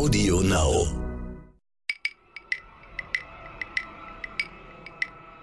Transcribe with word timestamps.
Audio 0.00 0.40
Now. 0.40 0.86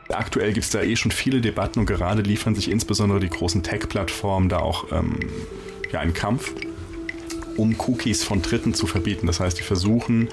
Aktuell 0.10 0.52
gibt 0.52 0.66
es 0.66 0.72
da 0.72 0.82
eh 0.82 0.96
schon 0.96 1.12
viele 1.12 1.42
Debatten 1.42 1.82
und 1.82 1.86
gerade 1.86 2.24
liefern 2.24 2.56
sich 2.56 2.72
insbesondere 2.72 3.20
die 3.20 3.30
großen 3.30 3.62
Tech-Plattformen 3.62 4.50
da 4.50 4.58
auch 4.58 4.92
ähm, 4.92 5.20
ja, 5.92 6.00
einen 6.00 6.16
Kampf, 6.16 6.56
um 7.56 7.76
Cookies 7.78 8.24
von 8.24 8.42
Dritten 8.42 8.74
zu 8.74 8.88
verbieten. 8.88 9.28
Das 9.28 9.40
heißt, 9.40 9.60
die 9.60 9.64
versuchen, 9.64 10.30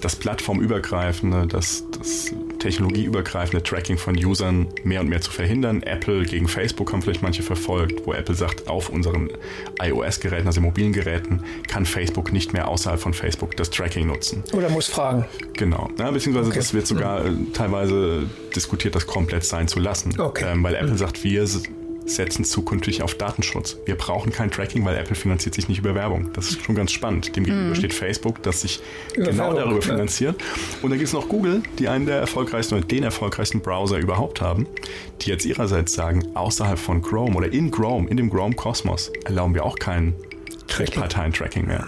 das 0.00 0.14
plattformübergreifende, 0.14 1.48
das, 1.48 1.82
das 1.90 2.32
technologieübergreifende 2.60 3.62
Tracking 3.62 3.98
von 3.98 4.16
Usern 4.16 4.68
mehr 4.84 5.00
und 5.00 5.08
mehr 5.08 5.20
zu 5.20 5.30
verhindern. 5.30 5.82
Apple 5.82 6.24
gegen 6.24 6.46
Facebook 6.46 6.92
haben 6.92 7.02
vielleicht 7.02 7.22
manche 7.22 7.42
verfolgt, 7.42 8.06
wo 8.06 8.12
Apple 8.12 8.34
sagt, 8.34 8.68
auf 8.68 8.88
unseren 8.88 9.30
iOS-Geräten, 9.82 10.46
also 10.46 10.60
mobilen 10.60 10.92
Geräten, 10.92 11.42
kann 11.66 11.84
Facebook 11.84 12.32
nicht 12.32 12.52
mehr 12.52 12.68
außerhalb 12.68 13.00
von 13.00 13.14
Facebook 13.14 13.56
das 13.56 13.70
Tracking 13.70 14.06
nutzen. 14.06 14.44
Oder 14.52 14.68
muss 14.68 14.86
fragen. 14.86 15.24
Genau. 15.54 15.90
Ja, 15.98 16.10
beziehungsweise 16.10 16.50
okay. 16.50 16.58
das 16.58 16.74
wird 16.74 16.86
sogar 16.86 17.24
mhm. 17.24 17.52
teilweise 17.52 18.28
diskutiert, 18.54 18.94
das 18.94 19.06
komplett 19.06 19.44
sein 19.44 19.66
zu 19.66 19.80
lassen. 19.80 20.18
Okay. 20.20 20.52
Ähm, 20.52 20.62
weil 20.62 20.74
Apple 20.74 20.92
mhm. 20.92 20.98
sagt, 20.98 21.24
wir 21.24 21.46
setzen 22.10 22.44
zukünftig 22.44 23.02
auf 23.02 23.14
Datenschutz. 23.14 23.76
Wir 23.84 23.96
brauchen 23.96 24.32
kein 24.32 24.50
Tracking, 24.50 24.84
weil 24.84 24.96
Apple 24.96 25.14
finanziert 25.16 25.54
sich 25.54 25.68
nicht 25.68 25.78
über 25.78 25.94
Werbung. 25.94 26.30
Das 26.32 26.50
ist 26.50 26.64
schon 26.64 26.74
ganz 26.74 26.92
spannend. 26.92 27.34
Demgegenüber 27.36 27.70
mm. 27.70 27.76
steht 27.76 27.94
Facebook, 27.94 28.42
das 28.42 28.62
sich 28.62 28.80
über 29.14 29.30
genau 29.30 29.54
Werbung, 29.54 29.58
darüber 29.58 29.82
finanziert. 29.82 30.40
Und 30.82 30.90
dann 30.90 30.98
gibt 30.98 31.08
es 31.08 31.12
noch 31.12 31.28
Google, 31.28 31.62
die 31.78 31.88
einen 31.88 32.06
der 32.06 32.16
erfolgreichsten 32.16 32.76
oder 32.76 32.86
den 32.86 33.04
erfolgreichsten 33.04 33.60
Browser 33.60 33.98
überhaupt 33.98 34.40
haben, 34.40 34.66
die 35.22 35.30
jetzt 35.30 35.44
ihrerseits 35.44 35.92
sagen, 35.92 36.26
außerhalb 36.34 36.78
von 36.78 37.02
Chrome 37.02 37.36
oder 37.36 37.52
in 37.52 37.70
Chrome, 37.70 38.08
in 38.08 38.16
dem 38.16 38.30
Chrome-Kosmos, 38.30 39.10
erlauben 39.24 39.54
wir 39.54 39.64
auch 39.64 39.78
kein 39.78 40.14
Drittparteien-Tracking 40.68 41.66
mehr. 41.66 41.86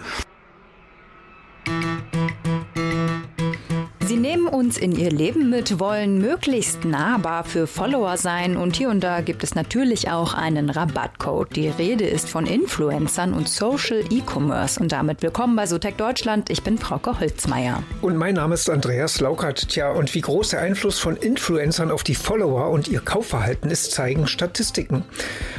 Uns 4.72 4.78
in 4.78 4.92
ihr 4.92 5.10
Leben 5.10 5.50
mit, 5.50 5.80
wollen 5.80 6.18
möglichst 6.18 6.86
nahbar 6.86 7.44
für 7.44 7.66
Follower 7.66 8.16
sein 8.16 8.56
und 8.56 8.74
hier 8.74 8.88
und 8.88 9.00
da 9.00 9.20
gibt 9.20 9.44
es 9.44 9.54
natürlich 9.54 10.08
auch 10.08 10.32
einen 10.32 10.70
Rabattcode. 10.70 11.54
Die 11.54 11.68
Rede 11.68 12.06
ist 12.06 12.30
von 12.30 12.46
Influencern 12.46 13.34
und 13.34 13.50
Social 13.50 14.02
E-Commerce 14.08 14.80
und 14.80 14.90
damit 14.90 15.20
willkommen 15.20 15.56
bei 15.56 15.66
Sotec 15.66 15.98
Deutschland. 15.98 16.48
Ich 16.48 16.62
bin 16.62 16.78
Frauke 16.78 17.20
Holzmeier. 17.20 17.82
Und 18.00 18.16
mein 18.16 18.36
Name 18.36 18.54
ist 18.54 18.70
Andreas 18.70 19.20
Laukert. 19.20 19.68
Tja, 19.68 19.90
und 19.90 20.14
wie 20.14 20.22
groß 20.22 20.50
der 20.50 20.62
Einfluss 20.62 20.98
von 20.98 21.16
Influencern 21.16 21.90
auf 21.90 22.02
die 22.02 22.14
Follower 22.14 22.70
und 22.70 22.88
ihr 22.88 23.00
Kaufverhalten 23.00 23.70
ist, 23.70 23.90
zeigen 23.90 24.26
Statistiken. 24.26 25.04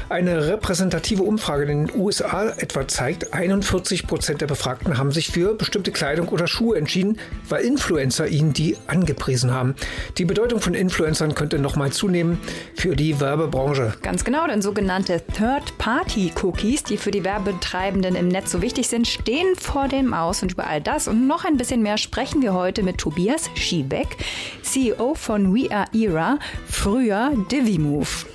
Eine 0.10 0.48
repräsentative 0.48 1.24
Umfrage 1.24 1.72
in 1.72 1.88
den 1.88 2.00
USA 2.00 2.50
etwa 2.58 2.88
zeigt, 2.88 3.34
41 3.34 4.08
Prozent 4.08 4.42
der 4.42 4.48
Befragten 4.48 4.98
haben 4.98 5.12
sich 5.12 5.30
für 5.30 5.54
bestimmte 5.54 5.92
Kleidung 5.92 6.30
oder 6.30 6.48
Schuhe 6.48 6.78
entschieden, 6.78 7.20
weil 7.48 7.64
Influencer 7.64 8.28
ihnen 8.28 8.54
die 8.54 8.76
angepriesen 9.04 9.52
haben. 9.52 9.76
Die 10.18 10.24
Bedeutung 10.24 10.62
von 10.62 10.74
Influencern 10.74 11.36
könnte 11.36 11.60
nochmal 11.60 11.92
zunehmen 11.92 12.40
für 12.76 12.96
die 12.96 13.20
Werbebranche. 13.20 13.96
Ganz 14.02 14.24
genau, 14.24 14.48
denn 14.48 14.62
sogenannte 14.62 15.22
Third-Party-Cookies, 15.38 16.84
die 16.84 16.96
für 16.96 17.12
die 17.12 17.26
Werbetreibenden 17.26 18.16
im 18.16 18.30
Netz 18.30 18.52
so 18.52 18.62
wichtig 18.62 18.88
sind, 18.88 19.08
stehen 19.08 19.56
vor 19.58 19.90
dem 19.90 20.14
Aus. 20.14 20.42
Und 20.42 20.54
über 20.54 20.68
all 20.68 20.80
das 20.80 21.10
und 21.10 21.28
noch 21.28 21.44
ein 21.44 21.58
bisschen 21.58 21.84
mehr 21.84 21.98
sprechen 21.98 22.42
wir 22.42 22.54
heute 22.54 22.82
mit 22.82 22.98
Tobias 22.98 23.50
Schiebeck, 23.56 24.16
CEO 24.62 25.16
von 25.16 25.54
We 25.54 25.70
Are 25.70 25.88
Era, 25.94 26.40
früher 26.66 27.34
DiviMove. 27.52 28.26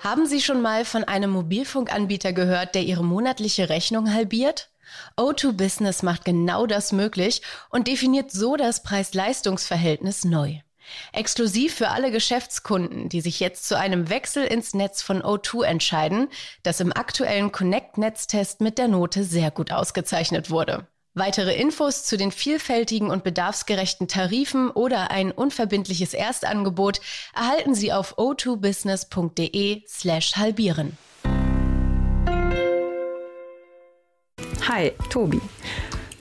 Haben 0.00 0.26
Sie 0.26 0.40
schon 0.40 0.60
mal 0.60 0.84
von 0.84 1.04
einem 1.04 1.30
Mobilfunkanbieter 1.30 2.32
gehört, 2.32 2.74
der 2.74 2.82
Ihre 2.82 3.04
monatliche 3.04 3.68
Rechnung 3.68 4.12
halbiert? 4.12 4.70
O2 5.16 5.52
Business 5.52 6.02
macht 6.02 6.24
genau 6.24 6.66
das 6.66 6.92
möglich 6.92 7.42
und 7.70 7.88
definiert 7.88 8.30
so 8.30 8.56
das 8.56 8.82
Preis-Leistungs-Verhältnis 8.82 10.24
neu. 10.24 10.60
Exklusiv 11.12 11.74
für 11.74 11.88
alle 11.88 12.10
Geschäftskunden, 12.10 13.08
die 13.08 13.20
sich 13.20 13.40
jetzt 13.40 13.68
zu 13.68 13.78
einem 13.78 14.08
Wechsel 14.08 14.44
ins 14.44 14.74
Netz 14.74 15.02
von 15.02 15.22
O2 15.22 15.64
entscheiden, 15.64 16.28
das 16.62 16.80
im 16.80 16.92
aktuellen 16.92 17.52
Connect-Netztest 17.52 18.60
mit 18.60 18.78
der 18.78 18.88
Note 18.88 19.24
sehr 19.24 19.50
gut 19.50 19.72
ausgezeichnet 19.72 20.50
wurde. 20.50 20.86
Weitere 21.14 21.54
Infos 21.54 22.04
zu 22.04 22.16
den 22.16 22.30
vielfältigen 22.30 23.10
und 23.10 23.24
bedarfsgerechten 23.24 24.06
Tarifen 24.06 24.70
oder 24.70 25.10
ein 25.10 25.32
unverbindliches 25.32 26.14
Erstangebot 26.14 27.00
erhalten 27.34 27.74
Sie 27.74 27.92
auf 27.92 28.18
o2business.de 28.18 29.82
slash 29.88 30.36
halbieren. 30.36 30.96
Hi, 34.68 34.92
Tobi. 35.08 35.40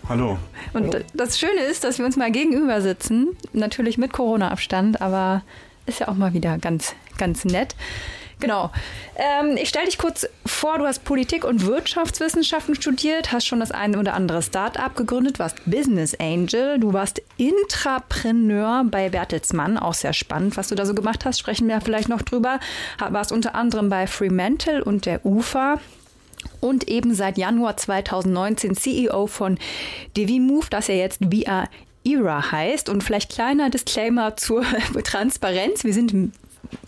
Hallo. 0.08 0.38
Und 0.72 1.04
das 1.14 1.38
Schöne 1.38 1.64
ist, 1.70 1.84
dass 1.84 1.98
wir 1.98 2.06
uns 2.06 2.16
mal 2.16 2.32
gegenüber 2.32 2.82
sitzen. 2.82 3.36
Natürlich 3.52 3.98
mit 3.98 4.14
Corona-Abstand, 4.14 5.02
aber 5.02 5.44
ist 5.86 6.00
ja 6.00 6.08
auch 6.08 6.16
mal 6.16 6.34
wieder 6.34 6.58
ganz, 6.58 6.96
ganz 7.18 7.44
nett. 7.44 7.76
Genau. 8.40 8.72
Ähm, 9.18 9.58
ich 9.58 9.68
stelle 9.68 9.88
dich 9.88 9.98
kurz 9.98 10.30
vor, 10.46 10.78
du 10.78 10.86
hast 10.86 11.04
Politik 11.04 11.44
und 11.44 11.66
Wirtschaftswissenschaften 11.66 12.76
studiert, 12.76 13.34
hast 13.34 13.48
schon 13.48 13.60
das 13.60 13.72
eine 13.72 14.00
oder 14.00 14.14
andere 14.14 14.42
Start-up 14.42 14.96
gegründet, 14.96 15.40
warst 15.40 15.58
Business 15.66 16.16
Angel, 16.18 16.80
du 16.80 16.94
warst 16.94 17.22
Intrapreneur 17.36 18.86
bei 18.90 19.10
Bertelsmann, 19.10 19.78
auch 19.78 19.94
sehr 19.94 20.14
spannend, 20.14 20.56
was 20.56 20.70
du 20.70 20.76
da 20.76 20.86
so 20.86 20.94
gemacht 20.94 21.26
hast, 21.26 21.40
sprechen 21.40 21.68
wir 21.68 21.82
vielleicht 21.82 22.08
noch 22.08 22.22
drüber. 22.22 22.62
Warst 23.10 23.34
unter 23.34 23.56
anderem 23.56 23.90
bei 23.90 24.08
Fremantle 24.08 24.86
und 24.86 25.06
der 25.06 25.26
UFA 25.26 25.80
und 26.62 26.88
eben 26.88 27.14
seit 27.14 27.38
Januar 27.38 27.78
2019 27.78 28.76
CEO 28.76 29.28
von 29.28 29.58
DiviMove, 30.16 30.70
das 30.70 30.88
ja 30.88 30.96
jetzt 30.96 31.22
VR 31.24 31.70
Era 32.04 32.52
heißt. 32.52 32.90
Und 32.90 33.04
vielleicht 33.04 33.32
kleiner 33.32 33.70
Disclaimer 33.70 34.36
zur 34.38 34.64
Transparenz. 35.04 35.84
Wir 35.84 35.94
sind 35.94 36.32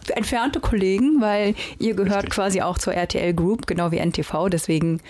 entfernte 0.10 0.60
Kollegen, 0.60 1.22
weil 1.22 1.56
ihr 1.78 1.94
gehört 1.94 2.24
Richtig. 2.24 2.34
quasi 2.34 2.62
auch 2.62 2.78
zur 2.78 2.94
RTL 2.94 3.34
Group, 3.34 3.68
genau 3.68 3.92
wie 3.92 4.00
NTV. 4.00 4.50
Deswegen, 4.50 5.02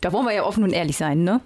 da 0.00 0.12
wollen 0.12 0.26
wir 0.26 0.34
ja 0.34 0.44
offen 0.44 0.64
und 0.64 0.72
ehrlich 0.72 0.96
sein, 0.96 1.24
ne? 1.24 1.40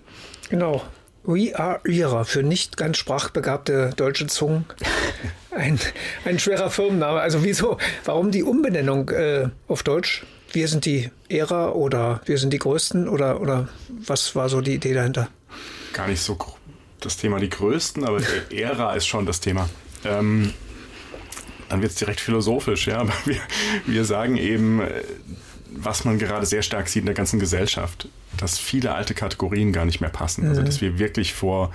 Genau. 0.50 0.82
We 1.24 1.56
are 1.56 1.80
Ira 1.84 2.24
für 2.24 2.42
nicht 2.42 2.76
ganz 2.76 2.96
sprachbegabte 2.96 3.92
deutsche 3.96 4.26
Zungen. 4.26 4.64
Ein, 5.52 5.78
ein 6.24 6.38
schwerer 6.38 6.70
Firmenname. 6.70 7.20
Also 7.20 7.44
wieso? 7.44 7.76
Warum 8.06 8.30
die 8.30 8.42
Umbenennung 8.42 9.10
äh, 9.10 9.50
auf 9.68 9.82
Deutsch? 9.82 10.24
Wir 10.52 10.68
sind 10.68 10.84
die 10.84 11.10
Ära 11.28 11.70
oder 11.70 12.20
wir 12.24 12.38
sind 12.38 12.52
die 12.52 12.58
Größten 12.58 13.08
oder, 13.08 13.40
oder 13.40 13.68
was 13.88 14.34
war 14.34 14.48
so 14.48 14.60
die 14.60 14.74
Idee 14.74 14.94
dahinter? 14.94 15.28
Gar 15.92 16.08
nicht 16.08 16.22
so 16.22 16.38
das 17.00 17.16
Thema 17.16 17.38
die 17.38 17.50
Größten, 17.50 18.04
aber 18.04 18.20
die 18.50 18.56
Ära 18.62 18.94
ist 18.94 19.06
schon 19.06 19.26
das 19.26 19.40
Thema. 19.40 19.68
Ähm, 20.04 20.52
dann 21.68 21.80
wird 21.80 21.92
es 21.92 21.98
direkt 21.98 22.20
philosophisch, 22.20 22.86
ja, 22.86 22.98
aber 22.98 23.14
wir, 23.24 23.40
wir 23.86 24.04
sagen 24.04 24.36
eben, 24.36 24.80
äh, 24.80 25.02
was 25.74 26.04
man 26.04 26.18
gerade 26.18 26.46
sehr 26.46 26.62
stark 26.62 26.88
sieht 26.88 27.00
in 27.00 27.06
der 27.06 27.14
ganzen 27.14 27.40
Gesellschaft, 27.40 28.08
dass 28.36 28.58
viele 28.58 28.94
alte 28.94 29.14
Kategorien 29.14 29.72
gar 29.72 29.84
nicht 29.84 30.00
mehr 30.00 30.10
passen. 30.10 30.42
Also, 30.42 30.60
mhm. 30.60 30.66
Also 30.66 30.66
dass 30.66 30.80
wir 30.80 30.98
wirklich 30.98 31.32
vor, 31.32 31.72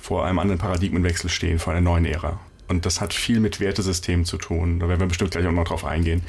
vor 0.00 0.26
einem 0.26 0.38
anderen 0.38 0.58
Paradigmenwechsel 0.58 1.30
stehen, 1.30 1.58
vor 1.58 1.72
einer 1.72 1.82
neuen 1.82 2.04
Ära. 2.04 2.40
Und 2.68 2.86
das 2.86 3.00
hat 3.00 3.14
viel 3.14 3.38
mit 3.38 3.60
Wertesystemen 3.60 4.24
zu 4.24 4.38
tun. 4.38 4.80
Da 4.80 4.88
werden 4.88 5.00
wir 5.00 5.06
bestimmt 5.06 5.30
gleich 5.30 5.46
auch 5.46 5.52
noch 5.52 5.68
drauf 5.68 5.84
eingehen. 5.84 6.22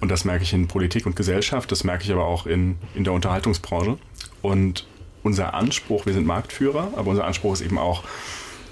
Und 0.00 0.10
das 0.10 0.24
merke 0.24 0.44
ich 0.44 0.52
in 0.52 0.68
Politik 0.68 1.06
und 1.06 1.16
Gesellschaft, 1.16 1.72
das 1.72 1.84
merke 1.84 2.04
ich 2.04 2.12
aber 2.12 2.24
auch 2.24 2.46
in, 2.46 2.78
in 2.94 3.04
der 3.04 3.12
Unterhaltungsbranche. 3.12 3.98
Und 4.42 4.86
unser 5.22 5.54
Anspruch, 5.54 6.06
wir 6.06 6.12
sind 6.12 6.26
Marktführer, 6.26 6.92
aber 6.96 7.10
unser 7.10 7.24
Anspruch 7.24 7.54
ist 7.54 7.60
eben 7.60 7.78
auch, 7.78 8.04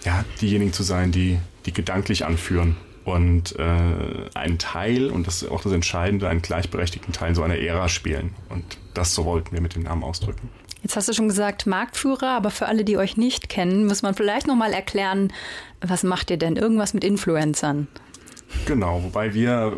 ja, 0.04 0.24
diejenigen 0.40 0.72
zu 0.72 0.84
sein, 0.84 1.10
die, 1.10 1.38
die 1.66 1.72
gedanklich 1.72 2.24
anführen 2.24 2.76
und 3.04 3.56
äh, 3.58 4.30
einen 4.34 4.58
Teil, 4.58 5.10
und 5.10 5.26
das 5.26 5.42
ist 5.42 5.50
auch 5.50 5.62
das 5.62 5.72
Entscheidende, 5.72 6.28
einen 6.28 6.42
gleichberechtigten 6.42 7.12
Teil 7.12 7.30
in 7.30 7.34
so 7.34 7.42
einer 7.42 7.56
Ära 7.56 7.88
spielen. 7.88 8.34
Und 8.48 8.78
das 8.94 9.14
so 9.14 9.24
wollten 9.24 9.52
wir 9.52 9.60
mit 9.60 9.74
dem 9.74 9.82
Namen 9.82 10.04
ausdrücken. 10.04 10.48
Jetzt 10.82 10.96
hast 10.96 11.08
du 11.08 11.12
schon 11.12 11.28
gesagt 11.28 11.66
Marktführer, 11.66 12.36
aber 12.36 12.50
für 12.50 12.66
alle, 12.66 12.84
die 12.84 12.96
euch 12.96 13.16
nicht 13.16 13.48
kennen, 13.48 13.86
muss 13.86 14.02
man 14.02 14.14
vielleicht 14.14 14.46
noch 14.46 14.54
mal 14.54 14.72
erklären, 14.72 15.32
was 15.80 16.04
macht 16.04 16.30
ihr 16.30 16.36
denn? 16.36 16.56
Irgendwas 16.56 16.94
mit 16.94 17.02
Influencern? 17.02 17.88
Genau, 18.66 19.02
wobei 19.02 19.34
wir 19.34 19.76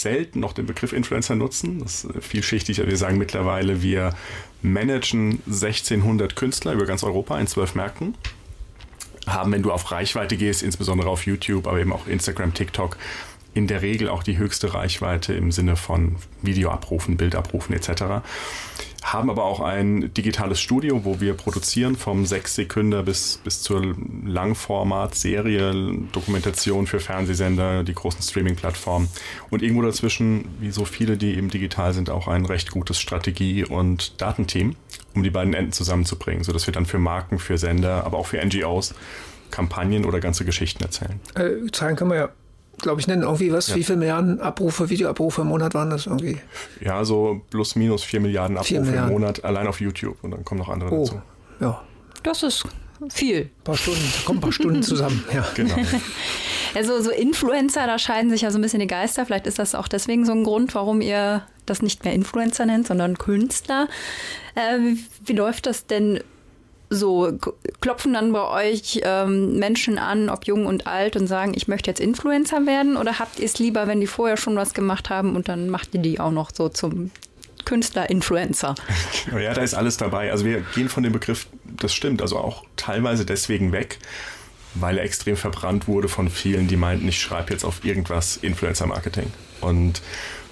selten 0.00 0.40
noch 0.40 0.52
den 0.52 0.66
Begriff 0.66 0.92
Influencer 0.92 1.34
nutzen. 1.34 1.80
Das 1.80 2.04
ist 2.04 2.24
vielschichtig. 2.24 2.84
Wir 2.84 2.96
sagen 2.96 3.18
mittlerweile, 3.18 3.82
wir 3.82 4.14
managen 4.62 5.42
1600 5.46 6.36
Künstler 6.36 6.72
über 6.72 6.86
ganz 6.86 7.04
Europa 7.04 7.38
in 7.38 7.46
zwölf 7.46 7.74
Märkten. 7.74 8.14
Haben, 9.26 9.52
wenn 9.52 9.62
du 9.62 9.70
auf 9.70 9.90
Reichweite 9.92 10.36
gehst, 10.36 10.62
insbesondere 10.62 11.08
auf 11.08 11.26
YouTube, 11.26 11.66
aber 11.66 11.78
eben 11.78 11.92
auch 11.92 12.06
Instagram, 12.06 12.54
TikTok, 12.54 12.96
in 13.54 13.66
der 13.66 13.82
Regel 13.82 14.08
auch 14.08 14.22
die 14.22 14.38
höchste 14.38 14.74
Reichweite 14.74 15.34
im 15.34 15.52
Sinne 15.52 15.76
von 15.76 16.16
Videoabrufen, 16.40 17.16
Bildabrufen 17.16 17.74
etc. 17.74 18.24
Haben 19.02 19.30
aber 19.30 19.44
auch 19.44 19.60
ein 19.60 20.14
digitales 20.14 20.60
Studio, 20.60 21.04
wo 21.04 21.20
wir 21.20 21.34
produzieren 21.34 21.96
vom 21.96 22.24
6 22.24 22.54
Sekunden 22.54 23.04
bis, 23.04 23.40
bis 23.42 23.60
zur 23.60 23.94
Langformat-Serie, 24.24 25.98
Dokumentation 26.12 26.86
für 26.86 27.00
Fernsehsender, 27.00 27.82
die 27.82 27.94
großen 27.94 28.22
Streaming-Plattformen 28.22 29.08
und 29.50 29.62
irgendwo 29.62 29.82
dazwischen, 29.82 30.44
wie 30.60 30.70
so 30.70 30.84
viele, 30.84 31.16
die 31.16 31.36
eben 31.36 31.50
digital 31.50 31.92
sind, 31.92 32.10
auch 32.10 32.28
ein 32.28 32.46
recht 32.46 32.70
gutes 32.70 33.00
Strategie- 33.00 33.64
und 33.64 34.20
Datenteam. 34.20 34.76
um 35.14 35.22
die 35.22 35.30
beiden 35.30 35.52
Enden 35.52 35.72
zusammenzubringen, 35.72 36.42
sodass 36.42 36.66
wir 36.66 36.72
dann 36.72 36.86
für 36.86 36.98
Marken, 36.98 37.38
für 37.38 37.58
Sender, 37.58 38.04
aber 38.04 38.16
auch 38.18 38.26
für 38.26 38.42
NGOs 38.42 38.94
Kampagnen 39.50 40.04
oder 40.04 40.18
ganze 40.18 40.44
Geschichten 40.44 40.82
erzählen. 40.82 41.20
Äh, 41.34 41.70
Zahlen 41.70 41.94
können 41.94 42.10
wir 42.10 42.16
ja, 42.16 42.28
glaube 42.78 43.00
ich, 43.00 43.06
nennen. 43.06 43.22
Irgendwie 43.22 43.52
was? 43.52 43.68
Ja. 43.68 43.76
Wie 43.76 43.84
viele 43.84 43.98
Milliarden 43.98 44.40
Abrufe, 44.40 44.90
Videoabrufe 44.90 45.42
im 45.42 45.48
Monat 45.48 45.74
waren 45.74 45.90
das 45.90 46.06
irgendwie? 46.06 46.38
Ja, 46.80 47.04
so 47.04 47.42
plus 47.50 47.76
minus 47.76 48.02
vier 48.02 48.20
Milliarden 48.20 48.56
Abrufe 48.56 48.80
Milliarden. 48.80 49.14
im 49.14 49.20
Monat 49.20 49.44
allein 49.44 49.66
auf 49.66 49.80
YouTube 49.80 50.16
und 50.22 50.32
dann 50.32 50.44
kommen 50.44 50.60
noch 50.60 50.68
andere 50.68 50.90
oh, 50.90 51.04
dazu. 51.04 51.22
Ja. 51.60 51.82
Das 52.22 52.42
ist 52.42 52.64
viel. 53.10 53.42
Ein 53.42 53.50
paar 53.64 53.76
Stunden, 53.76 54.00
kommen 54.24 54.38
ein 54.38 54.42
paar 54.42 54.52
Stunden 54.52 54.82
zusammen, 54.82 55.24
ja. 55.32 55.44
Genau. 55.54 55.74
Also 56.74 57.02
so 57.02 57.10
Influencer, 57.10 57.86
da 57.86 57.98
scheiden 57.98 58.30
sich 58.30 58.40
ja 58.40 58.50
so 58.50 58.56
ein 58.56 58.62
bisschen 58.62 58.80
die 58.80 58.86
Geister. 58.86 59.26
Vielleicht 59.26 59.46
ist 59.46 59.58
das 59.58 59.74
auch 59.74 59.88
deswegen 59.88 60.24
so 60.24 60.32
ein 60.32 60.42
Grund, 60.42 60.74
warum 60.74 61.02
ihr 61.02 61.42
das 61.66 61.82
nicht 61.82 62.02
mehr 62.02 62.14
Influencer 62.14 62.64
nennt, 62.64 62.86
sondern 62.86 63.18
Künstler. 63.18 63.88
Äh, 64.54 64.96
wie 65.26 65.34
läuft 65.34 65.66
das 65.66 65.86
denn 65.86 66.20
so? 66.92 67.32
Klopfen 67.80 68.12
dann 68.12 68.32
bei 68.32 68.70
euch 68.70 69.00
ähm, 69.04 69.58
Menschen 69.58 69.98
an, 69.98 70.28
ob 70.28 70.46
jung 70.46 70.66
und 70.66 70.86
alt, 70.86 71.16
und 71.16 71.26
sagen, 71.26 71.52
ich 71.54 71.68
möchte 71.68 71.90
jetzt 71.90 72.00
Influencer 72.00 72.66
werden? 72.66 72.96
Oder 72.96 73.18
habt 73.18 73.38
ihr 73.38 73.46
es 73.46 73.58
lieber, 73.58 73.86
wenn 73.86 74.00
die 74.00 74.06
vorher 74.06 74.36
schon 74.36 74.56
was 74.56 74.74
gemacht 74.74 75.10
haben 75.10 75.36
und 75.36 75.48
dann 75.48 75.68
macht 75.68 75.94
ihr 75.94 76.00
die 76.00 76.20
auch 76.20 76.30
noch 76.30 76.50
so 76.54 76.68
zum 76.68 77.10
Künstler, 77.64 78.10
Influencer? 78.10 78.74
Ja, 79.40 79.54
da 79.54 79.62
ist 79.62 79.74
alles 79.74 79.96
dabei. 79.96 80.30
Also 80.30 80.44
wir 80.44 80.60
gehen 80.74 80.88
von 80.88 81.02
dem 81.02 81.12
Begriff, 81.12 81.46
das 81.64 81.94
stimmt, 81.94 82.22
also 82.22 82.38
auch 82.38 82.64
teilweise 82.76 83.24
deswegen 83.24 83.72
weg, 83.72 83.98
weil 84.74 84.98
er 84.98 85.04
extrem 85.04 85.36
verbrannt 85.36 85.86
wurde 85.88 86.08
von 86.08 86.28
vielen, 86.28 86.68
die 86.68 86.76
meinten, 86.76 87.08
ich 87.08 87.20
schreibe 87.20 87.52
jetzt 87.52 87.64
auf 87.64 87.84
irgendwas 87.84 88.36
Influencer-Marketing 88.36 89.30
und 89.60 90.02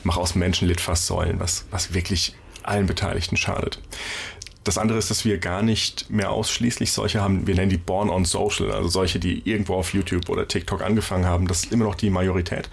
mache 0.04 0.20
aus 0.20 0.34
Menschen 0.34 0.68
Litfaßsäulen, 0.68 1.40
was, 1.40 1.64
was 1.70 1.94
wirklich 1.94 2.34
allen 2.62 2.86
Beteiligten 2.86 3.36
schadet. 3.36 3.80
Das 4.64 4.76
andere 4.76 4.98
ist, 4.98 5.10
dass 5.10 5.24
wir 5.24 5.38
gar 5.38 5.62
nicht 5.62 6.10
mehr 6.10 6.30
ausschließlich 6.30 6.92
solche 6.92 7.20
haben, 7.20 7.46
wir 7.46 7.54
nennen 7.54 7.70
die 7.70 7.78
Born 7.78 8.10
on 8.10 8.26
Social, 8.26 8.70
also 8.72 8.88
solche, 8.88 9.18
die 9.18 9.48
irgendwo 9.48 9.74
auf 9.74 9.94
YouTube 9.94 10.28
oder 10.28 10.46
TikTok 10.46 10.82
angefangen 10.82 11.24
haben. 11.24 11.48
Das 11.48 11.64
ist 11.64 11.72
immer 11.72 11.84
noch 11.84 11.94
die 11.94 12.10
Majorität. 12.10 12.68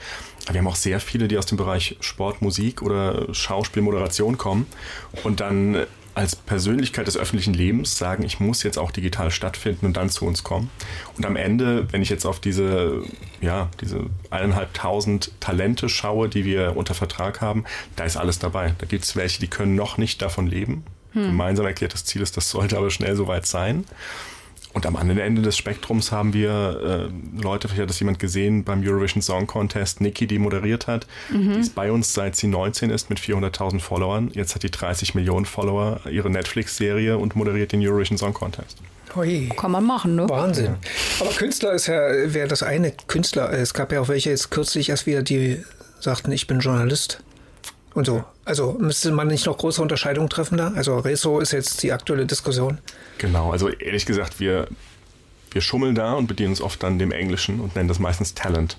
Aber 0.46 0.54
wir 0.54 0.62
haben 0.62 0.68
auch 0.68 0.76
sehr 0.76 1.00
viele, 1.00 1.28
die 1.28 1.38
aus 1.38 1.46
dem 1.46 1.58
Bereich 1.58 1.98
Sport, 2.02 2.42
Musik 2.42 2.82
oder 2.82 3.34
Schauspiel, 3.34 3.84
Moderation 3.84 4.38
kommen 4.38 4.66
und 5.24 5.40
dann 5.40 5.86
als 6.18 6.36
Persönlichkeit 6.36 7.06
des 7.06 7.16
öffentlichen 7.16 7.54
Lebens 7.54 7.96
sagen, 7.96 8.24
ich 8.24 8.40
muss 8.40 8.64
jetzt 8.64 8.80
auch 8.80 8.90
digital 8.90 9.30
stattfinden 9.30 9.86
und 9.86 9.98
dann 9.98 10.10
zu 10.10 10.26
uns 10.26 10.44
kommen. 10.44 10.72
Und 11.16 11.28
am 11.28 11.36
Ende, 11.36 11.88
wenn 11.94 12.02
ich 12.02 12.10
jetzt 12.10 12.26
auf 12.26 12.40
diese, 12.40 13.04
ja, 13.40 13.70
diese 13.82 14.08
eineinhalbtausend 14.32 15.32
Talente 15.40 15.90
schaue, 15.90 16.28
die 16.28 16.44
wir 16.44 16.76
unter 16.76 16.96
Vertrag 16.96 17.40
haben, 17.40 17.66
da 17.96 18.04
ist 18.04 18.18
alles 18.18 18.40
dabei. 18.40 18.74
Da 18.80 18.88
gibt 18.88 19.04
es 19.04 19.16
welche, 19.16 19.40
die 19.40 19.48
können 19.48 19.76
noch 19.76 20.00
nicht 20.00 20.24
davon 20.24 20.48
leben. 20.48 20.84
Hm. 21.18 21.28
Gemeinsam 21.28 21.66
erklärtes 21.66 22.06
Ziel 22.06 22.22
ist, 22.22 22.38
das 22.38 22.50
sollte 22.50 22.78
aber 22.78 22.90
schnell 22.90 23.16
soweit 23.16 23.46
sein. 23.46 23.86
Und 24.74 24.86
am 24.86 24.96
anderen 24.96 25.20
Ende 25.20 25.42
des 25.42 25.58
Spektrums 25.58 26.12
haben 26.12 26.34
wir 26.34 27.10
äh, 27.10 27.42
Leute, 27.42 27.68
vielleicht 27.68 27.82
hat 27.82 27.90
das 27.90 28.00
jemand 28.00 28.20
gesehen 28.20 28.64
beim 28.64 28.84
Eurovision 28.86 29.24
Song 29.24 29.48
Contest, 29.48 30.02
Niki, 30.02 30.28
die 30.28 30.38
moderiert 30.38 30.86
hat. 30.86 31.08
Mhm. 31.32 31.54
Die 31.54 31.60
ist 31.62 31.74
bei 31.74 31.92
uns 31.92 32.14
seit 32.14 32.36
sie 32.36 32.46
19 32.46 32.92
ist 32.92 33.10
mit 33.10 33.20
400.000 33.20 33.80
Followern. 33.80 34.30
Jetzt 34.36 34.54
hat 34.54 34.62
die 34.62 34.70
30 34.70 35.16
Millionen 35.16 35.46
Follower, 35.46 36.02
ihre 36.08 36.30
Netflix-Serie 36.30 37.18
und 37.18 37.36
moderiert 37.36 37.72
den 37.72 37.82
Eurovision 37.82 38.20
Song 38.20 38.36
Contest. 38.36 38.78
Ui. 39.16 39.50
Kann 39.58 39.72
man 39.72 39.84
machen, 39.84 40.16
ne? 40.16 40.30
Wahnsinn. 40.30 40.76
Aber 41.20 41.32
Künstler 41.32 41.72
ist 41.74 41.88
ja, 41.88 42.00
wäre 42.32 42.48
das 42.48 42.62
eine 42.62 42.92
Künstler. 43.08 43.52
Es 43.52 43.74
gab 43.74 43.92
ja 43.92 44.00
auch 44.02 44.10
welche 44.10 44.30
jetzt 44.30 44.52
kürzlich 44.52 44.90
erst 44.90 45.08
wieder, 45.08 45.24
die 45.24 45.64
sagten, 46.00 46.32
ich 46.32 46.46
bin 46.46 46.60
Journalist 46.60 47.24
und 47.96 48.06
so. 48.06 48.24
Also 48.48 48.78
müsste 48.80 49.12
man 49.12 49.28
nicht 49.28 49.46
noch 49.46 49.58
große 49.58 49.82
Unterscheidungen 49.82 50.30
treffen 50.30 50.58
da? 50.58 50.72
Also 50.74 50.98
Rezo 51.00 51.40
ist 51.40 51.52
jetzt 51.52 51.84
die 51.84 51.92
aktuelle 51.92 52.26
Diskussion. 52.26 52.78
Genau, 53.18 53.52
also 53.52 53.68
ehrlich 53.68 54.06
gesagt, 54.06 54.40
wir, 54.40 54.70
wir 55.52 55.62
schummeln 55.62 55.96
da 55.96 56.14
und 56.14 56.28
bedienen 56.28 56.52
uns 56.52 56.62
oft 56.62 56.82
dann 56.82 56.98
dem 56.98 57.12
Englischen 57.12 57.60
und 57.60 57.76
nennen 57.76 57.90
das 57.90 58.00
meistens 58.00 58.36
Talent. 58.36 58.78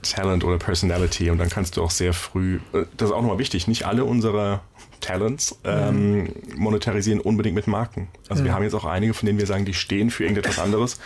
Talent 0.00 0.44
oder 0.44 0.56
Personality 0.58 1.30
und 1.30 1.36
dann 1.36 1.50
kannst 1.50 1.76
du 1.76 1.82
auch 1.82 1.90
sehr 1.90 2.14
früh, 2.14 2.56
äh, 2.72 2.84
das 2.96 3.10
ist 3.10 3.14
auch 3.14 3.20
nochmal 3.20 3.38
wichtig, 3.38 3.68
nicht 3.68 3.86
alle 3.86 4.04
unserer 4.04 4.62
Talents 5.00 5.58
ähm, 5.64 6.32
monetarisieren 6.56 7.20
unbedingt 7.20 7.54
mit 7.54 7.66
Marken. 7.66 8.08
Also 8.30 8.42
mhm. 8.42 8.46
wir 8.46 8.54
haben 8.54 8.62
jetzt 8.62 8.74
auch 8.74 8.86
einige, 8.86 9.12
von 9.12 9.26
denen 9.26 9.38
wir 9.38 9.46
sagen, 9.46 9.66
die 9.66 9.74
stehen 9.74 10.08
für 10.08 10.22
irgendetwas 10.22 10.58
anderes 10.58 10.98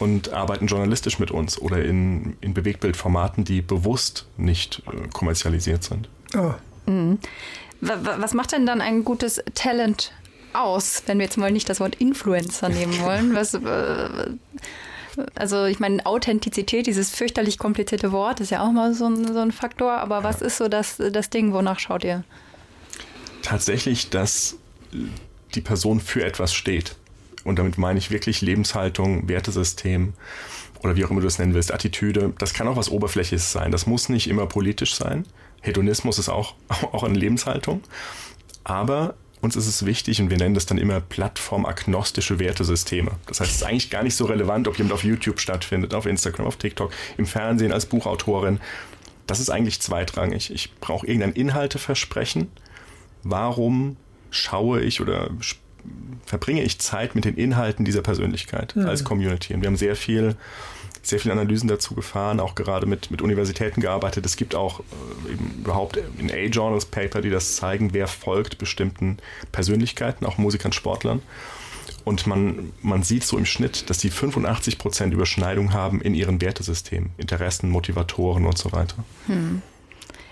und 0.00 0.32
arbeiten 0.32 0.66
journalistisch 0.66 1.20
mit 1.20 1.30
uns 1.30 1.60
oder 1.60 1.84
in, 1.84 2.36
in 2.40 2.54
Bewegtbildformaten, 2.54 3.44
die 3.44 3.62
bewusst 3.62 4.26
nicht 4.36 4.82
äh, 4.88 5.08
kommerzialisiert 5.12 5.84
sind. 5.84 6.08
Oh. 6.36 6.54
Mhm. 6.86 7.18
Was 7.80 8.32
macht 8.32 8.52
denn 8.52 8.64
dann 8.64 8.80
ein 8.80 9.04
gutes 9.04 9.42
Talent 9.54 10.12
aus, 10.54 11.02
wenn 11.06 11.18
wir 11.18 11.24
jetzt 11.24 11.36
mal 11.36 11.50
nicht 11.50 11.68
das 11.68 11.80
Wort 11.80 11.96
Influencer 11.96 12.68
nehmen 12.68 12.98
wollen? 13.00 13.34
Was, 13.34 13.54
äh, 13.54 14.30
also 15.34 15.64
ich 15.66 15.80
meine, 15.80 16.04
Authentizität, 16.06 16.86
dieses 16.86 17.10
fürchterlich 17.10 17.58
komplizierte 17.58 18.12
Wort, 18.12 18.40
ist 18.40 18.50
ja 18.50 18.62
auch 18.62 18.72
mal 18.72 18.94
so 18.94 19.06
ein, 19.06 19.32
so 19.32 19.40
ein 19.40 19.52
Faktor. 19.52 19.92
Aber 19.92 20.24
was 20.24 20.40
ist 20.40 20.56
so 20.56 20.68
das, 20.68 20.96
das 20.96 21.30
Ding, 21.30 21.52
wonach 21.52 21.78
schaut 21.78 22.04
ihr? 22.04 22.24
Tatsächlich, 23.42 24.10
dass 24.10 24.56
die 25.54 25.60
Person 25.60 26.00
für 26.00 26.24
etwas 26.24 26.54
steht. 26.54 26.96
Und 27.44 27.58
damit 27.58 27.76
meine 27.76 27.98
ich 27.98 28.10
wirklich 28.10 28.40
Lebenshaltung, 28.40 29.28
Wertesystem 29.28 30.14
oder 30.82 30.96
wie 30.96 31.04
auch 31.04 31.10
immer 31.10 31.20
du 31.20 31.26
es 31.26 31.38
nennen 31.38 31.54
willst, 31.54 31.72
Attitüde. 31.72 32.32
Das 32.38 32.54
kann 32.54 32.68
auch 32.68 32.76
was 32.76 32.88
Oberflächliches 32.88 33.52
sein. 33.52 33.70
Das 33.70 33.86
muss 33.86 34.08
nicht 34.08 34.28
immer 34.28 34.46
politisch 34.46 34.94
sein. 34.94 35.26
Hedonismus 35.64 36.18
ist 36.18 36.28
auch, 36.28 36.54
auch 36.92 37.02
eine 37.02 37.18
Lebenshaltung. 37.18 37.82
Aber 38.62 39.14
uns 39.40 39.56
ist 39.56 39.66
es 39.66 39.84
wichtig 39.84 40.20
und 40.20 40.30
wir 40.30 40.38
nennen 40.38 40.54
das 40.54 40.66
dann 40.66 40.78
immer 40.78 41.00
plattformagnostische 41.00 42.38
Wertesysteme. 42.38 43.12
Das 43.26 43.40
heißt, 43.40 43.50
es 43.50 43.56
ist 43.58 43.62
eigentlich 43.62 43.90
gar 43.90 44.02
nicht 44.02 44.16
so 44.16 44.24
relevant, 44.24 44.68
ob 44.68 44.78
jemand 44.78 44.94
auf 44.94 45.04
YouTube 45.04 45.40
stattfindet, 45.40 45.94
auf 45.94 46.06
Instagram, 46.06 46.46
auf 46.46 46.56
TikTok, 46.56 46.92
im 47.18 47.26
Fernsehen 47.26 47.72
als 47.72 47.86
Buchautorin. 47.86 48.60
Das 49.26 49.40
ist 49.40 49.50
eigentlich 49.50 49.80
zweitrangig. 49.80 50.50
Ich 50.50 50.74
brauche 50.76 51.06
irgendein 51.06 51.32
Inhalteversprechen. 51.32 52.50
Warum 53.22 53.96
schaue 54.30 54.80
ich 54.80 55.00
oder 55.00 55.30
verbringe 56.24 56.62
ich 56.62 56.78
Zeit 56.78 57.14
mit 57.14 57.24
den 57.24 57.36
Inhalten 57.36 57.84
dieser 57.84 58.02
Persönlichkeit 58.02 58.74
mhm. 58.76 58.86
als 58.86 59.04
Community? 59.04 59.54
Und 59.54 59.60
wir 59.62 59.68
haben 59.68 59.76
sehr 59.76 59.96
viel 59.96 60.36
sehr 61.06 61.20
viele 61.20 61.32
Analysen 61.32 61.68
dazu 61.68 61.94
gefahren, 61.94 62.40
auch 62.40 62.54
gerade 62.54 62.86
mit, 62.86 63.10
mit 63.10 63.22
Universitäten 63.22 63.80
gearbeitet. 63.80 64.24
Es 64.26 64.36
gibt 64.36 64.54
auch 64.54 64.80
äh, 64.80 65.32
eben 65.32 65.54
überhaupt 65.58 65.98
in 66.18 66.30
A-Journals 66.30 66.86
Paper, 66.86 67.20
die 67.20 67.30
das 67.30 67.56
zeigen, 67.56 67.92
wer 67.92 68.06
folgt 68.06 68.58
bestimmten 68.58 69.18
Persönlichkeiten, 69.52 70.26
auch 70.26 70.38
Musikern, 70.38 70.72
Sportlern. 70.72 71.22
Und 72.04 72.26
man, 72.26 72.72
man 72.82 73.02
sieht 73.02 73.24
so 73.24 73.38
im 73.38 73.46
Schnitt, 73.46 73.88
dass 73.88 74.00
sie 74.00 74.10
85 74.10 74.78
Prozent 74.78 75.14
Überschneidung 75.14 75.72
haben 75.72 76.02
in 76.02 76.14
ihren 76.14 76.40
Wertesystemen, 76.40 77.10
Interessen, 77.16 77.70
Motivatoren 77.70 78.44
und 78.44 78.58
so 78.58 78.72
weiter. 78.72 78.96
Hm 79.26 79.62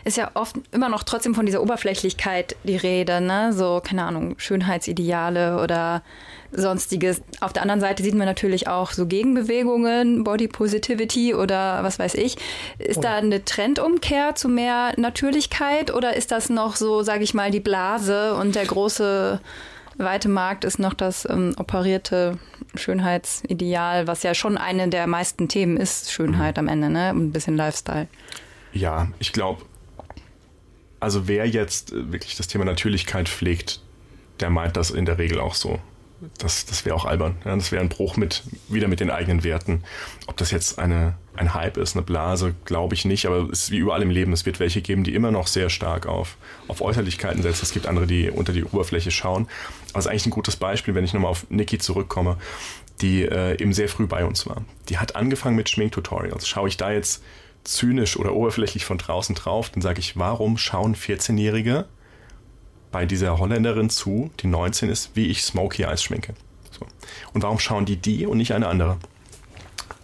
ist 0.05 0.17
ja 0.17 0.31
oft 0.35 0.57
immer 0.73 0.89
noch 0.89 1.03
trotzdem 1.03 1.35
von 1.35 1.47
dieser 1.47 1.63
Oberflächlichkeit 1.63 2.57
die 2.65 2.77
Rede, 2.77 3.21
ne? 3.21 3.53
So, 3.53 3.81
keine 3.85 4.05
Ahnung, 4.05 4.35
Schönheitsideale 4.39 5.63
oder 5.63 6.03
sonstiges. 6.51 7.23
Auf 7.41 7.53
der 7.53 7.63
anderen 7.63 7.81
Seite 7.81 8.03
sieht 8.03 8.15
man 8.15 8.27
natürlich 8.27 8.69
auch 8.69 8.93
so 8.93 9.07
Gegenbewegungen, 9.07 10.25
Body 10.25 10.49
Positivity 10.49 11.35
oder 11.35 11.83
was 11.83 11.99
weiß 11.99 12.15
ich. 12.15 12.37
Ist 12.79 12.99
oh. 12.99 13.03
da 13.03 13.17
eine 13.17 13.45
Trendumkehr 13.45 14.35
zu 14.35 14.49
mehr 14.49 14.93
Natürlichkeit 14.97 15.93
oder 15.93 16.15
ist 16.15 16.31
das 16.31 16.51
noch 16.51 16.77
so, 16.77 17.03
sage 17.03 17.25
ich 17.25 17.35
mal, 17.35 17.51
die 17.51 17.61
Blase 17.61 18.35
und 18.35 18.55
der 18.55 18.67
große 18.67 19.41
weite 19.99 20.29
Markt 20.29 20.65
ist 20.65 20.79
noch 20.79 20.95
das 20.95 21.29
ähm, 21.29 21.55
operierte 21.59 22.39
Schönheitsideal, 22.75 24.07
was 24.07 24.23
ja 24.23 24.35
schon 24.35 24.59
eine 24.59 24.89
der 24.89 25.07
meisten 25.07 25.49
Themen 25.49 25.77
ist, 25.77 26.11
Schönheit 26.11 26.57
mhm. 26.57 26.61
am 26.61 26.69
Ende, 26.69 26.91
ne? 26.91 27.11
Und 27.11 27.27
ein 27.27 27.33
bisschen 27.33 27.57
Lifestyle. 27.57 28.09
Ja, 28.73 29.09
ich 29.19 29.33
glaube, 29.33 29.63
also 31.03 31.27
wer 31.27 31.47
jetzt 31.47 31.93
äh, 31.93 32.13
wirklich 32.13 32.37
das 32.37 32.47
Thema 32.47 32.65
Natürlichkeit 32.65 33.29
pflegt, 33.29 33.81
der 34.41 34.51
meint 34.51 34.77
das 34.77 34.91
in 34.91 35.05
der 35.05 35.19
Regel 35.19 35.41
auch 35.41 35.55
so. 35.55 35.81
Das, 36.39 36.67
das 36.67 36.85
wäre 36.85 36.95
auch 36.95 37.05
albern. 37.05 37.35
Ja, 37.45 37.57
das 37.57 37.73
wäre 37.73 37.83
ein 37.83 37.89
Bruch 37.89 38.17
mit, 38.17 38.45
wieder 38.69 38.87
mit 38.87 39.01
den 39.01 39.11
eigenen 39.11 39.43
Werten. 39.43 39.83
Ob 40.29 40.37
das 40.37 40.53
jetzt 40.53 40.79
eine, 40.79 41.17
ein 41.35 41.53
Hype 41.53 41.77
ist, 41.77 41.97
eine 41.97 42.05
Blase, 42.05 42.55
glaube 42.65 42.95
ich 42.95 43.05
nicht, 43.05 43.27
aber 43.27 43.49
es 43.51 43.65
ist 43.65 43.71
wie 43.73 43.79
überall 43.79 44.03
im 44.03 44.11
Leben. 44.11 44.33
Es 44.33 44.47
wird 44.47 44.61
welche 44.61 44.83
geben, 44.83 45.03
die 45.03 45.15
immer 45.15 45.33
noch 45.33 45.49
sehr 45.49 45.69
stark 45.69 46.07
auf, 46.07 46.37
auf 46.69 46.81
Äußerlichkeiten 46.81 47.43
setzen. 47.43 47.65
Es 47.65 47.73
gibt 47.73 47.89
andere, 47.89 48.07
die 48.07 48.31
unter 48.31 48.53
die 48.53 48.63
Oberfläche 48.63 49.11
schauen. 49.11 49.49
Aber 49.91 49.99
es 49.99 50.05
ist 50.05 50.11
eigentlich 50.11 50.27
ein 50.27 50.31
gutes 50.31 50.55
Beispiel, 50.55 50.95
wenn 50.95 51.05
ich 51.05 51.13
nochmal 51.13 51.33
auf 51.33 51.47
Niki 51.51 51.79
zurückkomme, 51.79 52.37
die 53.01 53.25
äh, 53.25 53.61
eben 53.61 53.73
sehr 53.73 53.89
früh 53.89 54.07
bei 54.07 54.25
uns 54.25 54.47
war. 54.47 54.65
Die 54.89 54.99
hat 54.99 55.17
angefangen 55.17 55.57
mit 55.57 55.69
Schminktutorials. 55.69 56.47
Schaue 56.47 56.69
ich 56.69 56.77
da 56.77 56.93
jetzt 56.93 57.21
zynisch 57.65 58.17
oder 58.17 58.35
oberflächlich 58.35 58.85
von 58.85 58.99
draußen 58.99 59.35
drauf, 59.35 59.71
dann 59.71 59.83
sage 59.83 60.01
ich, 60.01 60.17
warum 60.17 60.59
schauen 60.59 60.95
14-Jährige 60.95 61.87
bei 62.91 63.07
dieser 63.07 63.39
Holländerin 63.39 63.91
zu, 63.91 64.31
die 64.41 64.47
19 64.47 64.91
ist, 64.91 65.11
wie 65.15 65.27
ich 65.27 65.43
Smoky 65.43 65.83
Eyes 65.83 66.03
schminke? 66.03 66.35
So. 66.71 66.87
Und 67.33 67.43
warum 67.43 67.59
schauen 67.59 67.85
die 67.85 67.97
die 67.97 68.27
und 68.27 68.39
nicht 68.39 68.53
eine 68.53 68.69
andere? 68.69 68.99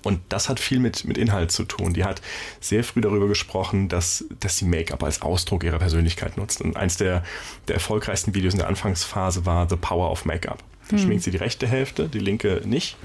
Und 0.03 0.21
das 0.29 0.49
hat 0.49 0.61
viel 0.61 0.79
mit, 0.79 1.05
mit 1.05 1.19
Inhalt 1.19 1.51
zu 1.51 1.65
tun. 1.65 1.93
Die 1.93 2.05
hat 2.05 2.23
sehr 2.61 2.85
früh 2.85 3.01
darüber 3.01 3.29
gesprochen, 3.29 3.89
dass, 3.89 4.25
dass 4.41 4.57
sie 4.57 4.65
Make-up 4.65 5.03
als 5.03 5.23
Ausdruck 5.23 5.65
ihrer 5.65 5.79
Persönlichkeit 5.79 6.37
nutzt. 6.37 6.61
Und 6.63 6.77
eins 6.77 6.97
der, 6.97 7.25
der 7.67 7.75
erfolgreichsten 7.75 8.35
Videos 8.35 8.55
in 8.55 8.59
der 8.59 8.69
Anfangsphase 8.69 9.45
war 9.45 9.69
The 9.69 9.77
Power 9.77 10.11
of 10.11 10.25
Make-up. 10.25 10.63
Da 10.89 10.97
hm. 10.97 10.99
schminkt 10.99 11.25
sie 11.25 11.31
die 11.31 11.37
rechte 11.37 11.67
Hälfte, 11.67 12.09
die 12.09 12.21
linke 12.21 12.63
nicht 12.65 12.97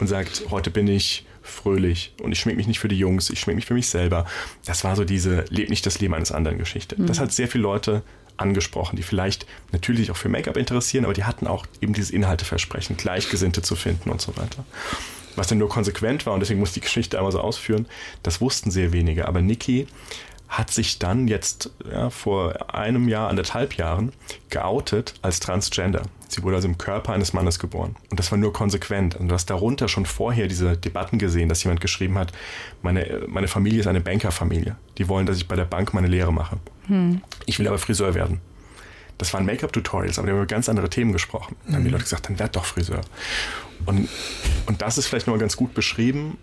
und 0.00 0.08
sagt, 0.08 0.46
heute 0.50 0.70
bin 0.70 0.88
ich 0.88 1.26
fröhlich 1.48 2.12
und 2.22 2.32
ich 2.32 2.40
schmink 2.40 2.56
mich 2.56 2.66
nicht 2.66 2.78
für 2.78 2.88
die 2.88 2.98
Jungs, 2.98 3.30
ich 3.30 3.40
schmink 3.40 3.56
mich 3.56 3.66
für 3.66 3.74
mich 3.74 3.88
selber. 3.88 4.26
Das 4.64 4.84
war 4.84 4.96
so 4.96 5.04
diese 5.04 5.44
Leb 5.48 5.70
nicht 5.70 5.84
das 5.86 6.00
Leben 6.00 6.14
eines 6.14 6.32
anderen 6.32 6.58
Geschichte. 6.58 6.96
Hm. 6.96 7.06
Das 7.06 7.20
hat 7.20 7.32
sehr 7.32 7.48
viele 7.48 7.62
Leute 7.62 8.02
angesprochen, 8.36 8.96
die 8.96 9.02
vielleicht 9.02 9.46
natürlich 9.72 10.10
auch 10.10 10.16
für 10.16 10.28
Make-up 10.28 10.56
interessieren, 10.56 11.04
aber 11.04 11.14
die 11.14 11.24
hatten 11.24 11.46
auch 11.46 11.66
eben 11.80 11.92
dieses 11.92 12.10
Inhalteversprechen, 12.10 12.96
Gleichgesinnte 12.96 13.62
zu 13.62 13.76
finden 13.76 14.10
und 14.10 14.20
so 14.20 14.36
weiter. 14.36 14.64
Was 15.36 15.48
dann 15.48 15.58
nur 15.58 15.68
konsequent 15.68 16.26
war 16.26 16.34
und 16.34 16.40
deswegen 16.40 16.60
muss 16.60 16.72
die 16.72 16.80
Geschichte 16.80 17.16
einmal 17.16 17.32
so 17.32 17.40
ausführen, 17.40 17.86
das 18.22 18.40
wussten 18.40 18.70
sehr 18.70 18.92
wenige. 18.92 19.28
Aber 19.28 19.40
Niki 19.40 19.86
hat 20.48 20.70
sich 20.70 20.98
dann 20.98 21.28
jetzt 21.28 21.70
ja, 21.90 22.10
vor 22.10 22.74
einem 22.74 23.08
Jahr, 23.08 23.28
anderthalb 23.28 23.74
Jahren 23.74 24.12
geoutet 24.50 25.14
als 25.22 25.40
Transgender. 25.40 26.02
Sie 26.28 26.42
wurde 26.42 26.56
also 26.56 26.68
im 26.68 26.78
Körper 26.78 27.12
eines 27.14 27.32
Mannes 27.32 27.58
geboren. 27.58 27.96
Und 28.10 28.20
das 28.20 28.30
war 28.30 28.38
nur 28.38 28.52
konsequent. 28.52 29.16
Und 29.16 29.28
du 29.28 29.34
hast 29.34 29.46
darunter 29.46 29.88
schon 29.88 30.06
vorher 30.06 30.46
diese 30.46 30.76
Debatten 30.76 31.18
gesehen, 31.18 31.48
dass 31.48 31.64
jemand 31.64 31.80
geschrieben 31.80 32.18
hat, 32.18 32.32
meine, 32.82 33.22
meine 33.26 33.48
Familie 33.48 33.80
ist 33.80 33.86
eine 33.86 34.00
Bankerfamilie. 34.00 34.76
Die 34.98 35.08
wollen, 35.08 35.26
dass 35.26 35.38
ich 35.38 35.48
bei 35.48 35.56
der 35.56 35.64
Bank 35.64 35.94
meine 35.94 36.06
Lehre 36.06 36.32
mache. 36.32 36.58
Hm. 36.86 37.22
Ich 37.46 37.58
will 37.58 37.66
aber 37.66 37.78
Friseur 37.78 38.14
werden. 38.14 38.40
Das 39.16 39.34
waren 39.34 39.44
Make-up-Tutorials, 39.46 40.18
aber 40.18 40.26
die 40.26 40.32
haben 40.32 40.38
über 40.38 40.46
ganz 40.46 40.68
andere 40.68 40.88
Themen 40.88 41.12
gesprochen. 41.12 41.56
Dann 41.64 41.74
haben 41.74 41.82
die 41.82 41.88
mhm. 41.88 41.94
Leute 41.94 42.04
gesagt, 42.04 42.28
dann 42.28 42.38
werd 42.38 42.54
doch 42.54 42.64
Friseur. 42.64 43.00
Und, 43.84 44.08
und 44.66 44.80
das 44.80 44.96
ist 44.96 45.08
vielleicht 45.08 45.26
nochmal 45.26 45.40
ganz 45.40 45.56
gut 45.56 45.74
beschrieben, 45.74 46.38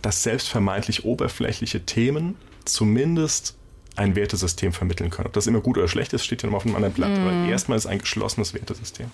dass 0.00 0.22
selbst 0.22 0.48
vermeintlich 0.48 1.04
oberflächliche 1.04 1.84
Themen 1.84 2.36
zumindest 2.64 3.56
ein 3.96 4.14
Wertesystem 4.16 4.72
vermitteln 4.72 5.10
können. 5.10 5.26
Ob 5.26 5.32
das 5.32 5.46
immer 5.46 5.60
gut 5.60 5.78
oder 5.78 5.88
schlecht 5.88 6.12
ist, 6.12 6.24
steht 6.24 6.42
ja 6.42 6.46
nochmal 6.46 6.58
auf 6.58 6.66
einem 6.66 6.76
anderen 6.76 6.94
Blatt. 6.94 7.10
Mm. 7.10 7.20
Aber 7.22 7.32
mhm. 7.32 7.48
erstmal 7.50 7.78
ist 7.78 7.84
es 7.84 7.90
ein 7.90 7.98
geschlossenes 7.98 8.54
Wertesystem. 8.54 9.06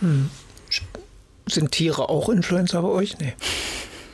Mm. 0.00 0.24
Sind 1.46 1.72
Tiere 1.72 2.08
auch 2.08 2.28
Influencer 2.28 2.82
bei 2.82 2.88
euch? 2.88 3.18
Nee. 3.18 3.34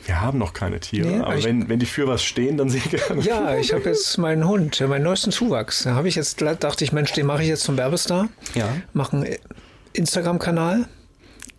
Wir 0.05 0.19
haben 0.19 0.39
noch 0.39 0.53
keine 0.53 0.79
Tiere, 0.79 1.07
nee, 1.07 1.19
aber 1.19 1.43
wenn, 1.43 1.69
wenn 1.69 1.79
die 1.79 1.85
für 1.85 2.07
was 2.07 2.23
stehen, 2.23 2.57
dann 2.57 2.69
sehr 2.69 2.81
gerne. 2.81 3.21
Ja, 3.21 3.55
ich 3.55 3.71
habe 3.71 3.83
jetzt 3.89 4.17
meinen 4.17 4.47
Hund, 4.47 4.81
meinen 4.81 5.03
neuesten 5.03 5.31
Zuwachs. 5.31 5.83
Da 5.83 5.93
habe 5.93 6.07
ich 6.07 6.15
jetzt, 6.15 6.41
dachte 6.41 6.83
ich, 6.83 6.91
Mensch, 6.91 7.13
den 7.13 7.27
mache 7.27 7.43
ich 7.43 7.49
jetzt 7.49 7.63
zum 7.63 7.77
Werbestar. 7.77 8.27
Ja. 8.55 8.67
Mache 8.93 9.17
einen 9.17 9.35
Instagram-Kanal 9.93 10.87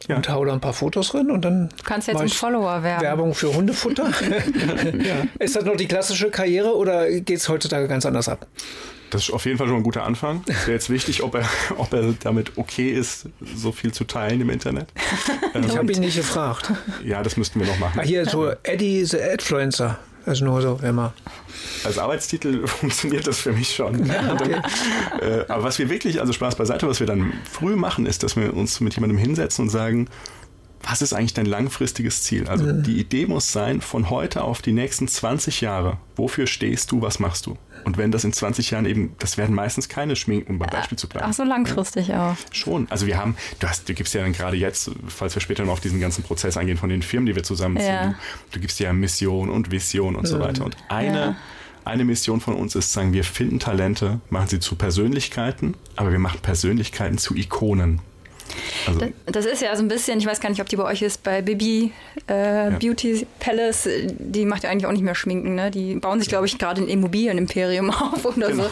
ja. 0.08 0.16
und 0.16 0.28
hau 0.28 0.44
da 0.44 0.52
ein 0.52 0.60
paar 0.60 0.72
Fotos 0.72 1.10
drin 1.10 1.30
und 1.30 1.44
dann. 1.44 1.68
Du 1.68 1.84
kannst 1.84 2.08
jetzt 2.08 2.20
ein 2.20 2.28
Follower 2.28 2.82
werden. 2.82 3.02
Werbung 3.02 3.34
für 3.34 3.54
Hundefutter. 3.54 4.10
ja. 5.04 5.26
Ist 5.38 5.56
das 5.56 5.64
noch 5.64 5.76
die 5.76 5.86
klassische 5.86 6.30
Karriere 6.30 6.76
oder 6.76 7.10
geht 7.10 7.38
es 7.38 7.48
heutzutage 7.48 7.88
ganz 7.88 8.06
anders 8.06 8.28
ab? 8.28 8.46
Das 9.12 9.24
ist 9.24 9.30
auf 9.30 9.44
jeden 9.44 9.58
Fall 9.58 9.66
schon 9.66 9.76
ein 9.76 9.82
guter 9.82 10.04
Anfang. 10.04 10.42
Es 10.46 10.66
wäre 10.66 10.72
jetzt 10.72 10.88
wichtig, 10.88 11.22
ob 11.22 11.34
er, 11.34 11.46
ob 11.76 11.92
er 11.92 12.14
damit 12.22 12.52
okay 12.56 12.88
ist, 12.90 13.28
so 13.54 13.70
viel 13.70 13.92
zu 13.92 14.04
teilen 14.04 14.40
im 14.40 14.48
Internet. 14.48 14.86
ich 15.66 15.76
habe 15.76 15.92
ihn 15.92 16.00
nicht 16.00 16.16
gefragt. 16.16 16.72
Ja, 17.04 17.22
das 17.22 17.36
müssten 17.36 17.60
wir 17.60 17.66
noch 17.66 17.78
machen. 17.78 18.00
Ah, 18.00 18.04
hier 18.04 18.24
so 18.24 18.50
Eddie 18.62 19.04
the 19.04 19.20
Adfluencer. 19.20 19.98
Also 20.24 20.44
nur 20.44 20.62
so 20.62 20.78
immer. 20.82 21.12
Als 21.84 21.98
Arbeitstitel 21.98 22.66
funktioniert 22.66 23.26
das 23.26 23.40
für 23.40 23.52
mich 23.52 23.74
schon. 23.74 24.06
Ja, 24.06 24.32
okay. 24.32 24.60
äh, 25.20 25.44
aber 25.48 25.64
was 25.64 25.78
wir 25.78 25.90
wirklich, 25.90 26.20
also 26.20 26.32
Spaß 26.32 26.56
beiseite, 26.56 26.88
was 26.88 27.00
wir 27.00 27.06
dann 27.06 27.32
früh 27.50 27.76
machen, 27.76 28.06
ist, 28.06 28.22
dass 28.22 28.36
wir 28.36 28.54
uns 28.54 28.80
mit 28.80 28.94
jemandem 28.94 29.18
hinsetzen 29.18 29.64
und 29.64 29.70
sagen, 29.70 30.08
was 30.82 31.02
ist 31.02 31.12
eigentlich 31.12 31.34
dein 31.34 31.46
langfristiges 31.46 32.22
Ziel? 32.22 32.48
Also 32.48 32.64
mhm. 32.64 32.82
die 32.82 32.98
Idee 32.98 33.26
muss 33.26 33.52
sein, 33.52 33.80
von 33.80 34.10
heute 34.10 34.42
auf 34.42 34.62
die 34.62 34.72
nächsten 34.72 35.08
20 35.08 35.60
Jahre, 35.60 35.98
wofür 36.16 36.46
stehst 36.46 36.90
du, 36.90 37.02
was 37.02 37.18
machst 37.18 37.46
du? 37.46 37.56
Und 37.84 37.98
wenn 37.98 38.12
das 38.12 38.24
in 38.24 38.32
20 38.32 38.70
Jahren 38.70 38.86
eben, 38.86 39.14
das 39.18 39.38
werden 39.38 39.54
meistens 39.54 39.88
keine 39.88 40.16
Schminken, 40.16 40.52
um 40.52 40.58
beim 40.58 40.70
Beispiel 40.70 40.98
zu 40.98 41.08
bleiben. 41.08 41.26
Ach 41.28 41.32
so 41.32 41.44
langfristig 41.44 42.08
ja. 42.08 42.32
auch. 42.32 42.36
Schon. 42.52 42.86
Also 42.90 43.06
wir 43.06 43.16
haben, 43.16 43.36
du, 43.58 43.68
hast, 43.68 43.88
du 43.88 43.94
gibst 43.94 44.14
ja 44.14 44.22
dann 44.22 44.32
gerade 44.32 44.56
jetzt, 44.56 44.90
falls 45.08 45.34
wir 45.34 45.42
später 45.42 45.64
noch 45.64 45.72
auf 45.72 45.80
diesen 45.80 46.00
ganzen 46.00 46.22
Prozess 46.22 46.56
eingehen 46.56 46.76
von 46.76 46.88
den 46.88 47.02
Firmen, 47.02 47.26
die 47.26 47.34
wir 47.34 47.42
zusammenziehen, 47.42 47.92
ja. 47.92 48.14
du, 48.52 48.60
gibst 48.60 48.78
ja 48.80 48.92
Mission 48.92 49.50
und 49.50 49.70
Vision 49.70 50.16
und 50.16 50.22
mhm. 50.22 50.26
so 50.28 50.40
weiter. 50.40 50.64
Und 50.64 50.76
eine, 50.88 51.20
ja. 51.20 51.36
eine 51.84 52.04
Mission 52.04 52.40
von 52.40 52.54
uns 52.54 52.74
ist, 52.74 52.92
sagen 52.92 53.12
wir, 53.12 53.24
finden 53.24 53.58
Talente, 53.58 54.20
machen 54.30 54.48
sie 54.48 54.60
zu 54.60 54.76
Persönlichkeiten, 54.76 55.74
aber 55.96 56.12
wir 56.12 56.18
machen 56.18 56.40
Persönlichkeiten 56.40 57.18
zu 57.18 57.34
Ikonen. 57.34 58.00
Also 58.86 59.00
das, 59.00 59.10
das, 59.26 59.46
ist 59.46 59.62
ja 59.62 59.74
so 59.76 59.82
ein 59.82 59.88
bisschen, 59.88 60.18
ich 60.18 60.26
weiß 60.26 60.40
gar 60.40 60.50
nicht, 60.50 60.60
ob 60.60 60.68
die 60.68 60.76
bei 60.76 60.84
euch 60.84 61.02
ist, 61.02 61.22
bei 61.22 61.42
Bibi 61.42 61.92
äh, 62.28 62.70
ja. 62.70 62.70
Beauty 62.70 63.26
Palace, 63.40 63.88
die 64.18 64.44
macht 64.44 64.64
ja 64.64 64.70
eigentlich 64.70 64.86
auch 64.86 64.92
nicht 64.92 65.02
mehr 65.02 65.14
Schminken, 65.14 65.54
ne? 65.54 65.70
Die 65.70 65.94
bauen 65.96 66.18
sich, 66.18 66.28
glaube 66.28 66.46
ich, 66.46 66.58
gerade 66.58 66.82
ein 66.82 66.88
Immobilienimperium 66.88 67.90
auf 67.90 68.24
oder 68.24 68.48
genau. 68.48 68.64
so. 68.64 68.70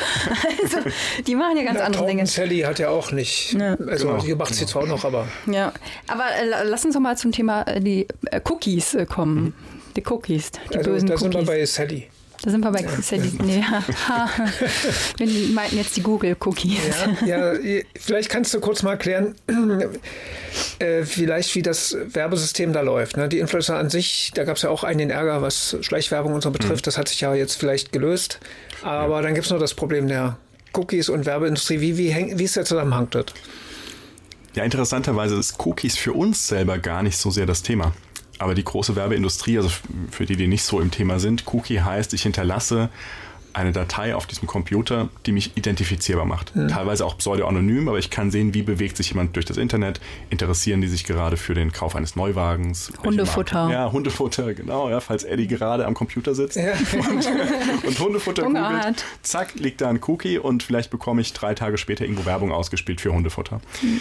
Also, 0.62 0.90
die 1.26 1.34
machen 1.34 1.56
ja 1.56 1.64
ganz 1.64 1.78
Na, 1.78 1.84
andere 1.84 2.06
Dinge. 2.06 2.26
Sally 2.26 2.60
hat 2.60 2.78
ja 2.78 2.90
auch 2.90 3.12
nicht. 3.12 3.52
Ja. 3.52 3.74
Also, 3.74 4.08
genau. 4.08 4.22
die 4.22 4.34
macht 4.34 4.54
sie 4.54 4.66
zwar 4.66 4.82
auch 4.82 4.88
noch, 4.88 5.04
aber. 5.04 5.28
Ja, 5.46 5.72
aber 6.06 6.24
äh, 6.26 6.64
lass 6.64 6.84
uns 6.84 6.94
doch 6.94 7.00
mal 7.00 7.16
zum 7.16 7.32
Thema 7.32 7.62
äh, 7.62 7.80
die 7.80 8.06
äh, 8.30 8.40
Cookies 8.48 8.94
äh, 8.94 9.06
kommen. 9.06 9.44
Mhm. 9.44 9.52
Die 9.96 10.04
Cookies, 10.06 10.52
die 10.72 10.78
also, 10.78 10.90
bösen 10.90 11.08
da 11.08 11.14
Cookies. 11.14 11.22
sind 11.22 11.34
wir 11.34 11.44
bei 11.44 11.64
Sally. 11.66 12.08
Da 12.42 12.50
sind 12.50 12.64
wir 12.64 12.70
bei 12.70 12.80
ja. 12.80 12.88
Sally. 13.02 13.32
Nee, 13.44 13.62
wir 15.18 15.54
meinten 15.54 15.76
jetzt 15.76 15.96
die 15.96 16.02
Google-Cookies. 16.02 16.80
Ja, 17.26 17.52
ja, 17.54 17.82
vielleicht 17.98 18.30
kannst 18.30 18.54
du 18.54 18.60
kurz 18.60 18.82
mal 18.82 18.92
erklären, 18.92 19.34
äh, 20.78 21.04
vielleicht 21.04 21.54
wie 21.54 21.60
das 21.60 21.96
Werbesystem 22.06 22.72
da 22.72 22.80
läuft. 22.80 23.18
Ne? 23.18 23.28
Die 23.28 23.40
Influencer 23.40 23.76
an 23.76 23.90
sich, 23.90 24.32
da 24.34 24.44
gab 24.44 24.56
es 24.56 24.62
ja 24.62 24.70
auch 24.70 24.84
einen 24.84 25.10
Ärger, 25.10 25.42
was 25.42 25.76
Schleichwerbung 25.82 26.32
und 26.32 26.42
so 26.42 26.50
betrifft. 26.50 26.84
Mhm. 26.84 26.86
Das 26.86 26.96
hat 26.96 27.08
sich 27.08 27.20
ja 27.20 27.34
jetzt 27.34 27.56
vielleicht 27.56 27.92
gelöst. 27.92 28.40
Aber 28.82 29.16
ja. 29.16 29.22
dann 29.22 29.34
gibt 29.34 29.44
es 29.44 29.52
noch 29.52 29.60
das 29.60 29.74
Problem 29.74 30.08
der 30.08 30.38
Cookies 30.72 31.10
und 31.10 31.26
Werbeindustrie. 31.26 31.80
Wie, 31.80 31.98
wie, 31.98 32.38
wie 32.38 32.44
ist 32.44 32.56
der 32.56 32.64
Zusammenhang 32.64 33.08
dort? 33.10 33.34
Ja, 34.54 34.64
interessanterweise 34.64 35.36
ist 35.36 35.64
Cookies 35.64 35.96
für 35.96 36.14
uns 36.14 36.48
selber 36.48 36.78
gar 36.78 37.02
nicht 37.02 37.18
so 37.18 37.30
sehr 37.30 37.46
das 37.46 37.62
Thema. 37.62 37.92
Aber 38.40 38.54
die 38.54 38.64
große 38.64 38.96
Werbeindustrie, 38.96 39.58
also 39.58 39.68
für 40.10 40.24
die, 40.24 40.34
die 40.34 40.46
nicht 40.46 40.64
so 40.64 40.80
im 40.80 40.90
Thema 40.90 41.20
sind, 41.20 41.44
Cookie 41.52 41.82
heißt, 41.82 42.14
ich 42.14 42.22
hinterlasse 42.22 42.88
eine 43.52 43.72
Datei 43.72 44.14
auf 44.14 44.26
diesem 44.26 44.48
Computer, 44.48 45.10
die 45.26 45.32
mich 45.32 45.58
identifizierbar 45.58 46.24
macht. 46.24 46.56
Mhm. 46.56 46.68
Teilweise 46.68 47.04
auch 47.04 47.18
pseudo-anonym, 47.18 47.86
aber 47.88 47.98
ich 47.98 48.08
kann 48.08 48.30
sehen, 48.30 48.54
wie 48.54 48.62
bewegt 48.62 48.96
sich 48.96 49.10
jemand 49.10 49.36
durch 49.36 49.44
das 49.44 49.58
Internet. 49.58 50.00
Interessieren 50.30 50.80
die 50.80 50.88
sich 50.88 51.04
gerade 51.04 51.36
für 51.36 51.52
den 51.52 51.70
Kauf 51.70 51.94
eines 51.96 52.16
Neuwagens? 52.16 52.90
Hundefutter. 53.04 53.68
Ja, 53.70 53.92
Hundefutter, 53.92 54.54
genau. 54.54 54.88
Ja, 54.88 55.00
falls 55.00 55.24
Eddie 55.24 55.46
gerade 55.46 55.84
am 55.84 55.92
Computer 55.92 56.34
sitzt 56.34 56.56
ja. 56.56 56.72
und, 57.10 57.84
und, 57.84 58.00
Hundefutter 58.00 58.44
googelt, 58.44 59.04
zack, 59.20 59.54
liegt 59.56 59.82
da 59.82 59.90
ein 59.90 60.00
Cookie 60.06 60.38
und 60.38 60.62
vielleicht 60.62 60.90
bekomme 60.90 61.20
ich 61.20 61.34
drei 61.34 61.54
Tage 61.54 61.76
später 61.76 62.04
irgendwo 62.04 62.24
Werbung 62.24 62.52
ausgespielt 62.52 63.02
für 63.02 63.12
Hundefutter. 63.12 63.60
Mhm. 63.82 64.00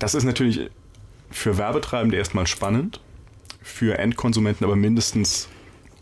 Das 0.00 0.16
ist 0.16 0.24
natürlich 0.24 0.68
für 1.30 1.58
Werbetreibende 1.58 2.16
erstmal 2.16 2.48
spannend 2.48 3.00
für 3.62 3.98
Endkonsumenten 3.98 4.64
aber 4.64 4.76
mindestens 4.76 5.48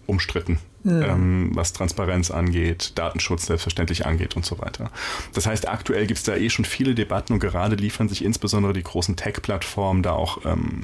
umstritten. 0.07 0.59
Mhm. 0.85 1.03
Ähm, 1.03 1.51
was 1.55 1.73
Transparenz 1.73 2.31
angeht, 2.31 2.93
Datenschutz 2.95 3.47
selbstverständlich 3.47 4.07
angeht 4.07 4.37
und 4.37 4.47
so 4.47 4.59
weiter. 4.59 4.91
Das 5.35 5.47
heißt, 5.47 5.69
aktuell 5.69 6.07
gibt 6.07 6.19
es 6.19 6.25
da 6.25 6.37
eh 6.37 6.51
schon 6.51 6.65
viele 6.65 6.95
Debatten 6.95 7.33
und 7.33 7.41
gerade 7.41 7.77
liefern 7.77 8.09
sich 8.09 8.25
insbesondere 8.25 8.73
die 8.73 8.83
großen 8.83 9.17
Tech-Plattformen 9.17 10.03
da 10.03 10.13
auch 10.13 10.45
ähm, 10.45 10.83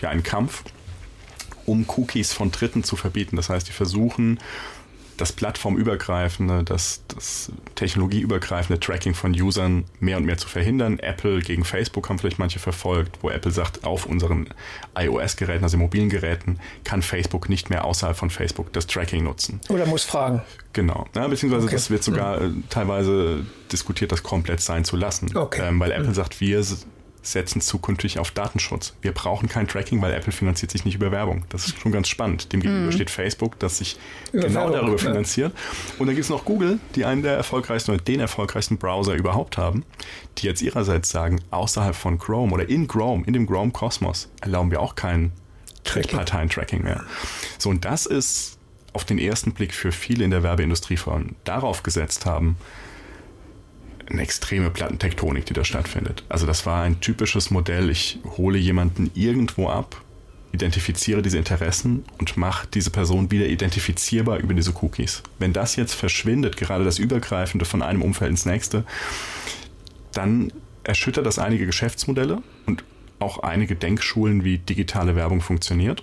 ja, 0.00 0.08
einen 0.08 0.22
Kampf, 0.22 0.62
um 1.66 1.84
Cookies 1.88 2.32
von 2.32 2.52
Dritten 2.52 2.84
zu 2.84 2.94
verbieten. 2.96 3.36
Das 3.36 3.48
heißt, 3.48 3.68
die 3.68 3.72
versuchen, 3.72 4.38
das 5.16 5.32
plattformübergreifende, 5.32 6.64
das, 6.64 7.02
das 7.08 7.52
technologieübergreifende 7.74 8.80
Tracking 8.80 9.14
von 9.14 9.32
Usern 9.32 9.84
mehr 10.00 10.16
und 10.16 10.24
mehr 10.24 10.38
zu 10.38 10.48
verhindern. 10.48 10.98
Apple 10.98 11.40
gegen 11.40 11.64
Facebook 11.64 12.08
haben 12.08 12.18
vielleicht 12.18 12.38
manche 12.38 12.58
verfolgt, 12.58 13.18
wo 13.22 13.30
Apple 13.30 13.50
sagt, 13.50 13.84
auf 13.84 14.06
unseren 14.06 14.48
iOS-Geräten, 14.96 15.64
also 15.64 15.76
mobilen 15.76 16.08
Geräten, 16.08 16.58
kann 16.84 17.02
Facebook 17.02 17.48
nicht 17.48 17.70
mehr 17.70 17.84
außerhalb 17.84 18.16
von 18.16 18.30
Facebook 18.30 18.72
das 18.72 18.86
Tracking 18.86 19.24
nutzen. 19.24 19.60
Oder 19.68 19.86
muss 19.86 20.04
fragen. 20.04 20.42
Genau. 20.72 21.06
Ja, 21.14 21.28
beziehungsweise 21.28 21.66
okay. 21.66 21.74
das 21.76 21.90
wird 21.90 22.02
sogar 22.02 22.40
mhm. 22.40 22.64
teilweise 22.68 23.46
diskutiert, 23.70 24.12
das 24.12 24.22
komplett 24.22 24.60
sein 24.60 24.84
zu 24.84 24.96
lassen. 24.96 25.36
Okay. 25.36 25.68
Ähm, 25.68 25.80
weil 25.80 25.92
Apple 25.92 26.08
mhm. 26.08 26.14
sagt, 26.14 26.40
wir 26.40 26.64
setzen 27.26 27.60
zukünftig 27.60 28.18
auf 28.18 28.30
Datenschutz. 28.30 28.94
Wir 29.02 29.12
brauchen 29.12 29.48
kein 29.48 29.66
Tracking, 29.66 30.00
weil 30.02 30.12
Apple 30.12 30.32
finanziert 30.32 30.70
sich 30.70 30.84
nicht 30.84 30.94
über 30.94 31.10
Werbung. 31.10 31.44
Das 31.48 31.66
ist 31.66 31.80
schon 31.80 31.92
ganz 31.92 32.08
spannend. 32.08 32.52
Demgegenüber 32.52 32.90
mm. 32.90 32.92
steht 32.92 33.10
Facebook, 33.10 33.58
das 33.58 33.78
sich 33.78 33.96
über 34.32 34.46
genau 34.46 34.60
Werbung, 34.60 34.76
darüber 34.76 34.98
finanziert. 34.98 35.52
Ja. 35.54 35.94
Und 35.98 36.06
dann 36.06 36.14
gibt 36.14 36.24
es 36.24 36.30
noch 36.30 36.44
Google, 36.44 36.78
die 36.94 37.04
einen 37.04 37.22
der 37.22 37.36
erfolgreichsten 37.36 37.92
oder 37.92 38.02
den 38.02 38.20
erfolgreichsten 38.20 38.78
Browser 38.78 39.14
überhaupt 39.14 39.56
haben, 39.58 39.84
die 40.38 40.46
jetzt 40.46 40.62
ihrerseits 40.62 41.08
sagen, 41.08 41.40
außerhalb 41.50 41.94
von 41.94 42.18
Chrome 42.18 42.52
oder 42.52 42.68
in 42.68 42.86
Chrome, 42.86 43.24
in 43.26 43.32
dem 43.32 43.46
Chrome-Kosmos, 43.46 44.28
erlauben 44.40 44.70
wir 44.70 44.80
auch 44.80 44.94
kein 44.94 45.32
Drittparteien-Tracking 45.84 46.82
mehr. 46.82 47.04
So, 47.58 47.70
und 47.70 47.84
das 47.84 48.06
ist 48.06 48.58
auf 48.92 49.04
den 49.04 49.18
ersten 49.18 49.52
Blick 49.52 49.74
für 49.74 49.92
viele 49.92 50.24
in 50.24 50.30
der 50.30 50.42
Werbeindustrie 50.42 50.96
von 50.96 51.34
darauf 51.44 51.82
gesetzt 51.82 52.26
haben, 52.26 52.56
eine 54.08 54.22
extreme 54.22 54.70
Plattentektonik, 54.70 55.46
die 55.46 55.54
da 55.54 55.64
stattfindet. 55.64 56.24
Also 56.28 56.46
das 56.46 56.66
war 56.66 56.82
ein 56.82 57.00
typisches 57.00 57.50
Modell. 57.50 57.90
Ich 57.90 58.18
hole 58.36 58.58
jemanden 58.58 59.10
irgendwo 59.14 59.68
ab, 59.68 60.00
identifiziere 60.52 61.22
diese 61.22 61.38
Interessen 61.38 62.04
und 62.18 62.36
mache 62.36 62.68
diese 62.72 62.90
Person 62.90 63.30
wieder 63.30 63.46
identifizierbar 63.46 64.38
über 64.38 64.54
diese 64.54 64.72
Cookies. 64.82 65.22
Wenn 65.38 65.52
das 65.52 65.76
jetzt 65.76 65.94
verschwindet, 65.94 66.56
gerade 66.56 66.84
das 66.84 66.98
Übergreifende 66.98 67.64
von 67.64 67.82
einem 67.82 68.02
Umfeld 68.02 68.30
ins 68.30 68.46
nächste, 68.46 68.84
dann 70.12 70.52
erschüttert 70.84 71.26
das 71.26 71.38
einige 71.38 71.66
Geschäftsmodelle 71.66 72.42
und 72.66 72.84
auch 73.18 73.38
einige 73.38 73.74
Denkschulen, 73.74 74.44
wie 74.44 74.58
digitale 74.58 75.16
Werbung 75.16 75.40
funktioniert. 75.40 76.02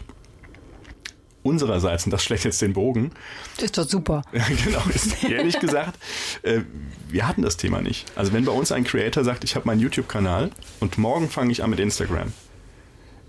Unsererseits, 1.43 2.05
und 2.05 2.11
das 2.11 2.23
schlägt 2.23 2.43
jetzt 2.43 2.61
den 2.61 2.73
Bogen. 2.73 3.11
Ist 3.59 3.77
doch 3.77 3.87
super. 3.87 4.21
Ja, 4.31 4.43
genau, 4.63 4.81
ist 4.93 5.23
ehrlich 5.23 5.59
gesagt, 5.59 5.97
äh, 6.43 6.61
wir 7.09 7.27
hatten 7.27 7.41
das 7.41 7.57
Thema 7.57 7.81
nicht. 7.81 8.05
Also 8.15 8.33
wenn 8.33 8.45
bei 8.45 8.51
uns 8.51 8.71
ein 8.71 8.83
Creator 8.83 9.23
sagt, 9.23 9.43
ich 9.43 9.55
habe 9.55 9.65
meinen 9.65 9.79
YouTube-Kanal 9.79 10.51
und 10.79 10.97
morgen 10.97 11.29
fange 11.29 11.51
ich 11.51 11.63
an 11.63 11.69
mit 11.69 11.79
Instagram, 11.79 12.31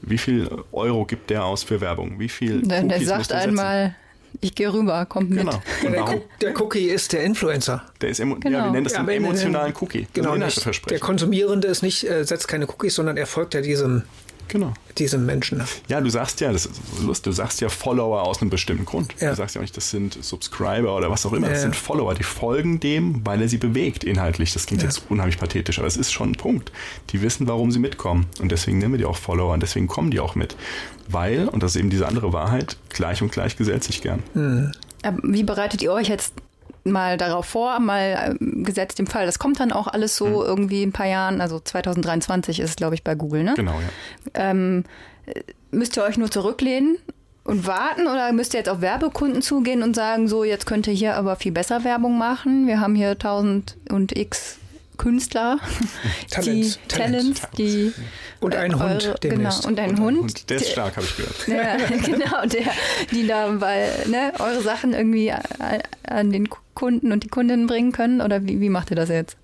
wie 0.03 0.19
viel 0.19 0.51
Euro 0.73 1.05
gibt 1.05 1.31
der 1.31 1.45
aus 1.45 1.63
für 1.63 1.81
Werbung? 1.81 2.19
Wie 2.19 2.29
viel 2.29 2.63
Der, 2.63 2.83
der 2.83 3.01
sagt 3.05 3.33
einmal, 3.33 3.95
ich 4.41 4.55
gehe 4.55 4.73
rüber, 4.73 5.05
kommt 5.07 5.31
mit. 5.31 5.47
Genau. 5.83 6.11
Und 6.11 6.23
Der, 6.41 6.61
Cookie 6.61 6.87
ist 6.89 7.13
der 7.13 7.23
Influencer. 7.23 7.83
Der 8.01 8.11
ist 8.11 8.21
emo 8.21 8.37
Genau. 8.37 8.59
ja, 8.59 8.65
wir 8.65 8.73
nennen 8.73 8.85
das 8.85 8.95
Ja, 8.95 9.03
den 9.03 9.25
emotionalen 9.25 9.75
Cookie. 9.81 10.07
Genau, 10.13 10.37
nicht, 10.37 10.91
der. 10.91 10.99
Konsumierende 10.99 11.69
ist 11.69 11.83
nicht, 11.83 12.09
äh, 12.09 12.25
setzt 12.25 12.49
keine 12.49 12.67
Cookies, 12.67 12.95
sondern 12.95 13.17
er 13.17 13.27
folgt 13.27 13.55
ja 13.55 13.61
diesem, 13.61 14.03
Genau. 14.53 14.75
diesem 14.99 15.25
Menschen. 15.25 15.63
Ja, 15.89 16.03
du 16.03 16.11
sagst 16.11 16.43
ja, 16.43 16.53
das 16.53 16.67
ist 16.67 16.75
so 16.99 17.07
lustig, 17.07 17.25
du 17.25 17.33
sagst 17.33 17.63
ja 17.63 17.71
Follower 17.71 18.21
aus 18.23 18.43
einem 18.43 18.51
bestimmten 18.51 18.85
Grund. 18.85 19.15
Ja. 19.19 19.31
Du 19.31 19.37
sagst 19.37 19.55
ja 19.55 19.61
auch 19.61 19.63
nicht, 19.63 19.75
das 19.75 19.89
sind 19.89 20.23
Subscriber 20.23 20.95
oder 20.95 21.11
was 21.11 21.25
auch 21.25 21.33
immer. 21.33 21.47
Ja, 21.47 21.55
Das 21.55 21.63
ja. 21.63 21.69
sind 21.71 21.77
Follower, 21.77 22.15
die 22.15 22.23
folgen 22.23 22.79
dem, 22.79 23.25
weil 23.25 23.41
er 23.41 23.49
sie 23.49 23.57
bewegt 23.57 24.05
inhaltlich. 24.05 24.53
Das 24.53 24.67
klingt 24.67 24.83
jetzt 24.83 25.05
unheimlich 25.09 25.39
pathetisch, 25.39 25.79
aber 25.79 25.89
es 25.89 25.97
ist 25.97 26.13
schon 26.13 26.33
ein 26.33 26.35
Punkt. 26.35 26.71
Die 27.11 27.23
wissen, 27.23 27.49
warum 27.49 27.71
sie 27.73 27.79
mitkommen. 27.79 28.27
Und 28.41 28.53
deswegen 28.53 28.77
nennen 28.77 28.93
wir 28.93 28.99
die 28.99 29.07
auch 29.07 29.17
Follower 29.17 29.55
und 29.55 29.63
deswegen 29.63 29.87
kommen 29.89 30.11
die 30.11 30.21
auch 30.21 30.35
mit. 30.35 30.55
Weil, 31.09 31.49
und 31.49 31.63
das 31.63 31.75
ist 31.75 31.81
eben 31.81 31.89
diese 31.89 32.07
andere 32.07 32.35
Wahrheit, 32.35 32.77
gleich 32.91 33.23
und 33.23 33.33
gleich 33.33 33.57
gesellt 33.57 33.85
sich 33.85 34.03
gern. 34.03 34.23
Aber 35.03 35.19
Wie 35.23 35.45
bereitet 35.45 35.81
ihr 35.81 35.93
euch 35.93 36.09
jetzt 36.09 36.35
mal 36.85 37.17
darauf 37.17 37.47
vor, 37.47 37.79
mal 37.81 38.37
ähm, 38.41 38.65
gesetzt 38.65 39.01
im 39.01 39.07
Fall? 39.07 39.27
Das 39.27 39.39
kommt 39.39 39.61
dann 39.61 39.73
auch 39.73 39.87
alles 39.89 40.17
so 40.17 40.45
irgendwie 40.45 40.83
in 40.83 40.91
ein 40.91 40.93
paar 40.93 41.07
Jahren, 41.07 41.41
also 41.41 41.61
2023 41.61 42.61
ist 42.61 42.71
es, 42.71 42.77
glaube 42.77 42.95
ich, 42.95 43.05
bei 43.05 43.15
Google, 43.15 43.45
ne? 43.45 43.55
Genau, 43.55 43.75
ja. 43.75 43.89
Ähm, 44.35 44.85
äh, 45.27 45.43
müsst 45.71 45.97
ihr 45.97 46.05
euch 46.05 46.19
nur 46.19 46.31
zurücklehnen 46.31 46.99
und 47.45 47.67
warten 47.67 48.03
oder 48.03 48.33
müsst 48.33 48.55
ihr 48.55 48.59
jetzt 48.59 48.69
auf 48.69 48.81
Werbekunden 48.81 49.43
zugehen 49.43 49.83
und 49.83 49.95
sagen, 49.95 50.29
so, 50.29 50.45
jetzt 50.45 50.67
könnt 50.67 50.87
ihr 50.87 50.93
hier 50.93 51.17
aber 51.17 51.37
viel 51.37 51.53
besser 51.53 51.85
Werbung 51.85 52.19
machen? 52.19 52.67
Wir 52.67 52.81
haben 52.81 52.95
hier 52.95 53.11
1000 53.11 53.77
und 53.91 54.17
x 54.17 54.59
Künstler, 54.99 55.59
Talent, 56.31 56.55
die 56.65 56.89
Talent. 56.89 57.41
Talent, 57.41 57.41
die 57.59 57.93
Und 58.41 58.55
ein 58.55 58.75
eure- 58.75 58.91
Hund 58.91 59.03
genau 59.03 59.15
demnächst. 59.35 59.67
und 59.67 59.79
ein 59.81 59.99
Hund, 59.99 60.19
Und 60.19 60.51
der 60.51 60.57
ist 60.59 60.71
stark, 60.71 60.97
habe 60.97 61.07
ich 61.07 61.17
gehört. 61.17 61.47
ja, 61.49 61.97
genau, 61.97 62.47
der, 62.47 62.73
die 63.11 63.27
da 63.27 63.61
weil, 63.61 63.91
ne, 64.09 64.33
eure 64.39 64.63
Sachen 64.63 64.93
irgendwie 64.93 65.33
an 66.05 66.31
den 66.33 66.49
Kunden 66.75 67.11
und 67.13 67.25
die 67.25 67.29
Kundinnen 67.29 67.67
bringen 67.67 67.93
können? 67.93 68.21
Oder 68.21 68.45
wie, 68.45 68.61
wie 68.61 68.69
macht 68.69 68.91
ihr 68.91 68.97
das 68.97 69.09
jetzt? 69.09 69.37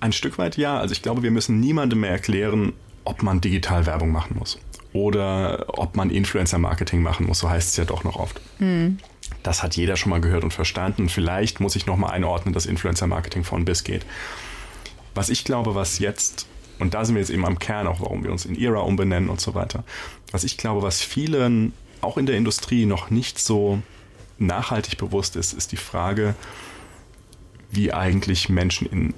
Ein 0.00 0.12
Stück 0.12 0.38
weit 0.38 0.56
ja. 0.56 0.78
Also 0.78 0.92
ich 0.92 1.02
glaube, 1.02 1.22
wir 1.22 1.30
müssen 1.30 1.60
niemandem 1.60 2.00
mehr 2.00 2.10
erklären, 2.10 2.72
ob 3.04 3.22
man 3.22 3.40
digital 3.40 3.86
Werbung 3.86 4.10
machen 4.10 4.36
muss. 4.38 4.58
Oder 4.92 5.66
ob 5.78 5.94
man 5.96 6.10
Influencer-Marketing 6.10 7.02
machen 7.02 7.26
muss, 7.26 7.40
so 7.40 7.50
heißt 7.50 7.68
es 7.70 7.76
ja 7.76 7.84
doch 7.84 8.02
noch 8.04 8.16
oft. 8.16 8.40
Das 9.46 9.62
hat 9.62 9.76
jeder 9.76 9.96
schon 9.96 10.10
mal 10.10 10.20
gehört 10.20 10.42
und 10.42 10.52
verstanden. 10.52 11.08
Vielleicht 11.08 11.60
muss 11.60 11.76
ich 11.76 11.86
nochmal 11.86 12.10
einordnen, 12.10 12.52
dass 12.52 12.66
Influencer-Marketing 12.66 13.44
von 13.44 13.64
bis 13.64 13.84
geht. 13.84 14.04
Was 15.14 15.28
ich 15.28 15.44
glaube, 15.44 15.76
was 15.76 16.00
jetzt, 16.00 16.48
und 16.80 16.94
da 16.94 17.04
sind 17.04 17.14
wir 17.14 17.20
jetzt 17.20 17.30
eben 17.30 17.46
am 17.46 17.60
Kern 17.60 17.86
auch, 17.86 18.00
warum 18.00 18.24
wir 18.24 18.32
uns 18.32 18.44
in 18.44 18.60
Era 18.60 18.80
umbenennen 18.80 19.30
und 19.30 19.40
so 19.40 19.54
weiter, 19.54 19.84
was 20.32 20.42
ich 20.42 20.56
glaube, 20.56 20.82
was 20.82 21.00
vielen, 21.00 21.74
auch 22.00 22.18
in 22.18 22.26
der 22.26 22.36
Industrie, 22.36 22.86
noch 22.86 23.10
nicht 23.10 23.38
so 23.38 23.80
nachhaltig 24.38 24.98
bewusst 24.98 25.36
ist, 25.36 25.52
ist 25.52 25.70
die 25.70 25.76
Frage, 25.76 26.34
wie 27.70 27.92
eigentlich 27.92 28.48
Menschen 28.48 28.88
in, 28.88 29.14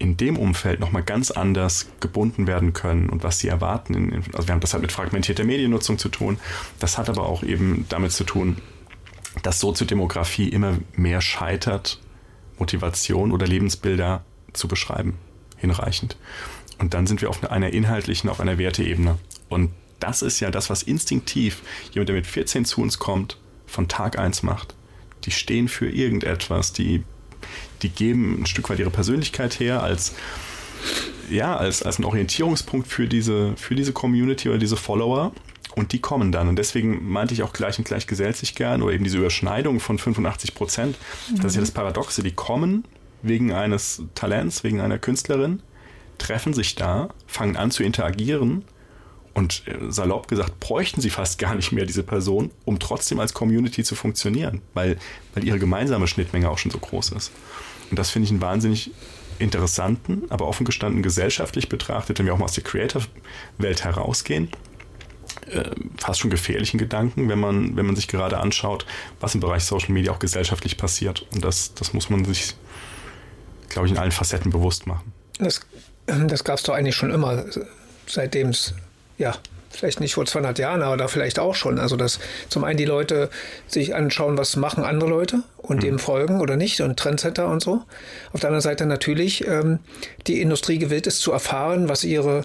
in 0.00 0.16
dem 0.16 0.36
Umfeld 0.38 0.80
nochmal 0.80 1.04
ganz 1.04 1.30
anders 1.30 1.86
gebunden 2.00 2.48
werden 2.48 2.72
können 2.72 3.10
und 3.10 3.22
was 3.22 3.38
sie 3.38 3.46
erwarten. 3.46 4.24
Also 4.32 4.48
wir 4.48 4.54
haben 4.54 4.60
das 4.60 4.74
hat 4.74 4.82
mit 4.82 4.90
fragmentierter 4.90 5.44
Mediennutzung 5.44 5.98
zu 5.98 6.08
tun. 6.08 6.40
Das 6.80 6.98
hat 6.98 7.08
aber 7.08 7.28
auch 7.28 7.44
eben 7.44 7.86
damit 7.88 8.10
zu 8.10 8.24
tun, 8.24 8.56
dass 9.42 9.60
Soziodemografie 9.60 10.48
immer 10.48 10.78
mehr 10.94 11.20
scheitert, 11.20 12.00
Motivation 12.58 13.32
oder 13.32 13.46
Lebensbilder 13.46 14.24
zu 14.52 14.68
beschreiben, 14.68 15.16
hinreichend. 15.56 16.16
Und 16.78 16.94
dann 16.94 17.06
sind 17.06 17.22
wir 17.22 17.30
auf 17.30 17.42
einer 17.50 17.72
inhaltlichen, 17.72 18.28
auf 18.28 18.40
einer 18.40 18.58
Werteebene. 18.58 19.18
Und 19.48 19.70
das 20.00 20.22
ist 20.22 20.40
ja 20.40 20.50
das, 20.50 20.68
was 20.68 20.82
instinktiv 20.82 21.62
jemand, 21.92 22.08
der 22.08 22.16
mit 22.16 22.26
14 22.26 22.64
zu 22.64 22.80
uns 22.80 22.98
kommt, 22.98 23.38
von 23.66 23.88
Tag 23.88 24.18
1 24.18 24.42
macht. 24.42 24.74
Die 25.24 25.30
stehen 25.30 25.68
für 25.68 25.88
irgendetwas, 25.88 26.72
die, 26.72 27.04
die 27.82 27.88
geben 27.88 28.42
ein 28.42 28.46
Stück 28.46 28.68
weit 28.68 28.80
ihre 28.80 28.90
Persönlichkeit 28.90 29.60
her 29.60 29.82
als, 29.82 30.14
ja, 31.30 31.56
als, 31.56 31.82
als 31.82 31.98
ein 31.98 32.04
Orientierungspunkt 32.04 32.88
für 32.88 33.06
diese, 33.06 33.56
für 33.56 33.74
diese 33.74 33.92
Community 33.92 34.48
oder 34.48 34.58
diese 34.58 34.76
Follower. 34.76 35.32
Und 35.74 35.92
die 35.92 36.00
kommen 36.00 36.32
dann. 36.32 36.48
Und 36.48 36.56
deswegen 36.56 37.10
meinte 37.10 37.34
ich 37.34 37.42
auch 37.42 37.52
gleich 37.52 37.78
und 37.78 37.84
gleich 37.84 38.06
gesellt 38.06 38.36
sich 38.36 38.54
gern 38.54 38.82
oder 38.82 38.92
eben 38.92 39.04
diese 39.04 39.18
Überschneidung 39.18 39.80
von 39.80 39.98
85 39.98 40.54
Prozent. 40.54 40.96
Das 41.36 41.46
ist 41.46 41.54
ja 41.54 41.60
das 41.60 41.70
Paradoxe. 41.70 42.22
Die 42.22 42.32
kommen 42.32 42.84
wegen 43.22 43.52
eines 43.52 44.02
Talents, 44.14 44.64
wegen 44.64 44.80
einer 44.80 44.98
Künstlerin, 44.98 45.62
treffen 46.18 46.52
sich 46.52 46.74
da, 46.74 47.08
fangen 47.26 47.56
an 47.56 47.70
zu 47.70 47.82
interagieren 47.82 48.64
und 49.34 49.62
äh, 49.66 49.90
salopp 49.90 50.28
gesagt, 50.28 50.60
bräuchten 50.60 51.00
sie 51.00 51.10
fast 51.10 51.38
gar 51.38 51.54
nicht 51.54 51.72
mehr 51.72 51.86
diese 51.86 52.02
Person, 52.02 52.50
um 52.64 52.78
trotzdem 52.78 53.20
als 53.20 53.32
Community 53.32 53.82
zu 53.82 53.94
funktionieren, 53.94 54.60
weil, 54.74 54.98
weil 55.34 55.44
ihre 55.44 55.58
gemeinsame 55.58 56.06
Schnittmenge 56.06 56.50
auch 56.50 56.58
schon 56.58 56.70
so 56.70 56.78
groß 56.78 57.10
ist. 57.12 57.32
Und 57.90 57.98
das 57.98 58.10
finde 58.10 58.26
ich 58.26 58.30
einen 58.30 58.40
wahnsinnig 58.40 58.90
interessanten, 59.38 60.24
aber 60.28 60.46
offen 60.46 60.64
gestanden 60.64 61.02
gesellschaftlich 61.02 61.68
betrachtet, 61.68 62.18
wenn 62.18 62.26
wir 62.26 62.34
auch 62.34 62.38
mal 62.38 62.44
aus 62.44 62.54
der 62.54 62.64
Creative-Welt 62.64 63.84
herausgehen, 63.84 64.50
äh, 65.50 65.70
fast 65.98 66.20
schon 66.20 66.30
gefährlichen 66.30 66.78
Gedanken, 66.78 67.28
wenn 67.28 67.40
man, 67.40 67.76
wenn 67.76 67.86
man 67.86 67.96
sich 67.96 68.08
gerade 68.08 68.38
anschaut, 68.38 68.86
was 69.20 69.34
im 69.34 69.40
Bereich 69.40 69.64
Social 69.64 69.92
Media 69.92 70.12
auch 70.12 70.18
gesellschaftlich 70.18 70.76
passiert. 70.76 71.26
Und 71.32 71.44
das, 71.44 71.74
das 71.74 71.92
muss 71.92 72.10
man 72.10 72.24
sich, 72.24 72.54
glaube 73.68 73.86
ich, 73.86 73.92
in 73.92 73.98
allen 73.98 74.12
Facetten 74.12 74.50
bewusst 74.50 74.86
machen. 74.86 75.12
Das, 75.38 75.60
das 76.06 76.44
gab 76.44 76.58
es 76.58 76.62
doch 76.62 76.74
eigentlich 76.74 76.94
schon 76.94 77.10
immer, 77.10 77.44
seitdem 78.06 78.48
es, 78.48 78.74
ja, 79.18 79.34
vielleicht 79.70 80.00
nicht 80.00 80.14
vor 80.14 80.26
200 80.26 80.58
Jahren, 80.58 80.82
aber 80.82 80.96
da 80.96 81.08
vielleicht 81.08 81.38
auch 81.38 81.54
schon. 81.54 81.78
Also, 81.78 81.96
dass 81.96 82.20
zum 82.48 82.64
einen 82.64 82.76
die 82.76 82.84
Leute 82.84 83.30
sich 83.66 83.94
anschauen, 83.94 84.36
was 84.38 84.56
machen 84.56 84.84
andere 84.84 85.10
Leute 85.10 85.42
und 85.56 85.82
dem 85.82 85.98
folgen 85.98 86.40
oder 86.40 86.56
nicht 86.56 86.80
und 86.80 86.98
Trendsetter 86.98 87.48
und 87.48 87.62
so. 87.62 87.82
Auf 88.32 88.40
der 88.40 88.48
anderen 88.48 88.62
Seite 88.62 88.86
natürlich 88.86 89.46
ähm, 89.46 89.78
die 90.26 90.40
Industrie 90.40 90.78
gewillt 90.78 91.06
ist 91.06 91.20
zu 91.20 91.32
erfahren, 91.32 91.88
was 91.88 92.04
ihre 92.04 92.44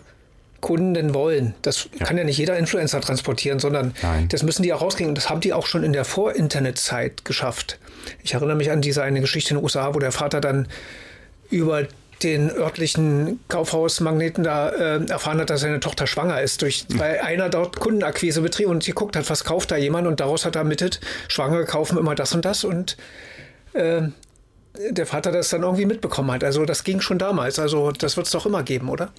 Kunden 0.62 1.14
wollen. 1.14 1.54
Das 1.62 1.90
Ja. 2.00 2.06
kann 2.06 2.18
ja 2.18 2.24
nicht 2.24 2.38
jeder 2.38 2.58
Influencer 2.58 3.02
transportieren, 3.02 3.60
sondern 3.60 3.94
Nein. 4.02 4.28
das 4.30 4.44
müssen 4.44 4.64
die 4.64 4.74
auch 4.74 4.82
rauskriegen. 4.82 5.10
Und 5.10 5.18
das 5.18 5.30
haben 5.30 5.42
die 5.42 5.54
auch 5.54 5.68
schon 5.68 5.84
in 5.84 5.94
der 5.94 6.06
Vor-Internet-Zeit 6.06 7.26
geschafft. 7.26 7.80
Ich 8.24 8.34
erinnere 8.34 8.56
mich 8.56 8.72
an 8.72 8.82
diese 8.82 9.04
eine 9.04 9.22
Geschichte 9.22 9.52
in 9.52 9.58
den 9.58 9.64
USA, 9.64 9.94
wo 9.94 10.00
der 10.00 10.12
Vater 10.12 10.42
dann 10.42 10.68
über 11.50 11.84
den 12.24 12.50
örtlichen 12.50 13.40
Kaufhausmagneten 13.48 14.44
da 14.44 14.70
äh, 14.70 15.06
erfahren 15.08 15.40
hat, 15.40 15.52
dass 15.52 15.62
seine 15.62 15.80
Tochter 15.80 16.08
schwanger 16.08 16.42
ist, 16.42 16.64
durch, 16.64 16.86
weil 16.96 17.20
einer 17.20 17.48
dort 17.50 17.80
Kundenakquise 17.80 18.42
betrieb 18.42 18.70
und 18.70 18.84
geguckt 18.84 19.16
hat, 19.16 19.30
was 19.30 19.44
kauft 19.44 19.70
da 19.70 19.78
jemand 19.78 20.08
und 20.08 20.20
daraus 20.20 20.44
hat 20.44 20.56
er 20.56 20.62
ermittelt, 20.62 21.00
Schwangere 21.28 21.66
kaufen 21.66 21.96
immer 21.98 22.16
das 22.16 22.34
und 22.34 22.44
das 22.44 22.64
und 22.64 22.98
äh, 23.74 24.02
der 24.92 25.06
Vater 25.06 25.32
das 25.32 25.50
dann 25.50 25.64
irgendwie 25.64 25.86
mitbekommen 25.86 26.32
hat. 26.32 26.44
Also 26.44 26.66
das 26.66 26.84
ging 26.84 27.02
schon 27.02 27.18
damals. 27.20 27.60
Also 27.60 27.92
das 27.92 28.18
wird 28.18 28.28
es 28.28 28.32
doch 28.34 28.46
immer 28.46 28.64
geben, 28.64 28.90
oder? 28.90 29.12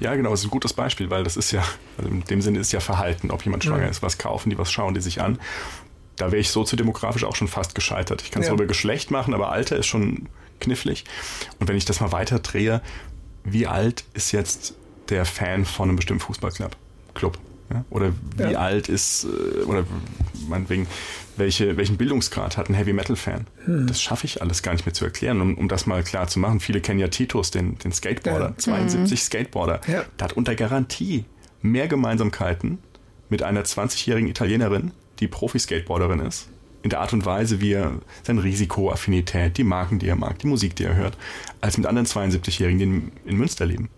Ja, 0.00 0.14
genau, 0.14 0.30
das 0.30 0.40
ist 0.40 0.46
ein 0.46 0.50
gutes 0.50 0.72
Beispiel, 0.72 1.10
weil 1.10 1.24
das 1.24 1.36
ist 1.36 1.50
ja, 1.52 1.62
also 1.98 2.10
in 2.10 2.22
dem 2.24 2.40
Sinne 2.42 2.58
ist 2.58 2.72
ja 2.72 2.80
Verhalten, 2.80 3.30
ob 3.30 3.44
jemand 3.44 3.64
schwanger 3.64 3.84
Mhm. 3.84 3.90
ist, 3.90 4.02
was 4.02 4.18
kaufen 4.18 4.50
die, 4.50 4.58
was 4.58 4.70
schauen 4.72 4.94
die 4.94 5.00
sich 5.00 5.20
an. 5.20 5.38
Da 6.16 6.26
wäre 6.26 6.38
ich 6.40 6.50
soziodemografisch 6.50 7.24
auch 7.24 7.36
schon 7.36 7.48
fast 7.48 7.74
gescheitert. 7.74 8.22
Ich 8.22 8.30
kann 8.30 8.42
es 8.42 8.46
Ja. 8.48 8.52
nur 8.52 8.60
über 8.60 8.68
Geschlecht 8.68 9.10
machen, 9.10 9.34
aber 9.34 9.50
Alter 9.50 9.76
ist 9.76 9.86
schon 9.86 10.28
knifflig. 10.60 11.04
Und 11.58 11.68
wenn 11.68 11.76
ich 11.76 11.84
das 11.84 12.00
mal 12.00 12.12
weiter 12.12 12.38
drehe, 12.38 12.80
wie 13.44 13.66
alt 13.66 14.04
ist 14.14 14.32
jetzt 14.32 14.74
der 15.08 15.24
Fan 15.24 15.64
von 15.64 15.88
einem 15.88 15.96
bestimmten 15.96 16.22
Fußballclub? 16.22 16.76
Club? 17.14 17.38
Ja? 17.70 17.84
Oder 17.90 18.12
wie 18.36 18.52
Ja. 18.52 18.58
alt 18.58 18.88
ist, 18.88 19.24
äh, 19.24 19.62
oder 19.64 19.84
meinetwegen, 20.48 20.86
welche, 21.36 21.76
welchen 21.76 21.96
Bildungsgrad 21.96 22.56
hat 22.56 22.68
ein 22.68 22.74
Heavy 22.74 22.92
Metal 22.92 23.16
Fan? 23.16 23.46
Hm. 23.64 23.86
Das 23.86 24.00
schaffe 24.02 24.26
ich 24.26 24.42
alles 24.42 24.62
gar 24.62 24.72
nicht 24.72 24.84
mehr 24.86 24.92
zu 24.94 25.04
erklären, 25.04 25.40
um, 25.40 25.56
um 25.56 25.68
das 25.68 25.86
mal 25.86 26.02
klar 26.02 26.28
zu 26.28 26.38
machen. 26.38 26.60
Viele 26.60 26.80
kennen 26.80 27.00
ja 27.00 27.08
Titus, 27.08 27.50
den, 27.50 27.78
den 27.78 27.92
Skateboarder, 27.92 28.48
Ja. 28.50 28.58
72 28.58 29.22
Skateboarder. 29.22 29.80
Ja. 29.86 30.04
Der 30.18 30.24
hat 30.24 30.32
unter 30.34 30.54
Garantie 30.54 31.24
mehr 31.62 31.88
Gemeinsamkeiten 31.88 32.78
mit 33.30 33.42
einer 33.42 33.62
20-jährigen 33.64 34.28
Italienerin, 34.28 34.90
die 35.20 35.28
Profi-Skateboarderin 35.28 36.20
ist. 36.20 36.48
In 36.82 36.90
der 36.90 37.00
Art 37.00 37.12
und 37.12 37.24
Weise, 37.24 37.60
wie 37.60 37.72
er 37.74 37.92
seine 38.24 38.42
Risikoaffinität, 38.42 39.56
die 39.56 39.64
Marken, 39.64 40.00
die 40.00 40.08
er 40.08 40.16
mag, 40.16 40.40
die 40.40 40.48
Musik, 40.48 40.74
die 40.76 40.84
er 40.84 40.96
hört, 40.96 41.16
als 41.60 41.78
mit 41.78 41.86
anderen 41.86 42.06
72-Jährigen, 42.06 42.78
die 42.78 42.84
in, 42.84 43.12
in 43.24 43.36
Münster 43.36 43.64
leben. 43.64 43.88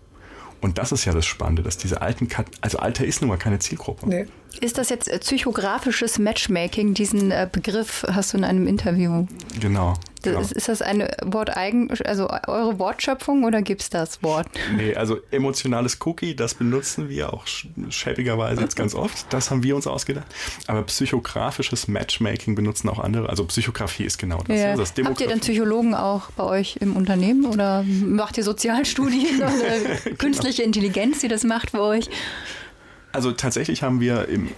Und 0.65 0.79
das 0.79 0.91
ist 0.91 1.05
ja 1.05 1.13
das 1.13 1.27
Spannende, 1.27 1.61
dass 1.61 1.77
diese 1.77 2.01
alten, 2.01 2.27
also 2.61 2.79
Alter 2.79 3.05
ist 3.05 3.21
nun 3.21 3.29
mal 3.29 3.37
keine 3.37 3.59
Zielgruppe. 3.59 4.09
Nee. 4.09 4.25
Ist 4.61 4.77
das 4.77 4.89
jetzt 4.89 5.07
äh, 5.07 5.19
psychografisches 5.19 6.19
Matchmaking? 6.19 6.93
Diesen 6.93 7.31
äh, 7.31 7.47
Begriff 7.51 8.05
hast 8.09 8.33
du 8.33 8.37
in 8.37 8.43
einem 8.43 8.67
Interview. 8.67 9.25
Genau. 9.59 9.95
genau. 10.21 10.39
Ist, 10.39 10.67
das 10.67 10.81
eine 10.81 11.15
Worteigen, 11.23 11.89
also 12.05 12.29
eure 12.47 12.79
Wortschöpfung 12.79 13.43
oder 13.43 13.61
gibt 13.61 13.81
es 13.81 13.89
das 13.89 14.23
Wort? 14.23 14.47
Nee, 14.75 14.95
also 14.95 15.17
emotionales 15.31 15.99
Cookie, 16.05 16.35
das 16.35 16.53
benutzen 16.53 17.09
wir 17.09 17.33
auch 17.33 17.45
schäbigerweise 17.89 18.61
jetzt 18.61 18.75
ganz 18.75 18.95
oft. 18.95 19.31
Das 19.31 19.51
haben 19.51 19.63
wir 19.63 19.75
uns 19.75 19.87
ausgedacht. 19.87 20.27
Aber 20.67 20.83
psychografisches 20.83 21.87
Matchmaking 21.87 22.55
benutzen 22.55 22.89
auch 22.89 22.99
andere. 22.99 23.29
Also 23.29 23.45
Psychografie 23.45 24.05
ist 24.05 24.17
genau 24.17 24.41
das. 24.47 24.59
Ja. 24.59 24.75
das 24.75 24.93
Habt 25.03 25.21
ihr 25.21 25.27
denn 25.27 25.39
Psychologen 25.39 25.95
auch 25.95 26.31
bei 26.31 26.43
euch 26.43 26.77
im 26.79 26.95
Unternehmen 26.95 27.45
oder 27.45 27.83
macht 27.83 28.37
ihr 28.37 28.43
Sozialstudien 28.43 29.37
oder 29.37 29.47
genau. 29.47 30.15
künstliche 30.17 30.63
Intelligenz, 30.63 31.19
die 31.19 31.27
das 31.27 31.43
macht 31.43 31.71
für 31.71 31.81
euch? 31.81 32.09
Also 33.15 33.31
tatsächlich 33.31 33.81
haben 33.81 34.01
wir 34.01 34.27
im 34.27 34.49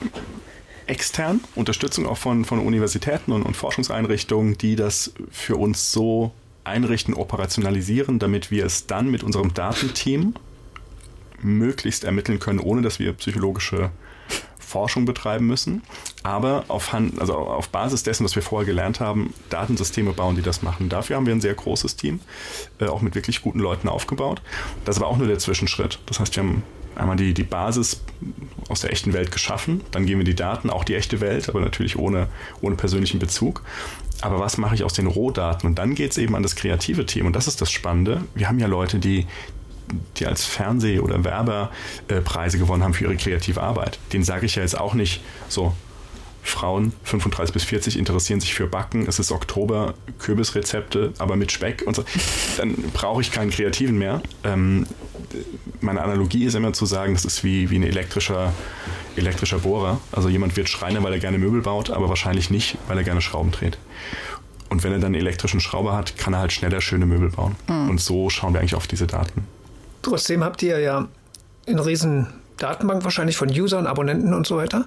extern 0.88 1.42
Unterstützung 1.54 2.08
auch 2.08 2.18
von, 2.18 2.44
von 2.44 2.58
Universitäten 2.58 3.32
und, 3.32 3.44
und 3.44 3.56
Forschungseinrichtungen, 3.56 4.58
die 4.58 4.76
das 4.76 5.14
für 5.30 5.58
uns 5.58 5.92
so 5.92 6.32
einrichten, 6.64 7.14
operationalisieren, 7.14 8.18
damit 8.18 8.50
wir 8.50 8.66
es 8.66 8.88
dann 8.88 9.12
mit 9.12 9.22
unserem 9.22 9.54
Datenteam 9.54 10.34
möglichst 11.40 12.04
ermitteln 12.04 12.40
können, 12.40 12.58
ohne 12.58 12.82
dass 12.82 12.98
wir 12.98 13.14
psychologische 13.14 13.92
Forschung 14.58 15.06
betreiben 15.06 15.46
müssen, 15.46 15.84
aber 16.24 16.66
auf, 16.68 16.94
Hand, 16.94 17.22
also 17.22 17.36
auf 17.36 17.70
Basis 17.70 18.02
dessen, 18.02 18.26
was 18.26 18.36
wir 18.36 18.42
vorher 18.42 18.66
gelernt 18.66 19.00
haben, 19.00 19.36
Datensysteme 19.52 20.14
bauen, 20.14 20.36
die 20.36 20.42
das 20.42 20.64
machen. 20.64 20.90
Dafür 20.90 21.18
haben 21.18 21.28
wir 21.28 21.34
ein 21.34 21.42
sehr 21.42 21.54
großes 21.54 21.96
Team, 21.96 22.22
äh, 22.80 22.88
auch 22.88 23.04
mit 23.04 23.14
wirklich 23.14 23.44
guten 23.44 23.60
Leuten 23.60 23.88
aufgebaut. 23.88 24.42
Das 24.84 25.00
war 25.00 25.08
auch 25.08 25.18
nur 25.18 25.28
der 25.28 25.38
Zwischenschritt. 25.38 26.00
Das 26.08 26.20
heißt, 26.20 26.36
wir 26.36 26.44
haben 26.44 26.64
einmal 26.98 27.16
die, 27.16 27.34
die 27.34 27.44
Basis 27.44 28.02
aus 28.70 28.82
der 28.82 28.92
echten 28.92 29.14
Welt 29.14 29.32
geschaffen, 29.32 29.82
dann 29.92 30.06
geben 30.06 30.20
wir 30.20 30.26
die 30.26 30.36
Daten, 30.36 30.70
auch 30.70 30.84
die 30.84 30.96
echte 30.96 31.22
Welt, 31.22 31.50
aber 31.50 31.62
natürlich 31.62 31.98
ohne, 31.98 32.28
ohne 32.62 32.76
persönlichen 32.76 33.20
Bezug. 33.20 33.64
Aber 34.22 34.40
was 34.40 34.58
mache 34.58 34.76
ich 34.76 34.84
aus 34.84 34.94
den 34.94 35.08
Rohdaten? 35.08 35.70
Und 35.70 35.78
dann 35.78 35.94
geht 35.94 36.12
es 36.12 36.18
eben 36.18 36.36
an 36.36 36.44
das 36.44 36.56
kreative 36.56 37.06
Team. 37.06 37.28
Und 37.28 37.36
das 37.36 37.48
ist 37.48 37.62
das 37.62 37.72
Spannende. 37.72 38.24
Wir 38.34 38.50
haben 38.50 38.60
ja 38.60 38.68
Leute, 38.68 38.98
die, 38.98 39.28
die 40.18 40.26
als 40.26 40.46
Fernseh- 40.46 41.00
oder 41.00 41.24
Werberpreise 41.24 42.58
gewonnen 42.58 42.84
haben 42.84 42.96
für 42.96 43.06
ihre 43.06 43.16
kreative 43.16 43.62
Arbeit. 43.62 44.00
Den 44.14 44.24
sage 44.24 44.48
ich 44.48 44.56
ja 44.56 44.64
jetzt 44.64 44.78
auch 44.78 44.96
nicht 44.96 45.22
so, 45.50 45.74
Frauen 46.48 46.94
35 47.04 47.54
bis 47.54 47.66
40 47.66 47.98
interessieren 47.98 48.40
sich 48.40 48.54
für 48.54 48.68
Backen. 48.68 49.06
Es 49.06 49.20
ist 49.20 49.32
Oktober, 49.32 49.96
Kürbisrezepte, 50.18 51.14
aber 51.18 51.36
mit 51.36 51.52
Speck 51.52 51.84
und 51.86 51.96
so. 51.96 52.06
Dann 52.56 52.74
brauche 52.94 53.22
ich 53.22 53.32
keinen 53.32 53.52
Kreativen 53.52 53.98
mehr. 53.98 54.22
Ähm, 54.46 54.88
meine 55.82 56.02
Analogie 56.02 56.46
ist 56.46 56.56
immer 56.56 56.74
zu 56.74 56.86
sagen, 56.86 57.14
das 57.14 57.26
ist 57.26 57.44
wie, 57.44 57.70
wie 57.70 57.78
ein 57.78 57.84
elektrischer, 57.84 58.54
elektrischer 59.16 59.60
Bohrer. 59.60 60.00
Also 60.12 60.30
jemand 60.30 60.56
wird 60.58 60.70
Schreiner, 60.70 61.04
weil 61.04 61.14
er 61.14 61.20
gerne 61.20 61.38
Möbel 61.38 61.62
baut, 61.62 61.90
aber 61.90 62.10
wahrscheinlich 62.10 62.50
nicht, 62.50 62.78
weil 62.88 62.98
er 62.98 63.04
gerne 63.04 63.22
Schrauben 63.22 63.52
dreht. 63.52 63.78
Und 64.70 64.84
wenn 64.84 64.92
er 64.92 65.00
dann 65.00 65.08
einen 65.08 65.16
elektrischen 65.16 65.60
Schrauber 65.60 65.94
hat, 65.94 66.18
kann 66.18 66.34
er 66.34 66.40
halt 66.40 66.52
schneller 66.52 66.82
schöne 66.82 67.06
Möbel 67.06 67.30
bauen. 67.30 67.56
Mhm. 67.68 67.90
Und 67.90 68.02
so 68.02 68.30
schauen 68.30 68.54
wir 68.54 68.60
eigentlich 68.60 68.76
auf 68.76 68.88
diese 68.88 69.08
Daten. 69.08 69.46
Trotzdem 70.02 70.44
habt 70.44 70.62
ihr 70.64 70.80
ja 70.80 71.08
eine 71.66 71.86
riesen 71.86 72.28
Datenbank 72.58 73.04
wahrscheinlich 73.04 73.38
von 73.38 73.50
Usern, 73.50 73.88
Abonnenten 73.88 74.34
und 74.34 74.48
so 74.48 74.58
weiter 74.58 74.86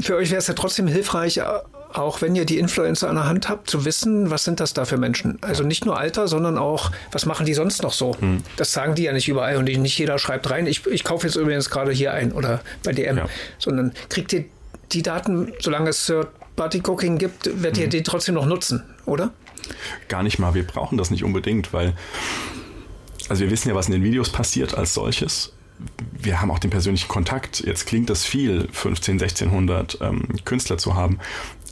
für 0.00 0.16
euch 0.16 0.30
wäre 0.30 0.38
es 0.38 0.46
ja 0.46 0.54
trotzdem 0.54 0.86
hilfreich, 0.86 1.38
äh, 1.38 1.44
auch 1.94 2.22
wenn 2.22 2.34
ihr 2.34 2.44
die 2.44 2.58
Influencer 2.58 3.08
an 3.08 3.16
der 3.16 3.26
Hand 3.26 3.48
habt, 3.48 3.68
zu 3.68 3.84
wissen, 3.84 4.30
was 4.30 4.44
sind 4.44 4.60
das 4.60 4.74
da 4.74 4.84
für 4.84 4.96
Menschen? 4.96 5.38
Also 5.42 5.62
nicht 5.62 5.84
nur 5.84 5.98
Alter, 5.98 6.28
sondern 6.28 6.58
auch, 6.58 6.90
was 7.10 7.26
machen 7.26 7.46
die 7.46 7.54
sonst 7.54 7.82
noch 7.82 7.92
so? 7.92 8.16
Hm. 8.18 8.42
Das 8.56 8.72
sagen 8.72 8.94
die 8.94 9.04
ja 9.04 9.12
nicht 9.12 9.28
überall 9.28 9.56
und 9.56 9.64
nicht 9.64 9.98
jeder 9.98 10.18
schreibt 10.18 10.50
rein, 10.50 10.66
ich, 10.66 10.86
ich 10.86 11.04
kaufe 11.04 11.26
jetzt 11.26 11.36
übrigens 11.36 11.70
gerade 11.70 11.92
hier 11.92 12.12
ein 12.12 12.32
oder 12.32 12.60
bei 12.82 12.92
DM, 12.92 13.18
ja. 13.18 13.26
sondern 13.58 13.92
kriegt 14.08 14.32
ihr 14.32 14.44
die 14.92 15.02
Daten, 15.02 15.52
solange 15.60 15.90
es 15.90 16.06
Third-Party-Cooking 16.06 17.18
gibt, 17.18 17.46
werdet 17.62 17.76
hm. 17.76 17.84
ihr 17.84 17.88
die 17.88 18.02
trotzdem 18.02 18.34
noch 18.34 18.46
nutzen, 18.46 18.82
oder? 19.06 19.32
Gar 20.08 20.22
nicht 20.22 20.38
mal, 20.38 20.54
wir 20.54 20.66
brauchen 20.66 20.98
das 20.98 21.10
nicht 21.10 21.24
unbedingt, 21.24 21.72
weil, 21.72 21.94
also 23.28 23.42
wir 23.42 23.50
wissen 23.50 23.68
ja, 23.68 23.74
was 23.74 23.86
in 23.86 23.92
den 23.92 24.02
Videos 24.02 24.30
passiert 24.30 24.76
als 24.76 24.94
solches 24.94 25.52
wir 26.12 26.40
haben 26.40 26.50
auch 26.50 26.58
den 26.58 26.70
persönlichen 26.70 27.08
Kontakt. 27.08 27.60
Jetzt 27.60 27.86
klingt 27.86 28.10
das 28.10 28.24
viel, 28.24 28.68
15, 28.72 29.14
1600 29.14 29.98
ähm, 30.00 30.28
Künstler 30.44 30.78
zu 30.78 30.94
haben. 30.94 31.18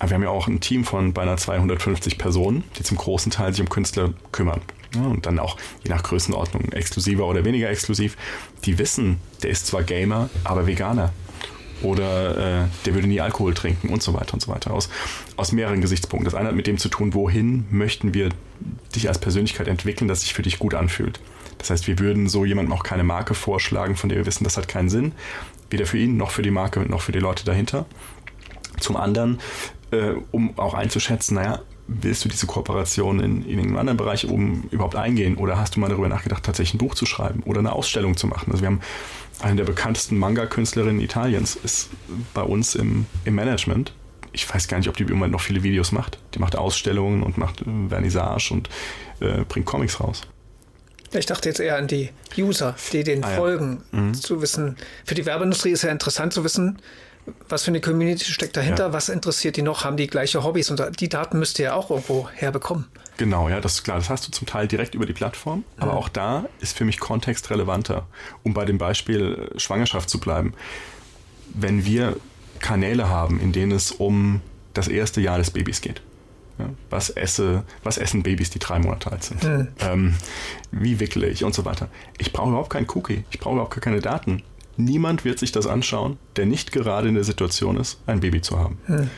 Aber 0.01 0.11
wir 0.11 0.15
haben 0.17 0.23
ja 0.23 0.31
auch 0.31 0.49
ein 0.49 0.61
Team 0.61 0.85
von 0.85 1.13
beinahe 1.13 1.37
250 1.37 2.19
Personen, 2.19 2.65
die 2.79 2.83
zum 2.83 2.97
großen 2.97 3.31
Teil 3.31 3.53
sich 3.53 3.61
um 3.61 3.69
Künstler 3.69 4.13
kümmern. 4.33 4.63
Ja, 4.95 5.03
und 5.03 5.27
dann 5.27 5.39
auch 5.39 5.57
je 5.85 5.91
nach 5.91 6.03
Größenordnung 6.03 6.73
exklusiver 6.73 7.27
oder 7.27 7.45
weniger 7.45 7.71
exklusiv. 7.71 8.17
Die 8.65 8.79
wissen, 8.79 9.21
der 9.43 9.51
ist 9.51 9.67
zwar 9.67 9.83
Gamer, 9.83 10.31
aber 10.43 10.67
Veganer. 10.67 11.13
Oder 11.83 12.63
äh, 12.63 12.65
der 12.87 12.95
würde 12.95 13.09
nie 13.09 13.21
Alkohol 13.21 13.55
trinken 13.55 13.91
und 13.91 14.03
so 14.03 14.15
weiter 14.15 14.35
und 14.35 14.41
so 14.41 14.51
weiter. 14.51 14.73
Aus, 14.73 14.89
aus 15.37 15.53
mehreren 15.53 15.81
Gesichtspunkten. 15.81 16.25
Das 16.25 16.35
eine 16.35 16.49
hat 16.49 16.57
mit 16.57 16.67
dem 16.67 16.79
zu 16.79 16.89
tun, 16.89 17.15
wohin 17.15 17.67
möchten 17.71 18.15
wir 18.15 18.31
dich 18.95 19.09
als 19.09 19.19
Persönlichkeit 19.19 19.69
entwickeln, 19.69 20.09
das 20.09 20.23
sich 20.23 20.35
für 20.35 20.43
dich 20.43 20.59
gut 20.59 20.75
anfühlt. 20.75 21.21
Das 21.59 21.71
heißt, 21.71 21.87
wir 21.87 21.99
würden 21.99 22.29
so 22.29 22.47
jemandem 22.47 22.73
auch 22.73 22.83
keine 22.83 23.05
Marke 23.05 23.35
vorschlagen, 23.35 23.97
von 23.97 24.09
der 24.09 24.19
wir 24.19 24.27
wissen, 24.27 24.45
das 24.45 24.57
hat 24.57 24.67
keinen 24.67 24.89
Sinn. 24.89 25.13
Weder 25.69 25.87
für 25.87 25.99
ihn, 25.99 26.17
noch 26.17 26.31
für 26.31 26.43
die 26.43 26.51
Marke, 26.51 26.81
noch 26.81 27.03
für 27.03 27.13
die 27.13 27.19
Leute 27.19 27.45
dahinter. 27.45 27.85
Zum 28.79 28.97
anderen, 28.97 29.39
äh, 29.91 30.15
um 30.31 30.59
auch 30.59 30.75
einzuschätzen, 30.75 31.35
naja, 31.35 31.61
willst 31.87 32.25
du 32.25 32.29
diese 32.29 32.47
Kooperation 32.47 33.21
in, 33.21 33.45
in 33.45 33.59
einen 33.59 33.77
anderen 33.77 33.97
Bereich 33.97 34.27
um 34.27 34.65
überhaupt 34.71 34.97
eingehen? 34.97 35.37
Oder 35.37 35.59
hast 35.59 35.77
du 35.77 35.81
mal 35.81 35.89
darüber 35.89 36.09
nachgedacht, 36.09 36.45
tatsächlich 36.45 36.75
ein 36.75 36.79
Buch 36.79 36.95
zu 36.95 37.07
schreiben 37.07 37.43
oder 37.45 37.59
eine 37.59 37.73
Ausstellung 37.73 38.17
zu 38.17 38.27
machen? 38.27 38.51
Also 38.53 38.63
wir 38.63 38.69
haben 38.69 38.81
eine 39.41 39.57
der 39.57 39.65
bekanntesten 39.65 40.19
Manga-Künstlerinnen 40.19 41.01
Italiens, 41.01 41.57
ist 41.57 41.91
bei 42.35 42.43
uns 42.43 42.75
im, 42.75 43.07
im 43.25 43.35
Management. 43.35 43.93
Ich 44.33 44.53
weiß 44.53 44.69
gar 44.69 44.79
nicht, 44.79 44.89
ob 44.89 44.97
die 44.97 45.03
im 45.03 45.11
Moment 45.11 45.33
noch 45.33 45.41
viele 45.41 45.63
Videos 45.65 45.91
macht. 45.91 46.19
Die 46.35 46.39
macht 46.39 46.55
Ausstellungen 46.55 47.23
und 47.23 47.37
macht 47.37 47.63
äh, 47.63 47.89
Vernissage 47.89 48.53
und 48.53 48.69
äh, 49.21 49.45
bringt 49.49 49.67
Comics 49.67 50.01
raus. 50.01 50.23
Ich 51.13 51.27
dachte 51.27 51.49
jetzt 51.49 51.59
eher 51.59 51.77
an 51.77 51.89
die 51.89 52.11
User, 52.39 52.77
die 52.93 53.03
den 53.03 53.25
ah, 53.25 53.29
folgen, 53.31 53.83
ja. 53.93 53.99
mhm. 53.99 54.15
zu 54.15 54.41
wissen. 54.41 54.77
Für 55.05 55.17
die 55.17 55.27
Werbeindustrie 55.27 55.71
ist 55.71 55.83
ja 55.83 55.91
interessant 55.91 56.33
zu 56.33 56.45
wissen, 56.45 56.79
was 57.49 57.65
für 57.65 57.71
eine 57.71 57.81
Community 57.81 58.25
steckt 58.25 58.57
dahinter, 58.57 58.87
ja. 58.87 58.93
was 58.93 59.09
interessiert 59.09 59.57
die 59.57 59.63
noch, 59.63 59.85
haben 59.85 59.97
die 59.97 60.07
gleiche 60.07 60.43
Hobbys 60.45 60.71
und 60.71 61.01
die 61.01 61.09
Daten 61.09 61.39
müsst 61.39 61.59
ihr 61.59 61.67
ja 61.67 61.75
auch 61.75 61.91
irgendwo 61.91 62.29
herbekommen. 62.31 62.87
Genau, 63.17 63.49
ja, 63.49 63.61
das 63.61 63.75
ist 63.75 63.85
klar. 63.85 63.99
Das 63.99 64.09
hast 64.09 64.27
du 64.27 64.33
zum 64.33 64.47
Teil 64.47 64.67
direkt 64.67 64.95
über 64.95 65.07
die 65.07 65.13
Plattform, 65.13 65.65
aber 65.79 65.93
mhm. 65.93 65.99
auch 65.99 66.09
da 66.09 66.47
ist 66.61 66.77
für 66.77 66.85
mich 66.85 66.99
Kontext 66.99 67.51
relevanter, 67.51 68.07
um 68.43 68.55
bei 68.55 68.65
dem 68.65 68.79
Beispiel 68.79 69.51
äh, 69.55 69.61
Schwangerschaft 69.61 70.09
zu 70.09 70.21
bleiben. 70.21 70.55
Wenn 71.53 71.85
wir 71.85 72.17
Kanäle 72.61 73.09
haben, 73.09 73.41
in 73.41 73.53
denen 73.53 73.73
es 73.73 73.91
um 73.91 74.41
das 74.75 74.89
erste 74.89 75.21
Jahr 75.21 75.39
des 75.39 75.51
Babys 75.51 75.81
geht, 75.81 76.01
was, 76.91 77.11
esse, 77.11 77.65
was 77.83 77.99
essen 77.99 78.23
Babys, 78.23 78.51
die 78.51 78.59
drei 78.59 78.79
Monate 78.79 79.13
alt 79.13 79.25
sind? 79.25 79.43
Mhm. 79.43 79.69
Ähm, 79.81 80.15
wie 80.71 81.01
wickle 81.01 81.27
ich 81.27 81.45
und 81.45 81.55
so 81.55 81.65
weiter. 81.65 81.89
Ich 82.19 82.33
brauche 82.33 82.51
überhaupt 82.51 82.71
keinen 82.71 82.89
Cookie. 82.91 83.25
Ich 83.31 83.39
brauche 83.39 83.55
überhaupt 83.55 83.81
keine 83.81 84.01
Daten. 84.01 84.43
Niemand 84.85 85.25
wird 85.25 85.39
sich 85.39 85.53
das 85.53 85.67
anschauen, 85.67 86.19
der 86.37 86.47
nicht 86.47 86.73
gerade 86.73 87.09
in 87.09 87.15
der 87.15 87.25
Situation 87.25 87.77
ist, 87.77 88.01
ein 88.07 88.21
Baby 88.21 88.41
zu 88.41 88.59
haben. 88.59 88.79
Mhm. 88.87 89.11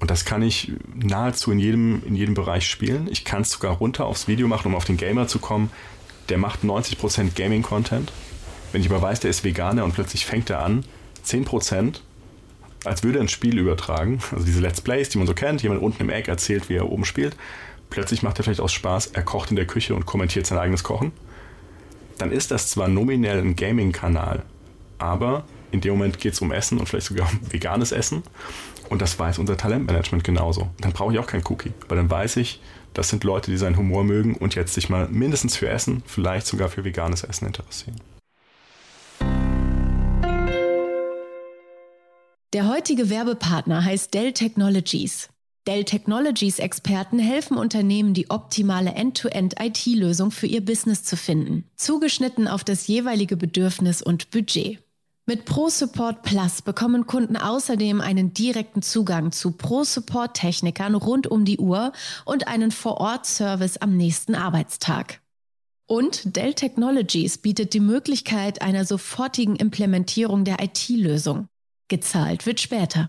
Und 0.00 0.10
das 0.10 0.24
kann 0.24 0.42
ich 0.42 0.72
nahezu 0.96 1.52
in 1.52 1.60
jedem, 1.60 2.02
in 2.04 2.16
jedem 2.16 2.34
Bereich 2.34 2.68
spielen. 2.68 3.08
Ich 3.10 3.24
kann 3.24 3.42
es 3.42 3.52
sogar 3.52 3.74
runter 3.74 4.06
aufs 4.06 4.26
Video 4.26 4.48
machen, 4.48 4.68
um 4.68 4.74
auf 4.74 4.84
den 4.84 4.96
Gamer 4.96 5.28
zu 5.28 5.38
kommen. 5.38 5.70
Der 6.28 6.38
macht 6.38 6.64
90% 6.64 7.36
Gaming-Content. 7.36 8.12
Wenn 8.72 8.80
ich 8.80 8.90
aber 8.90 9.00
weiß, 9.00 9.20
der 9.20 9.30
ist 9.30 9.44
Veganer 9.44 9.84
und 9.84 9.94
plötzlich 9.94 10.26
fängt 10.26 10.50
er 10.50 10.64
an, 10.64 10.84
10% 11.24 12.00
als 12.84 13.02
würde 13.02 13.18
er 13.18 13.22
ein 13.22 13.28
Spiel 13.28 13.58
übertragen. 13.58 14.20
Also 14.32 14.44
diese 14.44 14.60
Let's 14.60 14.80
Plays, 14.80 15.08
die 15.08 15.18
man 15.18 15.26
so 15.26 15.34
kennt, 15.34 15.62
jemand 15.62 15.82
unten 15.82 16.02
im 16.02 16.10
Eck 16.10 16.28
erzählt, 16.28 16.68
wie 16.68 16.74
er 16.74 16.90
oben 16.90 17.04
spielt. 17.04 17.36
Plötzlich 17.90 18.22
macht 18.22 18.38
er 18.38 18.44
vielleicht 18.44 18.60
aus 18.60 18.72
Spaß, 18.72 19.08
er 19.08 19.22
kocht 19.22 19.50
in 19.50 19.56
der 19.56 19.66
Küche 19.66 19.94
und 19.94 20.06
kommentiert 20.06 20.46
sein 20.46 20.58
eigenes 20.58 20.82
Kochen. 20.82 21.12
Dann 22.18 22.32
ist 22.32 22.50
das 22.50 22.68
zwar 22.68 22.88
nominell 22.88 23.38
ein 23.38 23.56
Gaming-Kanal, 23.56 24.42
aber 25.02 25.44
in 25.70 25.80
dem 25.80 25.94
Moment 25.94 26.18
geht 26.18 26.34
es 26.34 26.40
um 26.40 26.52
Essen 26.52 26.78
und 26.78 26.88
vielleicht 26.88 27.06
sogar 27.06 27.28
um 27.28 27.52
veganes 27.52 27.92
Essen. 27.92 28.22
Und 28.88 29.02
das 29.02 29.18
weiß 29.18 29.38
unser 29.38 29.56
Talentmanagement 29.56 30.22
genauso. 30.22 30.70
Dann 30.80 30.92
brauche 30.92 31.12
ich 31.12 31.18
auch 31.18 31.26
keinen 31.26 31.44
Cookie, 31.46 31.72
weil 31.88 31.96
dann 31.96 32.10
weiß 32.10 32.36
ich, 32.36 32.60
das 32.94 33.08
sind 33.08 33.24
Leute, 33.24 33.50
die 33.50 33.56
seinen 33.56 33.78
Humor 33.78 34.04
mögen 34.04 34.34
und 34.36 34.54
jetzt 34.54 34.74
sich 34.74 34.90
mal 34.90 35.08
mindestens 35.08 35.56
für 35.56 35.68
Essen, 35.68 36.02
vielleicht 36.06 36.46
sogar 36.46 36.68
für 36.68 36.84
veganes 36.84 37.24
Essen 37.24 37.46
interessieren. 37.46 37.96
Der 42.52 42.68
heutige 42.68 43.08
Werbepartner 43.08 43.82
heißt 43.82 44.12
Dell 44.12 44.34
Technologies. 44.34 45.30
Dell 45.66 45.84
Technologies 45.84 46.58
Experten 46.58 47.18
helfen 47.18 47.56
Unternehmen, 47.56 48.12
die 48.12 48.28
optimale 48.28 48.90
End-to-End-IT-Lösung 48.90 50.32
für 50.32 50.46
ihr 50.46 50.62
Business 50.62 51.02
zu 51.02 51.16
finden, 51.16 51.64
zugeschnitten 51.76 52.46
auf 52.46 52.62
das 52.62 52.88
jeweilige 52.88 53.38
Bedürfnis 53.38 54.02
und 54.02 54.30
Budget. 54.30 54.80
Mit 55.24 55.44
Pro 55.44 55.68
Support 55.68 56.22
Plus 56.22 56.62
bekommen 56.62 57.06
Kunden 57.06 57.36
außerdem 57.36 58.00
einen 58.00 58.34
direkten 58.34 58.82
Zugang 58.82 59.30
zu 59.30 59.52
Pro 59.52 59.84
Support 59.84 60.34
Technikern 60.34 60.96
rund 60.96 61.28
um 61.28 61.44
die 61.44 61.58
Uhr 61.58 61.92
und 62.24 62.48
einen 62.48 62.72
Vor-Ort-Service 62.72 63.76
am 63.76 63.96
nächsten 63.96 64.34
Arbeitstag. 64.34 65.20
Und 65.86 66.34
Dell 66.34 66.54
Technologies 66.54 67.38
bietet 67.38 67.72
die 67.72 67.78
Möglichkeit 67.78 68.62
einer 68.62 68.84
sofortigen 68.84 69.54
Implementierung 69.54 70.42
der 70.44 70.60
IT-Lösung. 70.60 71.46
Gezahlt 71.86 72.44
wird 72.44 72.58
später. 72.58 73.08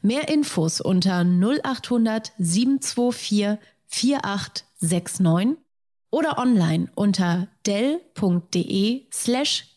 Mehr 0.00 0.30
Infos 0.30 0.80
unter 0.80 1.24
0800 1.24 2.32
724 2.38 3.58
4869 3.86 5.62
oder 6.10 6.38
online 6.38 6.88
unter 6.94 7.48
dell.de 7.66 9.06
slash 9.12 9.76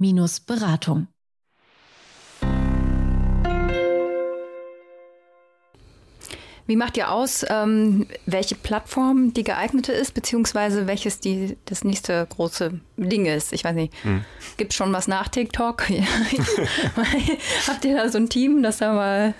kmu-beratung. 0.00 1.08
Wie 6.66 6.76
macht 6.76 6.96
ihr 6.96 7.10
aus, 7.10 7.44
ähm, 7.48 8.06
welche 8.26 8.54
Plattform 8.54 9.34
die 9.34 9.42
geeignete 9.42 9.90
ist, 9.90 10.14
beziehungsweise 10.14 10.86
welches 10.86 11.18
die, 11.18 11.56
das 11.64 11.82
nächste 11.82 12.24
große 12.30 12.78
Ding 12.96 13.26
ist? 13.26 13.52
Ich 13.52 13.64
weiß 13.64 13.74
nicht, 13.74 13.92
hm. 14.04 14.24
gibt 14.56 14.70
es 14.70 14.76
schon 14.76 14.92
was 14.92 15.08
nach 15.08 15.26
TikTok? 15.26 15.88
Habt 17.66 17.84
ihr 17.84 17.96
da 17.96 18.08
so 18.08 18.18
ein 18.18 18.28
Team, 18.28 18.62
das 18.62 18.78
da 18.78 18.92
mal, 18.94 19.34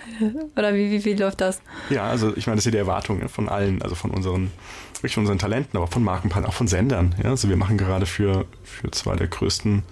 oder 0.57 0.75
wie, 0.75 0.91
wie, 0.91 1.05
wie 1.05 1.13
läuft 1.13 1.39
das? 1.39 1.61
Ja, 1.89 2.03
also 2.03 2.35
ich 2.35 2.47
meine, 2.47 2.57
das 2.57 2.63
ist 2.63 2.65
ja 2.65 2.71
die 2.71 2.79
Erwartung 2.79 3.25
von 3.29 3.47
allen, 3.47 3.81
also 3.81 3.95
von 3.95 4.11
unseren, 4.11 4.51
wirklich 4.95 5.13
von 5.13 5.23
unseren 5.23 5.39
Talenten, 5.39 5.77
aber 5.77 5.87
von 5.87 6.03
Markenpartnern, 6.03 6.49
auch 6.49 6.55
von 6.55 6.67
Sendern. 6.67 7.15
Ja? 7.23 7.29
Also 7.29 7.47
wir 7.47 7.55
machen 7.55 7.77
gerade 7.77 8.05
für, 8.05 8.45
für 8.63 8.91
zwei 8.91 9.15
der 9.15 9.27
größten 9.27 9.83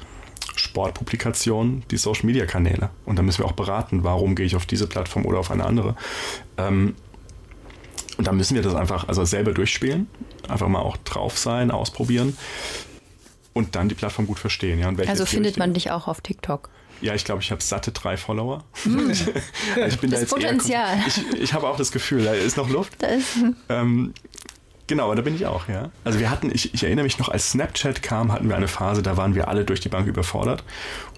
Sportpublikationen 0.55 1.83
die 1.91 1.97
Social 1.97 2.25
Media 2.25 2.45
Kanäle. 2.45 2.89
Und 3.05 3.17
da 3.17 3.23
müssen 3.23 3.39
wir 3.39 3.45
auch 3.45 3.53
beraten, 3.53 4.03
warum 4.03 4.35
gehe 4.35 4.45
ich 4.45 4.55
auf 4.55 4.65
diese 4.65 4.87
Plattform 4.87 5.25
oder 5.25 5.39
auf 5.39 5.51
eine 5.51 5.65
andere. 5.65 5.95
Ähm, 6.57 6.95
und 8.17 8.27
da 8.27 8.33
müssen 8.33 8.55
wir 8.55 8.61
das 8.61 8.75
einfach 8.75 9.07
also 9.07 9.23
selber 9.23 9.53
durchspielen, 9.53 10.07
einfach 10.47 10.67
mal 10.67 10.81
auch 10.81 10.97
drauf 10.97 11.37
sein, 11.37 11.71
ausprobieren 11.71 12.37
und 13.53 13.75
dann 13.75 13.89
die 13.89 13.95
Plattform 13.95 14.27
gut 14.27 14.39
verstehen. 14.39 14.79
Ja, 14.79 14.91
also 15.07 15.25
findet 15.25 15.57
man 15.57 15.73
dich 15.73 15.91
auch 15.91 16.07
auf 16.07 16.21
TikTok? 16.21 16.69
Ja, 17.01 17.15
ich 17.15 17.23
glaube, 17.23 17.41
ich 17.41 17.51
habe 17.51 17.61
satte 17.61 17.91
drei 17.91 18.17
Follower. 18.17 18.63
Mm. 18.83 19.11
ich 19.87 19.99
bin 19.99 20.11
das 20.11 20.25
da 20.25 20.35
Potenzial. 20.35 20.97
ich, 21.07 21.39
ich 21.39 21.53
habe 21.53 21.67
auch 21.67 21.77
das 21.77 21.91
Gefühl, 21.91 22.25
da 22.25 22.33
ist 22.33 22.57
noch 22.57 22.69
Luft. 22.69 22.93
Da 22.99 23.07
ist 23.07 23.37
ähm, 23.69 24.13
Genau, 24.89 25.13
da 25.13 25.21
bin 25.21 25.35
ich 25.35 25.45
auch, 25.45 25.67
ja. 25.67 25.91
Also 26.03 26.17
wir 26.17 26.31
hatten, 26.31 26.49
ich, 26.51 26.73
ich, 26.73 26.83
erinnere 26.83 27.03
mich 27.03 27.19
noch, 27.19 27.29
als 27.29 27.51
Snapchat 27.51 28.01
kam, 28.01 28.31
hatten 28.31 28.49
wir 28.49 28.55
eine 28.55 28.67
Phase, 28.67 29.03
da 29.03 29.17
waren 29.17 29.35
wir 29.35 29.47
alle 29.47 29.63
durch 29.63 29.81
die 29.81 29.89
Bank 29.89 30.07
überfordert. 30.07 30.63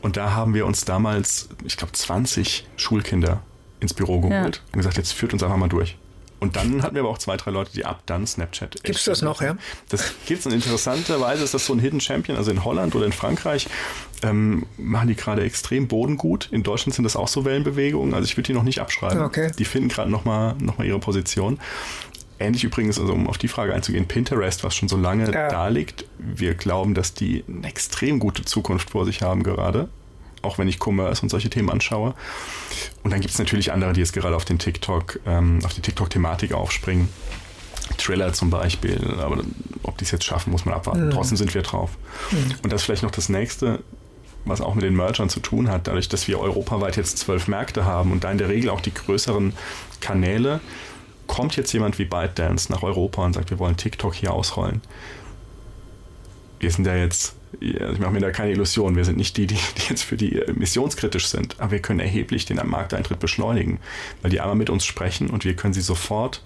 Und 0.01 0.17
da 0.17 0.33
haben 0.33 0.53
wir 0.53 0.65
uns 0.65 0.83
damals, 0.83 1.47
ich 1.63 1.77
glaube, 1.77 1.93
20 1.93 2.67
Schulkinder 2.75 3.41
ins 3.79 3.93
Büro 3.93 4.19
geholt 4.19 4.57
ja. 4.57 4.61
und 4.73 4.77
gesagt, 4.77 4.97
jetzt 4.97 5.13
führt 5.13 5.31
uns 5.31 5.41
einfach 5.41 5.55
mal 5.55 5.69
durch. 5.69 5.95
Und 6.41 6.57
dann 6.57 6.83
hatten 6.83 6.95
wir 6.95 7.03
aber 7.03 7.11
auch 7.11 7.19
zwei, 7.19 7.37
drei 7.37 7.51
Leute, 7.51 7.71
die 7.71 7.85
ab 7.85 8.01
dann 8.07 8.27
Snapchat. 8.27 8.83
Gibt 8.83 8.97
es 8.97 9.05
das 9.05 9.21
noch, 9.21 9.41
ja? 9.41 9.55
Das 9.89 10.11
gibt 10.25 10.39
es. 10.39 10.45
Und 10.47 10.53
interessanterweise 10.53 11.43
ist 11.43 11.53
das 11.53 11.67
so 11.67 11.73
ein 11.73 11.79
Hidden 11.79 12.01
Champion. 12.01 12.35
Also 12.35 12.49
in 12.49 12.65
Holland 12.65 12.95
oder 12.95 13.05
in 13.05 13.11
Frankreich 13.11 13.67
ähm, 14.23 14.65
machen 14.75 15.07
die 15.07 15.15
gerade 15.15 15.43
extrem 15.43 15.87
bodengut. 15.87 16.49
In 16.51 16.63
Deutschland 16.63 16.95
sind 16.95 17.03
das 17.03 17.15
auch 17.15 17.27
so 17.27 17.45
Wellenbewegungen. 17.45 18.15
Also 18.15 18.25
ich 18.25 18.35
würde 18.37 18.47
die 18.47 18.53
noch 18.53 18.63
nicht 18.63 18.81
abschreiben. 18.81 19.21
Okay. 19.21 19.51
Die 19.57 19.65
finden 19.65 19.87
gerade 19.89 20.09
nochmal 20.09 20.55
noch 20.59 20.79
mal 20.79 20.87
ihre 20.87 20.97
Position. 20.97 21.59
Ähnlich 22.41 22.63
übrigens, 22.63 22.99
also 22.99 23.13
um 23.13 23.27
auf 23.27 23.37
die 23.37 23.47
Frage 23.47 23.73
einzugehen, 23.73 24.07
Pinterest, 24.07 24.63
was 24.63 24.75
schon 24.75 24.89
so 24.89 24.97
lange 24.97 25.31
ja. 25.31 25.49
da 25.49 25.67
liegt. 25.67 26.05
Wir 26.17 26.55
glauben, 26.55 26.93
dass 26.93 27.13
die 27.13 27.43
eine 27.47 27.67
extrem 27.67 28.19
gute 28.19 28.43
Zukunft 28.43 28.89
vor 28.89 29.05
sich 29.05 29.21
haben 29.21 29.43
gerade 29.43 29.89
auch 30.41 30.57
wenn 30.57 30.67
ich 30.67 30.79
Commerce 30.83 31.21
und 31.21 31.29
solche 31.29 31.49
Themen 31.49 31.69
anschaue. 31.69 32.13
Und 33.03 33.11
dann 33.11 33.21
gibt 33.21 33.33
es 33.33 33.39
natürlich 33.39 33.71
andere, 33.71 33.93
die 33.93 33.99
jetzt 33.99 34.13
gerade 34.13 34.35
auf 34.35 34.45
den 34.45 34.59
TikTok, 34.59 35.19
ähm, 35.25 35.59
auf 35.63 35.73
die 35.73 35.81
TikTok-Thematik 35.81 36.53
aufspringen. 36.53 37.09
Triller 37.97 38.31
zum 38.33 38.49
Beispiel, 38.49 39.17
aber 39.19 39.41
ob 39.83 39.97
die 39.97 40.05
es 40.05 40.11
jetzt 40.11 40.23
schaffen, 40.23 40.51
muss 40.51 40.65
man 40.65 40.73
abwarten. 40.73 41.07
Mhm. 41.07 41.11
Trotzdem 41.11 41.37
sind 41.37 41.53
wir 41.53 41.61
drauf. 41.61 41.91
Mhm. 42.31 42.55
Und 42.63 42.71
das 42.71 42.81
ist 42.81 42.85
vielleicht 42.85 43.03
noch 43.03 43.11
das 43.11 43.27
nächste, 43.27 43.83
was 44.45 44.61
auch 44.61 44.75
mit 44.75 44.83
den 44.83 44.95
Mergern 44.95 45.29
zu 45.29 45.39
tun 45.39 45.69
hat, 45.69 45.87
dadurch, 45.87 46.07
dass 46.07 46.27
wir 46.27 46.39
europaweit 46.39 46.95
jetzt 46.95 47.17
zwölf 47.17 47.47
Märkte 47.47 47.85
haben 47.85 48.11
und 48.11 48.23
da 48.23 48.31
in 48.31 48.37
der 48.37 48.49
Regel 48.49 48.69
auch 48.69 48.81
die 48.81 48.93
größeren 48.93 49.53
Kanäle, 49.99 50.61
kommt 51.31 51.55
jetzt 51.55 51.71
jemand 51.71 51.97
wie 51.97 52.05
ByteDance 52.05 52.71
nach 52.71 52.83
Europa 52.83 53.23
und 53.23 53.33
sagt, 53.33 53.49
wir 53.49 53.57
wollen 53.57 53.77
TikTok 53.77 54.13
hier 54.13 54.33
ausrollen. 54.33 54.81
Wir 56.59 56.69
sind 56.69 56.85
ja 56.85 56.95
jetzt 56.95 57.35
ich 57.59 57.99
mache 57.99 58.11
mir 58.11 58.21
da 58.21 58.31
keine 58.31 58.51
Illusion, 58.51 58.95
wir 58.95 59.03
sind 59.03 59.17
nicht 59.17 59.35
die, 59.35 59.45
die, 59.45 59.55
die 59.55 59.89
jetzt 59.89 60.03
für 60.03 60.15
die 60.15 60.41
emissionskritisch 60.41 61.27
sind, 61.27 61.59
aber 61.59 61.71
wir 61.71 61.79
können 61.79 61.99
erheblich 61.99 62.45
den 62.45 62.61
Markteintritt 62.65 63.19
beschleunigen, 63.19 63.79
weil 64.21 64.31
die 64.31 64.39
einmal 64.39 64.55
mit 64.55 64.69
uns 64.69 64.85
sprechen 64.85 65.29
und 65.29 65.43
wir 65.43 65.55
können 65.55 65.73
sie 65.73 65.81
sofort 65.81 66.43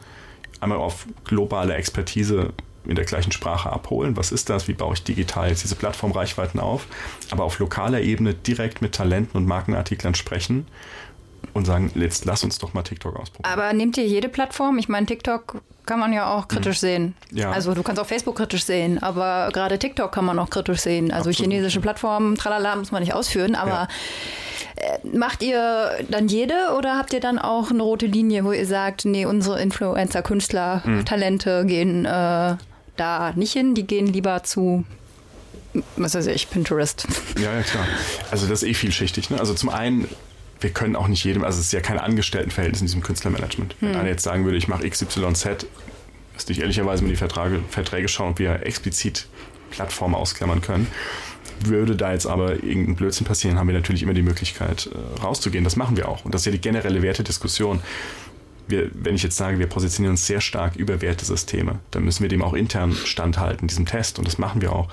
einmal 0.62 0.80
auf 0.80 1.06
globale 1.26 1.76
Expertise 1.76 2.54
in 2.86 2.96
der 2.96 3.06
gleichen 3.06 3.32
Sprache 3.32 3.72
abholen. 3.72 4.18
Was 4.18 4.32
ist 4.32 4.50
das? 4.50 4.68
Wie 4.68 4.74
baue 4.74 4.94
ich 4.94 5.04
digital 5.04 5.50
jetzt 5.50 5.64
diese 5.64 5.76
Plattformreichweiten 5.76 6.60
auf? 6.60 6.88
Aber 7.30 7.44
auf 7.44 7.60
lokaler 7.60 8.02
Ebene 8.02 8.34
direkt 8.34 8.82
mit 8.82 8.94
Talenten 8.94 9.38
und 9.38 9.46
Markenartiklern 9.46 10.16
sprechen 10.16 10.66
und 11.54 11.66
sagen, 11.66 11.92
jetzt 11.96 12.26
lass 12.26 12.44
uns 12.44 12.58
doch 12.58 12.74
mal 12.74 12.84
TikTok 12.84 13.16
ausprobieren. 13.16 13.54
Aber 13.54 13.74
nehmt 13.74 13.98
ihr 13.98 14.06
jede 14.06 14.30
Plattform? 14.30 14.78
Ich 14.78 14.90
meine, 14.90 15.06
TikTok 15.06 15.62
kann 15.86 16.00
man 16.00 16.14
ja 16.14 16.34
auch 16.34 16.48
kritisch 16.48 16.78
mhm. 16.78 16.88
sehen. 16.88 17.16
Ja. 17.32 17.52
Also 17.52 17.74
du 17.74 17.84
kannst 17.84 18.02
auch 18.02 18.08
Facebook 18.08 18.36
kritisch 18.36 18.64
sehen, 18.64 19.02
aber 19.02 19.50
gerade 19.54 19.78
TikTok 19.78 20.12
kann 20.12 20.26
man 20.26 20.40
auch 20.40 20.50
kritisch 20.50 20.80
sehen. 20.80 21.12
Also 21.12 21.30
Absolut. 21.30 21.52
chinesische 21.52 21.80
Plattformen, 21.82 22.36
tralala, 22.36 22.76
muss 22.76 22.92
man 22.92 23.04
nicht 23.04 23.14
ausführen, 23.14 23.56
aber 23.56 23.72
ja. 23.72 23.88
Äh, 24.78 25.18
macht 25.18 25.42
ihr 25.42 25.92
dann 26.10 26.28
jede 26.28 26.54
oder 26.78 26.98
habt 26.98 27.14
ihr 27.14 27.22
dann 27.22 27.40
auch 27.40 27.72
eine 27.72 27.82
rote 27.82 28.08
Linie, 28.08 28.44
wo 28.44 28.52
ihr 28.52 28.66
sagt, 28.66 29.06
nee, 29.06 29.26
unsere 29.26 29.62
Influencer, 29.62 30.22
Künstler, 30.22 30.82
mhm. 30.84 31.06
Talente 31.06 31.66
gehen 31.66 32.06
äh, 32.06 32.56
da 32.98 33.34
nicht 33.36 33.54
hin, 33.54 33.74
die 33.74 33.88
gehen 33.88 34.08
lieber 34.08 34.44
zu 34.44 34.84
was 35.98 36.16
weiß 36.16 36.28
ich, 36.28 36.50
Pinterest. 36.50 37.08
Ja, 37.38 37.54
ja, 37.54 37.62
klar. 37.62 37.86
Also 38.32 38.48
das 38.48 38.64
ist 38.64 38.70
eh 38.70 38.74
vielschichtig. 38.74 39.30
Ne? 39.30 39.40
Also 39.40 39.54
zum 39.54 39.70
einen 39.70 40.08
wir 40.60 40.70
können 40.70 40.96
auch 40.96 41.08
nicht 41.08 41.24
jedem, 41.24 41.44
also 41.44 41.60
es 41.60 41.68
ist 41.68 41.74
ja 41.74 41.82
kein 41.82 42.00
Angestelltenverhältnis 42.00 42.82
in 42.82 42.88
diesem 42.88 43.02
Künstlermanagement. 43.02 43.76
Wenn 43.80 43.94
hm. 43.94 44.00
einer 44.00 44.10
jetzt 44.10 44.24
sagen 44.24 44.46
würde, 44.46 44.58
ich 44.58 44.68
mache 44.68 44.90
XYZ, 44.90 45.68
müsste 46.34 46.52
ich 46.52 46.62
ehrlicherweise 46.62 47.04
mal 47.04 47.10
die 47.10 47.16
Verträge, 47.16 47.62
Verträge 47.70 48.08
schauen, 48.08 48.32
ob 48.32 48.40
wir 48.40 48.66
explizit 48.66 49.28
Plattformen 49.72 50.16
ausklammern 50.16 50.62
können. 50.62 50.88
Würde 51.64 51.96
da 51.96 52.12
jetzt 52.12 52.26
aber 52.26 52.64
irgendein 52.64 52.96
Blödsinn 52.96 53.26
passieren, 53.26 53.58
haben 53.58 53.68
wir 53.68 53.76
natürlich 53.76 54.04
immer 54.04 54.14
die 54.14 54.22
Möglichkeit, 54.22 54.90
äh, 54.94 55.22
rauszugehen. 55.22 55.64
Das 55.64 55.76
machen 55.76 55.96
wir 55.96 56.10
auch. 56.10 56.26
Und 56.26 56.34
das 56.34 56.42
ist 56.42 56.46
ja 56.46 56.52
die 56.52 56.62
generelle 56.62 57.02
Wertediskussion 57.02 57.82
wir, 58.68 58.90
wenn 58.94 59.16
ich 59.16 59.24
jetzt 59.24 59.38
sage, 59.38 59.60
wir 59.60 59.68
positionieren 59.68 60.14
uns 60.14 60.26
sehr 60.26 60.42
stark 60.42 60.76
über 60.76 61.02
Wertesysteme, 61.02 61.80
dann 61.92 62.04
müssen 62.04 62.24
wir 62.24 62.30
dem 62.30 62.42
auch 62.42 62.54
intern 62.54 62.94
standhalten, 62.94 63.68
diesem 63.68 63.86
Test. 63.86 64.20
Und 64.20 64.28
das 64.28 64.38
machen 64.38 64.62
wir 64.62 64.74
auch. 64.74 64.88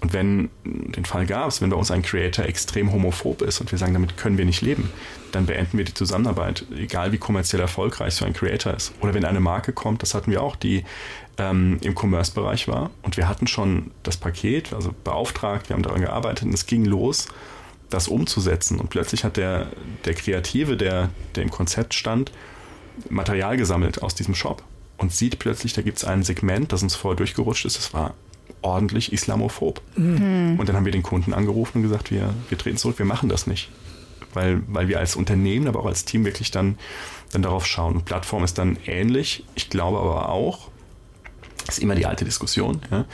Und 0.00 0.12
wenn 0.12 0.50
den 0.64 1.04
Fall 1.04 1.26
gab 1.26 1.48
es, 1.48 1.60
wenn 1.60 1.70
bei 1.70 1.76
uns 1.76 1.90
ein 1.90 2.02
Creator 2.02 2.44
extrem 2.44 2.92
homophob 2.92 3.42
ist 3.42 3.60
und 3.60 3.70
wir 3.72 3.78
sagen, 3.78 3.94
damit 3.94 4.16
können 4.16 4.36
wir 4.36 4.44
nicht 4.44 4.60
leben, 4.60 4.90
dann 5.32 5.46
beenden 5.46 5.78
wir 5.78 5.84
die 5.84 5.94
Zusammenarbeit, 5.94 6.66
egal 6.76 7.12
wie 7.12 7.18
kommerziell 7.18 7.60
erfolgreich 7.60 8.14
so 8.14 8.24
ein 8.24 8.34
Creator 8.34 8.74
ist. 8.74 8.92
Oder 9.00 9.14
wenn 9.14 9.24
eine 9.24 9.40
Marke 9.40 9.72
kommt, 9.72 10.02
das 10.02 10.14
hatten 10.14 10.30
wir 10.30 10.42
auch, 10.42 10.56
die 10.56 10.84
ähm, 11.38 11.78
im 11.80 11.94
Commerce-Bereich 11.94 12.68
war 12.68 12.90
und 13.02 13.16
wir 13.16 13.28
hatten 13.28 13.46
schon 13.46 13.90
das 14.02 14.16
Paket, 14.16 14.72
also 14.72 14.94
beauftragt, 15.04 15.68
wir 15.68 15.74
haben 15.74 15.82
daran 15.82 16.02
gearbeitet 16.02 16.44
und 16.44 16.54
es 16.54 16.66
ging 16.66 16.84
los, 16.84 17.28
das 17.90 18.08
umzusetzen. 18.08 18.80
Und 18.80 18.90
plötzlich 18.90 19.24
hat 19.24 19.36
der, 19.36 19.68
der 20.04 20.14
Kreative, 20.14 20.76
der, 20.76 21.10
der 21.34 21.42
im 21.42 21.50
Konzept 21.50 21.94
stand, 21.94 22.32
Material 23.08 23.56
gesammelt 23.56 24.02
aus 24.02 24.14
diesem 24.14 24.34
Shop 24.34 24.62
und 24.96 25.12
sieht 25.12 25.38
plötzlich, 25.38 25.72
da 25.72 25.82
gibt 25.82 25.98
es 25.98 26.04
ein 26.04 26.22
Segment, 26.22 26.72
das 26.72 26.82
uns 26.82 26.94
vorher 26.94 27.16
durchgerutscht 27.16 27.64
ist, 27.64 27.76
das 27.76 27.92
war 27.92 28.14
ordentlich 28.62 29.12
islamophob. 29.12 29.80
Mhm. 29.96 30.56
Und 30.58 30.68
dann 30.68 30.76
haben 30.76 30.84
wir 30.84 30.92
den 30.92 31.02
Kunden 31.02 31.34
angerufen 31.34 31.78
und 31.78 31.82
gesagt, 31.82 32.10
wir, 32.10 32.34
wir 32.48 32.58
treten 32.58 32.76
zurück, 32.76 32.98
wir 32.98 33.06
machen 33.06 33.28
das 33.28 33.46
nicht. 33.46 33.70
Weil, 34.32 34.62
weil 34.66 34.88
wir 34.88 34.98
als 34.98 35.14
Unternehmen, 35.14 35.68
aber 35.68 35.80
auch 35.80 35.86
als 35.86 36.04
Team 36.04 36.24
wirklich 36.24 36.50
dann, 36.50 36.76
dann 37.32 37.42
darauf 37.42 37.66
schauen. 37.66 37.94
Und 37.94 38.04
Plattform 38.04 38.42
ist 38.42 38.58
dann 38.58 38.78
ähnlich. 38.86 39.44
Ich 39.54 39.70
glaube 39.70 39.98
aber 39.98 40.28
auch, 40.28 40.70
ist 41.68 41.78
immer 41.78 41.94
die 41.94 42.06
alte 42.06 42.24
Diskussion, 42.24 42.80
ja, 42.90 43.04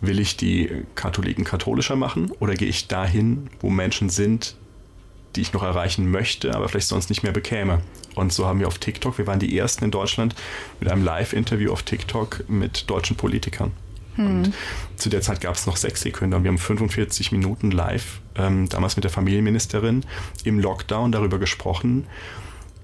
will 0.00 0.20
ich 0.20 0.36
die 0.36 0.84
Katholiken 0.94 1.44
katholischer 1.44 1.96
machen 1.96 2.30
oder 2.38 2.54
gehe 2.54 2.68
ich 2.68 2.88
dahin, 2.88 3.48
wo 3.60 3.68
Menschen 3.68 4.08
sind, 4.08 4.56
die 5.36 5.40
ich 5.40 5.52
noch 5.52 5.62
erreichen 5.62 6.10
möchte, 6.10 6.54
aber 6.54 6.68
vielleicht 6.68 6.88
sonst 6.88 7.08
nicht 7.08 7.22
mehr 7.22 7.32
bekäme. 7.32 7.80
Und 8.14 8.32
so 8.32 8.46
haben 8.46 8.60
wir 8.60 8.66
auf 8.66 8.78
TikTok, 8.78 9.18
wir 9.18 9.26
waren 9.26 9.38
die 9.38 9.56
ersten 9.56 9.84
in 9.84 9.90
Deutschland 9.90 10.34
mit 10.80 10.90
einem 10.90 11.04
Live-Interview 11.04 11.72
auf 11.72 11.82
TikTok 11.82 12.44
mit 12.48 12.90
deutschen 12.90 13.16
Politikern. 13.16 13.72
Hm. 14.16 14.26
Und 14.26 14.54
zu 14.96 15.08
der 15.08 15.20
Zeit 15.20 15.40
gab 15.40 15.54
es 15.54 15.66
noch 15.66 15.76
sechs 15.76 16.00
Sekunden 16.00 16.34
und 16.34 16.44
wir 16.44 16.48
haben 16.48 16.58
45 16.58 17.32
Minuten 17.32 17.70
live, 17.70 18.20
ähm, 18.34 18.68
damals 18.68 18.96
mit 18.96 19.04
der 19.04 19.10
Familienministerin, 19.10 20.04
im 20.44 20.58
Lockdown 20.58 21.12
darüber 21.12 21.38
gesprochen, 21.38 22.06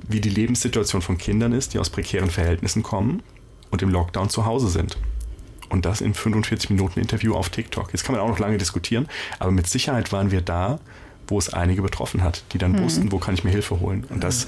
wie 0.08 0.20
die 0.20 0.30
Lebenssituation 0.30 1.02
von 1.02 1.18
Kindern 1.18 1.52
ist, 1.52 1.74
die 1.74 1.78
aus 1.78 1.90
prekären 1.90 2.30
Verhältnissen 2.30 2.82
kommen 2.82 3.22
und 3.70 3.82
im 3.82 3.90
Lockdown 3.90 4.30
zu 4.30 4.46
Hause 4.46 4.68
sind. 4.68 4.96
Und 5.68 5.84
das 5.84 6.00
in 6.00 6.14
45 6.14 6.70
Minuten 6.70 7.00
Interview 7.00 7.34
auf 7.34 7.50
TikTok. 7.50 7.92
Jetzt 7.92 8.04
kann 8.04 8.14
man 8.14 8.22
auch 8.22 8.28
noch 8.28 8.38
lange 8.38 8.56
diskutieren, 8.56 9.08
aber 9.40 9.50
mit 9.50 9.66
Sicherheit 9.66 10.12
waren 10.12 10.30
wir 10.30 10.40
da, 10.40 10.78
wo 11.28 11.38
es 11.38 11.52
einige 11.52 11.82
betroffen 11.82 12.22
hat, 12.22 12.42
die 12.52 12.58
dann 12.58 12.76
hm. 12.76 12.84
wussten, 12.84 13.12
wo 13.12 13.18
kann 13.18 13.34
ich 13.34 13.44
mir 13.44 13.50
Hilfe 13.50 13.80
holen. 13.80 14.04
Und 14.08 14.22
das 14.22 14.46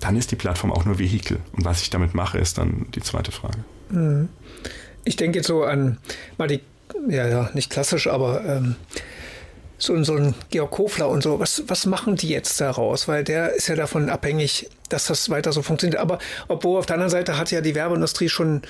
dann 0.00 0.16
ist 0.16 0.30
die 0.30 0.36
Plattform 0.36 0.72
auch 0.72 0.84
nur 0.84 0.98
Vehikel. 0.98 1.38
Und 1.52 1.64
was 1.64 1.82
ich 1.82 1.90
damit 1.90 2.14
mache, 2.14 2.38
ist 2.38 2.58
dann 2.58 2.86
die 2.94 3.00
zweite 3.00 3.32
Frage. 3.32 3.58
Mhm. 3.90 4.28
Ich 5.04 5.16
denke 5.16 5.38
jetzt 5.38 5.46
so 5.46 5.64
an 5.64 5.98
mal 6.36 6.48
die, 6.48 6.60
ja, 7.08 7.26
ja, 7.26 7.50
nicht 7.54 7.70
klassisch, 7.70 8.06
aber 8.06 8.44
ähm, 8.44 8.76
so, 9.78 10.02
so 10.02 10.14
ein 10.14 10.34
Georg 10.50 10.70
Kofler 10.70 11.08
und 11.08 11.22
so, 11.22 11.38
was, 11.38 11.62
was 11.66 11.86
machen 11.86 12.16
die 12.16 12.28
jetzt 12.28 12.60
daraus? 12.60 13.08
Weil 13.08 13.24
der 13.24 13.54
ist 13.54 13.68
ja 13.68 13.76
davon 13.76 14.08
abhängig, 14.10 14.68
dass 14.88 15.06
das 15.06 15.30
weiter 15.30 15.52
so 15.52 15.62
funktioniert. 15.62 16.00
Aber 16.00 16.18
obwohl 16.48 16.78
auf 16.78 16.86
der 16.86 16.94
anderen 16.94 17.10
Seite 17.10 17.38
hat 17.38 17.50
ja 17.50 17.60
die 17.60 17.74
Werbeindustrie 17.74 18.28
schon, 18.28 18.62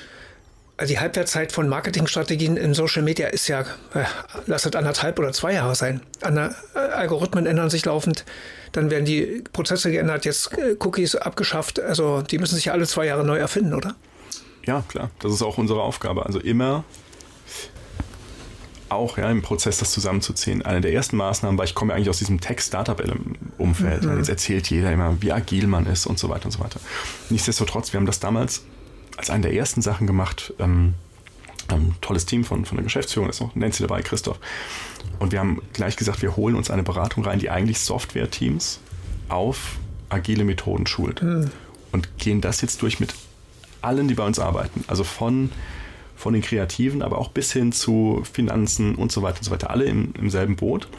die 0.85 0.99
Halbwertszeit 0.99 1.51
von 1.51 1.67
Marketingstrategien 1.67 2.55
in 2.55 2.73
Social 2.73 3.01
Media 3.01 3.27
ist 3.27 3.47
ja, 3.47 3.61
äh, 3.61 4.03
lasst 4.45 4.75
anderthalb 4.75 5.17
oder 5.17 5.33
zwei 5.33 5.53
Jahre 5.53 5.73
sein. 5.73 6.01
An, 6.21 6.37
äh, 6.37 6.51
Algorithmen 6.77 7.47
ändern 7.47 7.69
sich 7.69 7.83
laufend, 7.85 8.25
dann 8.73 8.91
werden 8.91 9.05
die 9.05 9.43
Prozesse 9.53 9.91
geändert, 9.91 10.25
jetzt 10.25 10.55
äh, 10.57 10.75
Cookies 10.79 11.15
abgeschafft. 11.15 11.79
Also 11.79 12.21
die 12.21 12.37
müssen 12.37 12.55
sich 12.55 12.65
ja 12.65 12.73
alle 12.73 12.85
zwei 12.85 13.07
Jahre 13.07 13.25
neu 13.25 13.37
erfinden, 13.37 13.73
oder? 13.73 13.95
Ja, 14.65 14.83
klar. 14.87 15.09
Das 15.19 15.33
ist 15.33 15.41
auch 15.41 15.57
unsere 15.57 15.81
Aufgabe. 15.81 16.25
Also 16.25 16.39
immer 16.39 16.83
auch 18.89 19.17
ja, 19.17 19.29
im 19.29 19.41
Prozess 19.41 19.79
das 19.79 19.91
zusammenzuziehen. 19.91 20.61
Eine 20.61 20.81
der 20.81 20.93
ersten 20.93 21.17
Maßnahmen 21.17 21.57
war, 21.57 21.65
ich 21.65 21.75
komme 21.75 21.91
ja 21.91 21.97
eigentlich 21.97 22.09
aus 22.09 22.19
diesem 22.19 22.39
Tech-Startup-Umfeld. 22.39 24.03
Mhm. 24.03 24.17
Jetzt 24.17 24.29
erzählt 24.29 24.69
jeder 24.69 24.91
immer, 24.91 25.21
wie 25.21 25.31
agil 25.31 25.67
man 25.67 25.87
ist 25.87 26.05
und 26.05 26.19
so 26.19 26.29
weiter 26.29 26.45
und 26.45 26.51
so 26.51 26.59
weiter. 26.59 26.79
Nichtsdestotrotz, 27.29 27.91
wir 27.91 27.99
haben 27.99 28.05
das 28.05 28.19
damals 28.19 28.63
als 29.17 29.29
eine 29.29 29.43
der 29.43 29.53
ersten 29.53 29.81
Sachen 29.81 30.07
gemacht. 30.07 30.53
Ähm, 30.59 30.93
ein 31.67 31.95
tolles 31.99 32.25
Team 32.25 32.45
von, 32.45 32.63
von 32.63 32.77
der 32.77 32.83
Geschäftsführung, 32.83 33.29
ist 33.29 33.41
noch 33.41 33.53
Nancy 33.55 33.83
dabei, 33.83 34.01
Christoph. 34.01 34.39
Und 35.19 35.33
wir 35.33 35.39
haben 35.39 35.61
gleich 35.73 35.97
gesagt, 35.97 36.21
wir 36.21 36.37
holen 36.37 36.55
uns 36.55 36.71
eine 36.71 36.83
Beratung 36.83 37.25
rein, 37.25 37.39
die 37.39 37.49
eigentlich 37.49 37.79
Software-Teams 37.79 38.79
auf 39.27 39.77
agile 40.07 40.45
Methoden 40.45 40.87
schult. 40.87 41.21
Mhm. 41.21 41.51
Und 41.91 42.17
gehen 42.17 42.39
das 42.39 42.61
jetzt 42.61 42.81
durch 42.81 42.99
mit 42.99 43.13
allen, 43.81 44.07
die 44.07 44.13
bei 44.13 44.25
uns 44.25 44.39
arbeiten. 44.39 44.85
Also 44.87 45.03
von 45.03 45.49
von 46.17 46.33
den 46.33 46.41
Kreativen, 46.41 47.03
aber 47.03 47.19
auch 47.19 47.29
bis 47.29 47.53
hin 47.53 47.71
zu 47.71 48.23
Finanzen 48.29 48.95
und 48.95 49.11
so 49.11 49.21
weiter 49.21 49.37
und 49.37 49.43
so 49.43 49.51
weiter, 49.51 49.69
alle 49.69 49.85
im, 49.85 50.13
im 50.19 50.29
selben 50.29 50.55
Boot. 50.55 50.89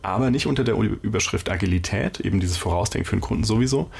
Aber 0.00 0.30
nicht 0.30 0.46
unter 0.46 0.64
der 0.64 0.76
Überschrift 0.76 1.50
Agilität, 1.50 2.20
eben 2.20 2.38
dieses 2.38 2.56
Vorausdenken 2.56 3.08
für 3.08 3.16
den 3.16 3.20
Kunden 3.20 3.44
sowieso, 3.44 3.90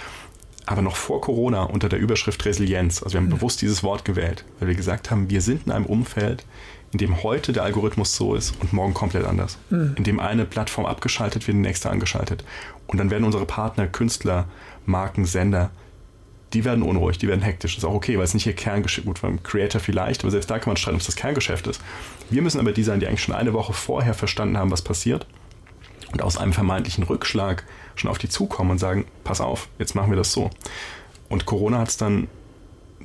aber 0.67 0.83
noch 0.83 0.97
vor 0.97 1.21
Corona 1.21 1.65
unter 1.65 1.89
der 1.89 1.99
Überschrift 1.99 2.45
Resilienz. 2.45 3.03
Also 3.03 3.15
wir 3.15 3.21
haben 3.21 3.27
mhm. 3.27 3.37
bewusst 3.37 3.63
dieses 3.63 3.83
Wort 3.83 4.05
gewählt, 4.05 4.45
weil 4.59 4.69
wir 4.69 4.75
gesagt 4.75 5.11
haben, 5.11 5.31
wir 5.31 5.41
sind 5.41 5.67
in 5.67 5.73
einem 5.73 5.87
Umfeld, 5.87 6.45
in 6.93 6.99
dem 6.99 7.23
heute 7.23 7.53
der 7.53 7.65
Algorithmus 7.65 8.15
so 8.15 8.35
ist 8.35 8.55
und 8.61 8.73
morgen 8.73 8.95
komplett 8.95 9.25
anders. 9.25 9.59
Mhm. 9.71 9.95
In 9.97 10.05
dem 10.05 10.21
eine 10.21 10.45
Plattform 10.45 10.87
abgeschaltet 10.87 11.47
wird, 11.47 11.57
die 11.57 11.61
nächste 11.61 11.91
angeschaltet. 11.91 12.45
Und 12.87 12.99
dann 12.99 13.11
werden 13.11 13.25
unsere 13.25 13.47
Partner, 13.47 13.87
Künstler, 13.87 14.47
Marken, 14.87 15.25
Sender 15.25 15.71
die 16.55 16.65
werden 16.65 16.83
unruhig, 16.83 17.19
die 17.19 17.29
werden 17.29 17.43
hektisch. 17.43 17.75
Das 17.75 17.83
ist 17.83 17.89
auch 17.89 17.95
okay, 17.95 18.17
weil 18.17 18.25
es 18.25 18.35
nicht 18.35 18.47
ihr 18.47 18.55
Kerngeschäft, 18.55 19.07
gut, 19.07 19.21
beim 19.21 19.43
Creator 19.43 19.81
vielleicht, 19.81 20.23
aber 20.23 20.31
selbst 20.31 20.51
da 20.51 20.59
kann 20.59 20.71
man 20.71 20.77
streiten, 20.77 20.97
ob 20.97 21.01
es 21.01 21.07
das 21.07 21.17
Kerngeschäft 21.17 21.67
ist. 21.67 21.83
Wir 22.31 22.43
müssen 22.43 22.61
aber 22.61 22.73
die 22.73 22.85
sein, 22.85 23.01
die 23.01 23.07
eigentlich 23.07 23.23
schon 23.23 23.35
eine 23.35 23.53
Woche 23.53 23.73
vorher 23.73 24.15
verstanden 24.15 24.57
haben, 24.57 24.71
was 24.71 24.83
passiert 24.83 25.27
und 26.13 26.23
aus 26.23 26.39
einem 26.39 26.53
vermeintlichen 26.53 27.05
Rückschlag 27.05 27.65
schon 27.97 28.11
auf 28.11 28.19
die 28.19 28.29
zukommen 28.29 28.73
und 28.73 28.79
sagen, 28.79 29.07
pass 29.23 29.41
auf, 29.41 29.69
jetzt 29.79 29.95
machen 29.95 30.11
wir 30.11 30.17
das 30.17 30.33
so. 30.33 30.51
Und 31.29 31.47
Corona 31.47 31.79
hat 31.79 31.89
es 31.89 31.97
dann 31.97 32.29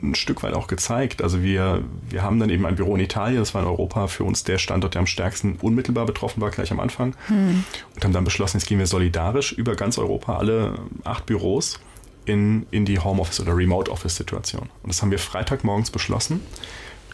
ein 0.02 0.16
Stück 0.16 0.44
weit 0.44 0.54
auch 0.54 0.68
gezeigt. 0.68 1.22
Also 1.22 1.42
wir, 1.42 1.84
wir 2.10 2.24
haben 2.24 2.40
dann 2.40 2.50
eben 2.50 2.66
ein 2.66 2.76
Büro 2.76 2.96
in 2.96 3.02
Italien, 3.02 3.40
das 3.40 3.54
war 3.54 3.62
in 3.62 3.68
Europa 3.68 4.08
für 4.08 4.24
uns 4.24 4.44
der 4.44 4.58
Standort, 4.58 4.94
der 4.94 5.00
am 5.00 5.08
stärksten 5.08 5.58
unmittelbar 5.62 6.06
betroffen 6.06 6.42
war, 6.42 6.52
gleich 6.52 6.72
am 6.72 6.80
Anfang. 6.80 7.16
Hm. 7.28 7.64
Und 7.96 8.04
haben 8.04 8.14
dann 8.14 8.24
beschlossen, 8.24 8.58
jetzt 8.58 8.68
gehen 8.68 8.80
wir 8.80 8.88
solidarisch 8.88 9.52
über 9.52 9.76
ganz 9.76 9.98
Europa, 9.98 10.38
alle 10.38 10.80
acht 11.04 11.26
Büros 11.26 11.80
in, 12.26 12.66
in 12.72 12.86
die 12.86 13.00
Homeoffice- 13.00 13.42
oder 13.42 13.56
Remote-Office-Situation. 13.56 14.70
Und 14.84 14.90
das 14.90 15.02
haben 15.02 15.12
wir 15.12 15.20
Freitagmorgens 15.20 15.92
beschlossen. 15.92 16.42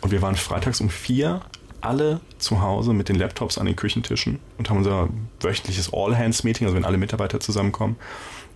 Und 0.02 0.12
wir 0.12 0.22
waren 0.22 0.36
freitags 0.36 0.82
um 0.82 0.90
vier 0.90 1.42
alle 1.86 2.19
zu 2.38 2.62
Hause 2.62 2.93
mit 2.93 3.10
den 3.10 3.15
Laptops 3.15 3.58
an 3.58 3.65
den 3.65 3.76
Küchentischen 3.76 4.39
und 4.58 4.69
haben 4.69 4.78
unser 4.78 5.10
wöchentliches 5.39 5.93
All-Hands-Meeting, 5.93 6.65
also 6.65 6.76
wenn 6.76 6.86
alle 6.86 6.98
Mitarbeiter 6.98 7.39
zusammenkommen, 7.39 7.95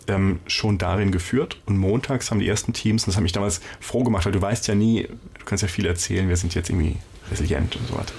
ähm, 0.07 0.39
schon 0.47 0.77
darin 0.77 1.11
geführt. 1.11 1.57
Und 1.65 1.77
montags 1.77 2.31
haben 2.31 2.39
die 2.39 2.47
ersten 2.47 2.73
Teams, 2.73 3.03
und 3.03 3.07
das 3.07 3.15
hat 3.15 3.23
mich 3.23 3.31
damals 3.31 3.61
froh 3.79 4.03
gemacht, 4.03 4.25
weil 4.25 4.33
du 4.33 4.41
weißt 4.41 4.67
ja 4.67 4.75
nie, 4.75 5.03
du 5.03 5.45
kannst 5.45 5.61
ja 5.61 5.67
viel 5.67 5.85
erzählen, 5.85 6.27
wir 6.27 6.37
sind 6.37 6.55
jetzt 6.55 6.69
irgendwie 6.69 6.97
resilient 7.31 7.75
und 7.75 7.87
so 7.87 7.97
weiter. 7.97 8.13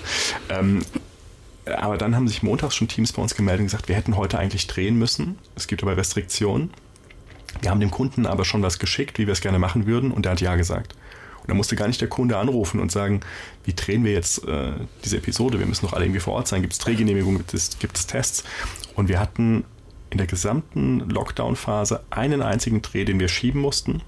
Ähm, 0.49 0.83
aber 1.77 1.99
dann 1.99 2.16
haben 2.16 2.27
sich 2.27 2.42
montags 2.42 2.75
schon 2.75 2.88
Teams 2.88 3.12
bei 3.12 3.23
uns 3.23 3.35
gemeldet 3.35 3.61
und 3.61 3.66
gesagt, 3.66 3.88
wir 3.88 3.96
hätten 3.96 4.16
heute 4.16 4.38
eigentlich 4.38 4.66
drehen 4.66 4.99
müssen. 4.99 5.38
Es 5.57 5.66
gibt 5.66 5.83
aber 5.83 5.96
Restriktionen. 5.96 6.70
Wir 7.61 7.70
haben 7.70 7.81
dem 7.81 7.90
Kunden 7.90 8.27
aber 8.27 8.44
schon 8.44 8.62
was 8.62 8.79
geschickt, 8.79 9.18
wie 9.18 9.27
wir 9.27 9.33
es 9.33 9.40
gerne 9.40 9.59
machen 9.59 9.87
würden, 9.87 10.12
und 10.12 10.25
der 10.25 10.33
hat 10.33 10.40
Ja 10.40 10.55
gesagt. 10.57 10.94
Und 11.42 11.48
da 11.48 11.55
musste 11.55 11.76
gar 11.76 11.88
nicht 11.88 12.00
der 12.00 12.09
Kunde 12.09 12.37
anrufen 12.37 12.81
und 12.81 12.92
sagen, 12.92 13.20
wie 13.64 13.74
drehen 13.74 14.05
wir 14.05 14.12
jetzt 14.12 14.46
äh, 14.46 14.72
diese 15.05 15.18
Episode? 15.18 15.59
Wir 15.59 15.66
müssen 15.66 15.87
doch 15.87 15.92
alle 15.92 16.05
irgendwie 16.05 16.20
vor 16.20 16.35
Ort 16.35 16.48
sein. 16.48 16.61
Gibt 16.62 16.72
es 16.72 16.79
Drehgenehmigungen? 16.79 17.38
Gibt 17.38 17.55
es, 17.55 17.79
gibt 17.79 17.96
es 17.96 18.07
Tests? 18.07 18.44
Und 18.94 19.09
wir 19.09 19.18
hatten 19.18 19.64
in 20.11 20.18
der 20.18 20.26
gesamten 20.26 21.00
Lockdown-Phase 21.09 22.03
einen 22.11 22.42
einzigen 22.42 22.83
Dreh, 22.83 23.05
den 23.05 23.20
wir 23.20 23.29
schieben 23.29 23.61
mussten. 23.61 24.03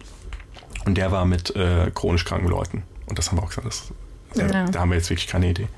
Und 0.85 0.97
der 0.97 1.13
war 1.13 1.25
mit 1.25 1.55
äh, 1.55 1.91
chronisch 1.95 2.25
kranken 2.25 2.49
Leuten. 2.49 2.83
Und 3.07 3.19
das 3.19 3.31
haben 3.31 3.39
wir 3.39 3.43
auch 3.43 3.49
gesagt. 3.49 3.67
Das, 3.67 3.93
ja. 4.35 4.67
Da 4.67 4.81
haben 4.81 4.91
wir 4.91 4.97
jetzt 4.97 5.11
wirklich 5.11 5.29
keine 5.29 5.51
Idee 5.51 5.69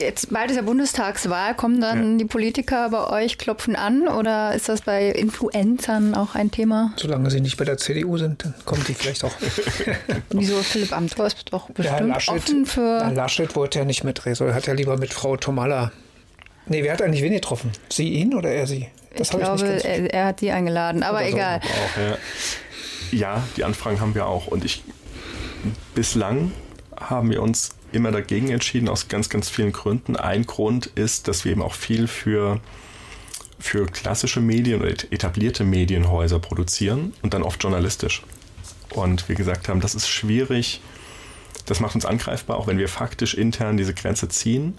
jetzt 0.00 0.32
bald 0.32 0.50
ist 0.50 0.56
ja 0.56 0.62
Bundestagswahl. 0.62 1.54
Kommen 1.54 1.80
dann 1.80 2.12
ja. 2.12 2.18
die 2.18 2.24
Politiker 2.24 2.90
bei 2.90 3.08
euch 3.08 3.38
klopfen 3.38 3.76
an 3.76 4.08
oder 4.08 4.54
ist 4.54 4.68
das 4.68 4.82
bei 4.82 5.08
Influencern 5.10 6.14
auch 6.14 6.34
ein 6.34 6.50
Thema? 6.50 6.92
Solange 6.96 7.30
sie 7.30 7.40
nicht 7.40 7.56
bei 7.56 7.64
der 7.64 7.76
CDU 7.76 8.18
sind, 8.18 8.44
dann 8.44 8.54
kommen 8.64 8.84
die 8.88 8.94
vielleicht 8.94 9.24
auch. 9.24 9.32
Wieso 10.30 10.62
Philipp 10.62 10.92
Amthor 10.92 11.26
ist 11.26 11.52
doch 11.52 11.70
bestimmt 11.70 12.00
ja, 12.00 12.06
Laschet, 12.06 12.34
offen 12.34 12.66
für. 12.66 13.00
Na, 13.02 13.10
Laschet 13.10 13.54
wollte 13.54 13.78
ja 13.78 13.84
nicht 13.84 14.04
mitreden, 14.04 14.46
er 14.46 14.54
hat 14.54 14.66
ja 14.66 14.72
lieber 14.72 14.96
mit 14.96 15.12
Frau 15.12 15.36
Tomalla. 15.36 15.92
Nee, 16.66 16.82
wer 16.82 16.92
hat 16.92 17.02
eigentlich 17.02 17.22
wen 17.22 17.32
getroffen? 17.32 17.72
Sie 17.88 18.10
ihn 18.10 18.34
oder 18.34 18.50
er 18.50 18.66
sie? 18.66 18.88
Das 19.16 19.30
ich 19.30 19.38
glaube, 19.38 19.76
ich 19.76 19.84
er, 19.84 20.14
er, 20.14 20.26
hat 20.26 20.40
die 20.40 20.52
eingeladen, 20.52 21.02
aber 21.02 21.18
oder 21.18 21.28
egal. 21.28 21.60
So. 21.62 21.68
Auch, 21.68 22.08
ja. 23.12 23.18
ja, 23.18 23.42
die 23.56 23.64
Anfragen 23.64 24.00
haben 24.00 24.14
wir 24.14 24.26
auch. 24.26 24.46
Und 24.46 24.64
ich 24.64 24.84
bislang 25.94 26.52
haben 26.96 27.30
wir 27.30 27.42
uns 27.42 27.70
immer 27.92 28.10
dagegen 28.10 28.50
entschieden, 28.50 28.88
aus 28.88 29.08
ganz, 29.08 29.28
ganz 29.28 29.48
vielen 29.48 29.72
Gründen. 29.72 30.16
Ein 30.16 30.46
Grund 30.46 30.86
ist, 30.86 31.28
dass 31.28 31.44
wir 31.44 31.52
eben 31.52 31.62
auch 31.62 31.74
viel 31.74 32.06
für, 32.06 32.60
für 33.58 33.86
klassische 33.86 34.40
Medien 34.40 34.80
oder 34.80 34.90
etablierte 34.90 35.64
Medienhäuser 35.64 36.38
produzieren 36.38 37.12
und 37.22 37.34
dann 37.34 37.42
oft 37.42 37.62
journalistisch. 37.62 38.22
Und 38.90 39.28
wir 39.28 39.36
gesagt 39.36 39.68
haben, 39.68 39.80
das 39.80 39.94
ist 39.94 40.08
schwierig, 40.08 40.80
das 41.66 41.78
macht 41.80 41.94
uns 41.94 42.04
angreifbar, 42.04 42.56
auch 42.56 42.66
wenn 42.66 42.78
wir 42.78 42.88
faktisch 42.88 43.34
intern 43.34 43.76
diese 43.76 43.94
Grenze 43.94 44.28
ziehen, 44.28 44.74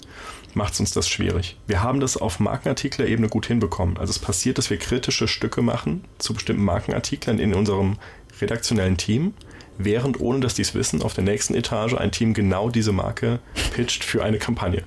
macht 0.53 0.73
es 0.73 0.79
uns 0.81 0.91
das 0.91 1.07
schwierig. 1.07 1.57
Wir 1.65 1.81
haben 1.81 2.01
das 2.01 2.17
auf 2.17 2.39
Markenartiklerebene 2.39 3.29
gut 3.29 3.45
hinbekommen. 3.45 3.97
Also 3.97 4.11
es 4.11 4.19
passiert, 4.19 4.57
dass 4.57 4.69
wir 4.69 4.77
kritische 4.77 5.29
Stücke 5.29 5.61
machen 5.61 6.03
zu 6.17 6.33
bestimmten 6.33 6.63
Markenartikeln 6.63 7.39
in 7.39 7.53
unserem 7.53 7.97
redaktionellen 8.41 8.97
Team 8.97 9.33
während, 9.77 10.19
ohne 10.19 10.39
dass 10.39 10.53
die 10.53 10.61
es 10.61 10.75
wissen, 10.75 11.01
auf 11.01 11.13
der 11.13 11.23
nächsten 11.23 11.55
Etage 11.55 11.93
ein 11.93 12.11
Team 12.11 12.33
genau 12.33 12.69
diese 12.69 12.91
Marke 12.91 13.39
pitcht 13.73 14.03
für 14.03 14.23
eine 14.23 14.37
Kampagne. 14.37 14.83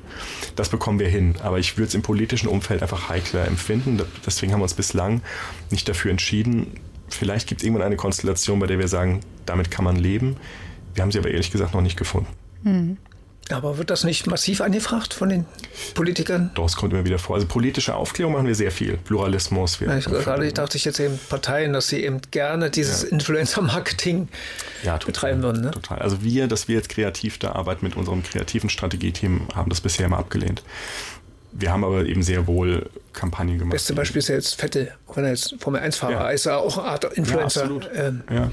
Das 0.57 0.69
bekommen 0.69 0.99
wir 0.99 1.09
hin, 1.09 1.35
aber 1.43 1.59
ich 1.59 1.77
würde 1.77 1.89
es 1.89 1.95
im 1.95 2.03
politischen 2.03 2.49
Umfeld 2.49 2.83
einfach 2.83 3.09
heikler 3.09 3.47
empfinden. 3.47 4.01
Deswegen 4.25 4.53
haben 4.53 4.61
wir 4.61 4.65
uns 4.65 4.75
bislang 4.75 5.23
nicht 5.71 5.89
dafür 5.89 6.11
entschieden. 6.11 6.81
Vielleicht 7.09 7.49
gibt 7.49 7.61
es 7.61 7.65
irgendwann 7.65 7.87
eine 7.87 7.97
Konstellation, 7.97 8.59
bei 8.59 8.67
der 8.67 8.79
wir 8.79 8.89
sagen, 8.89 9.21
damit 9.47 9.71
kann 9.71 9.85
man 9.85 9.97
leben. 9.97 10.37
Wir 10.95 11.03
haben 11.03 11.13
sie 11.13 11.19
aber 11.19 11.31
ehrlich 11.31 11.51
gesagt 11.51 11.75
noch 11.75 11.83
nicht 11.83 11.97
gefunden. 11.97 12.29
Mhm. 12.63 12.97
Aber 13.51 13.77
wird 13.77 13.91
das 13.91 14.05
nicht 14.05 14.27
massiv 14.27 14.63
angefragt 14.63 15.13
von 15.13 15.29
den 15.29 15.45
Politikern? 15.95 16.51
Doch, 16.55 16.65
es 16.65 16.77
kommt 16.77 16.95
immer 16.95 17.05
wieder 17.05 17.19
vor. 17.19 17.37
Also 17.37 17.47
politische 17.47 17.95
Aufklärung 17.95 18.33
machen 18.33 18.47
wir 18.47 18.55
sehr 18.55 18.71
viel. 18.71 18.97
Pluralismus. 18.97 19.81
Wir 19.81 19.89
ja, 19.89 19.99
ich, 19.99 20.07
gerade 20.07 20.51
dachte 20.51 20.79
ich 20.79 20.85
jetzt 20.87 20.99
eben 20.99 21.19
Parteien, 21.29 21.75
dass 21.75 21.89
sie 21.89 22.03
eben 22.03 22.23
gerne 22.31 22.71
dieses 22.71 23.03
ja. 23.03 23.09
Influencer-Marketing 23.11 24.29
ja, 24.83 24.97
betreiben 24.97 25.43
würden. 25.43 25.63
Ne? 25.63 25.73
Total. 25.73 25.99
Also 25.99 26.23
wir, 26.23 26.47
dass 26.49 26.69
wir 26.69 26.77
jetzt 26.77 26.89
kreativ 26.89 27.39
da 27.39 27.53
arbeiten 27.53 27.85
mit 27.85 27.97
unserem 27.97 28.23
kreativen 28.23 28.71
Strategieteam, 28.71 29.49
haben 29.55 29.69
das 29.69 29.83
bisher 29.83 30.07
immer 30.07 30.19
abgelehnt. 30.19 30.63
Wir 31.57 31.73
haben 31.73 31.85
aber 31.85 32.05
eben 32.05 32.23
sehr 32.23 32.47
wohl 32.49 32.91
Kampagnen 33.13 33.59
gemacht. 33.59 33.73
Beste 33.73 33.95
Beispiel 33.95 34.19
ist 34.19 34.29
ja 34.29 34.35
jetzt 34.35 34.61
Vettel, 34.61 34.93
auch 35.07 35.17
wenn 35.17 35.25
er 35.25 35.31
jetzt 35.31 35.55
Formel 35.61 35.81
1-Fahrer 35.81 36.13
ja. 36.13 36.31
ist, 36.31 36.47
er 36.47 36.59
auch 36.59 36.79
eine 36.79 36.89
Art 36.89 37.05
Influencer. 37.17 37.71
Ja, 37.71 38.09
ähm. 38.09 38.23
ja. 38.31 38.51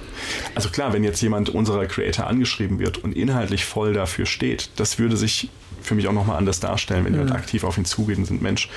Also 0.53 0.69
klar, 0.69 0.93
wenn 0.93 1.03
jetzt 1.03 1.19
jemand 1.21 1.49
unserer 1.49 1.87
Creator 1.87 2.27
angeschrieben 2.27 2.77
wird 2.77 2.99
und 2.99 3.15
inhaltlich 3.15 3.65
voll 3.65 3.93
dafür 3.93 4.27
steht, 4.27 4.69
das 4.75 4.99
würde 4.99 5.17
sich 5.17 5.49
für 5.81 5.95
mich 5.95 6.07
auch 6.07 6.13
nochmal 6.13 6.37
anders 6.37 6.59
darstellen, 6.59 7.05
wenn 7.05 7.13
mhm. 7.13 7.19
jemand 7.19 7.35
aktiv 7.35 7.63
auf 7.63 7.77
ihn 7.79 7.85
zugeht 7.85 8.19
und 8.19 8.25
sind, 8.25 8.43
Mensch, 8.43 8.69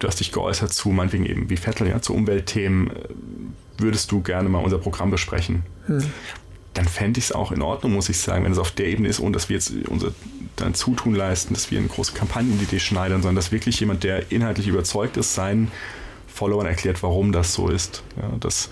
du 0.00 0.06
hast 0.06 0.20
dich 0.20 0.32
geäußert 0.32 0.72
zu, 0.72 0.90
meinetwegen 0.90 1.24
eben 1.24 1.48
wie 1.48 1.56
Vettel, 1.56 1.88
ja, 1.88 2.02
zu 2.02 2.14
Umweltthemen, 2.14 2.90
äh, 2.90 2.94
würdest 3.78 4.12
du 4.12 4.20
gerne 4.20 4.50
mal 4.50 4.58
unser 4.58 4.78
Programm 4.78 5.10
besprechen? 5.10 5.62
Mhm 5.88 6.12
dann 6.74 6.86
fände 6.86 7.18
ich 7.18 7.26
es 7.26 7.32
auch 7.32 7.52
in 7.52 7.62
Ordnung, 7.62 7.92
muss 7.92 8.08
ich 8.08 8.18
sagen, 8.18 8.44
wenn 8.44 8.52
es 8.52 8.58
auf 8.58 8.70
der 8.70 8.86
Ebene 8.86 9.08
ist, 9.08 9.20
ohne 9.20 9.32
dass 9.32 9.48
wir 9.48 9.56
jetzt 9.56 9.72
unser 9.88 10.12
dann 10.56 10.74
Zutun 10.74 11.14
leisten, 11.14 11.54
dass 11.54 11.70
wir 11.70 11.78
eine 11.78 11.88
große 11.88 12.12
Kampagne 12.12 12.52
in 12.52 12.58
die 12.58 12.64
Idee 12.64 12.80
schneidern, 12.80 13.22
sondern 13.22 13.36
dass 13.36 13.52
wirklich 13.52 13.80
jemand, 13.80 14.04
der 14.04 14.30
inhaltlich 14.30 14.68
überzeugt 14.68 15.16
ist, 15.16 15.34
seinen 15.34 15.70
Followern 16.26 16.66
erklärt, 16.66 17.02
warum 17.02 17.32
das 17.32 17.54
so 17.54 17.68
ist. 17.68 18.02
Ja, 18.16 18.30
das 18.38 18.70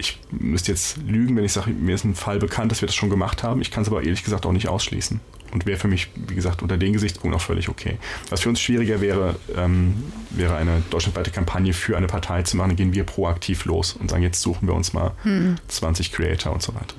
ich 0.00 0.18
müsste 0.30 0.72
jetzt 0.72 0.96
lügen, 1.06 1.36
wenn 1.36 1.44
ich 1.44 1.52
sage, 1.52 1.70
mir 1.70 1.94
ist 1.94 2.04
ein 2.04 2.14
Fall 2.14 2.38
bekannt, 2.38 2.72
dass 2.72 2.80
wir 2.80 2.86
das 2.86 2.94
schon 2.94 3.10
gemacht 3.10 3.42
haben. 3.42 3.60
Ich 3.60 3.70
kann 3.70 3.82
es 3.82 3.88
aber 3.88 4.02
ehrlich 4.02 4.24
gesagt 4.24 4.46
auch 4.46 4.52
nicht 4.52 4.68
ausschließen. 4.68 5.20
Und 5.52 5.66
wäre 5.66 5.78
für 5.78 5.88
mich, 5.88 6.08
wie 6.14 6.34
gesagt, 6.34 6.62
unter 6.62 6.78
den 6.78 6.92
Gesichtspunkten 6.92 7.38
auch 7.38 7.44
völlig 7.44 7.68
okay. 7.68 7.98
Was 8.30 8.40
für 8.40 8.48
uns 8.48 8.60
schwieriger 8.60 9.00
wäre, 9.00 9.36
ähm, 9.56 9.94
wäre 10.30 10.56
eine 10.56 10.82
deutschlandweite 10.90 11.30
Kampagne 11.30 11.72
für 11.72 11.96
eine 11.96 12.06
Partei 12.06 12.42
zu 12.42 12.56
machen. 12.56 12.70
Dann 12.70 12.76
gehen 12.76 12.94
wir 12.94 13.04
proaktiv 13.04 13.64
los 13.64 13.92
und 13.92 14.10
sagen, 14.10 14.22
jetzt 14.22 14.40
suchen 14.40 14.68
wir 14.68 14.74
uns 14.74 14.92
mal 14.92 15.12
hm. 15.22 15.56
20 15.68 16.12
Creator 16.12 16.52
und 16.52 16.62
so 16.62 16.74
weiter. 16.74 16.94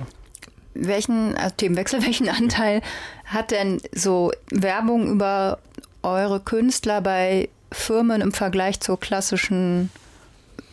Welchen, 0.74 1.36
also 1.36 1.54
Themenwechsel, 1.56 2.02
welchen 2.06 2.28
Anteil 2.28 2.82
hat 3.24 3.50
denn 3.50 3.80
so 3.92 4.32
Werbung 4.50 5.10
über 5.10 5.58
eure 6.02 6.40
Künstler 6.40 7.00
bei 7.00 7.48
Firmen 7.70 8.20
im 8.20 8.32
Vergleich 8.32 8.80
zur 8.80 9.00
klassischen 9.00 9.90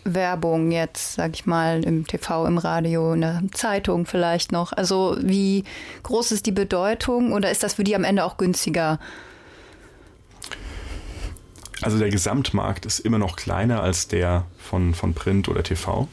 Werbung 0.03 0.71
jetzt, 0.71 1.13
sag 1.13 1.33
ich 1.35 1.45
mal, 1.45 1.83
im 1.83 2.07
TV, 2.07 2.45
im 2.45 2.57
Radio, 2.57 3.13
in 3.13 3.21
der 3.21 3.41
Zeitung 3.53 4.05
vielleicht 4.05 4.51
noch? 4.51 4.73
Also 4.73 5.17
wie 5.21 5.63
groß 6.03 6.31
ist 6.31 6.45
die 6.45 6.51
Bedeutung 6.51 7.31
oder 7.31 7.51
ist 7.51 7.63
das 7.63 7.75
für 7.75 7.83
die 7.83 7.95
am 7.95 8.03
Ende 8.03 8.23
auch 8.23 8.37
günstiger? 8.37 8.99
Also 11.81 11.97
der 11.97 12.09
Gesamtmarkt 12.09 12.85
ist 12.85 12.99
immer 12.99 13.19
noch 13.19 13.35
kleiner 13.35 13.81
als 13.81 14.07
der 14.07 14.45
von, 14.57 14.93
von 14.93 15.13
Print 15.13 15.47
oder 15.47 15.63
TV. 15.63 16.07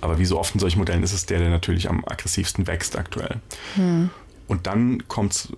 Aber 0.00 0.18
wie 0.18 0.24
so 0.24 0.38
oft 0.38 0.54
in 0.54 0.60
solchen 0.60 0.78
Modellen 0.78 1.02
ist 1.02 1.12
es 1.12 1.26
der, 1.26 1.38
der 1.38 1.50
natürlich 1.50 1.88
am 1.88 2.04
aggressivsten 2.04 2.66
wächst 2.66 2.96
aktuell. 2.96 3.36
Hm. 3.76 4.10
Und 4.50 4.66
dann 4.66 5.06
kommt 5.06 5.32
es, 5.32 5.48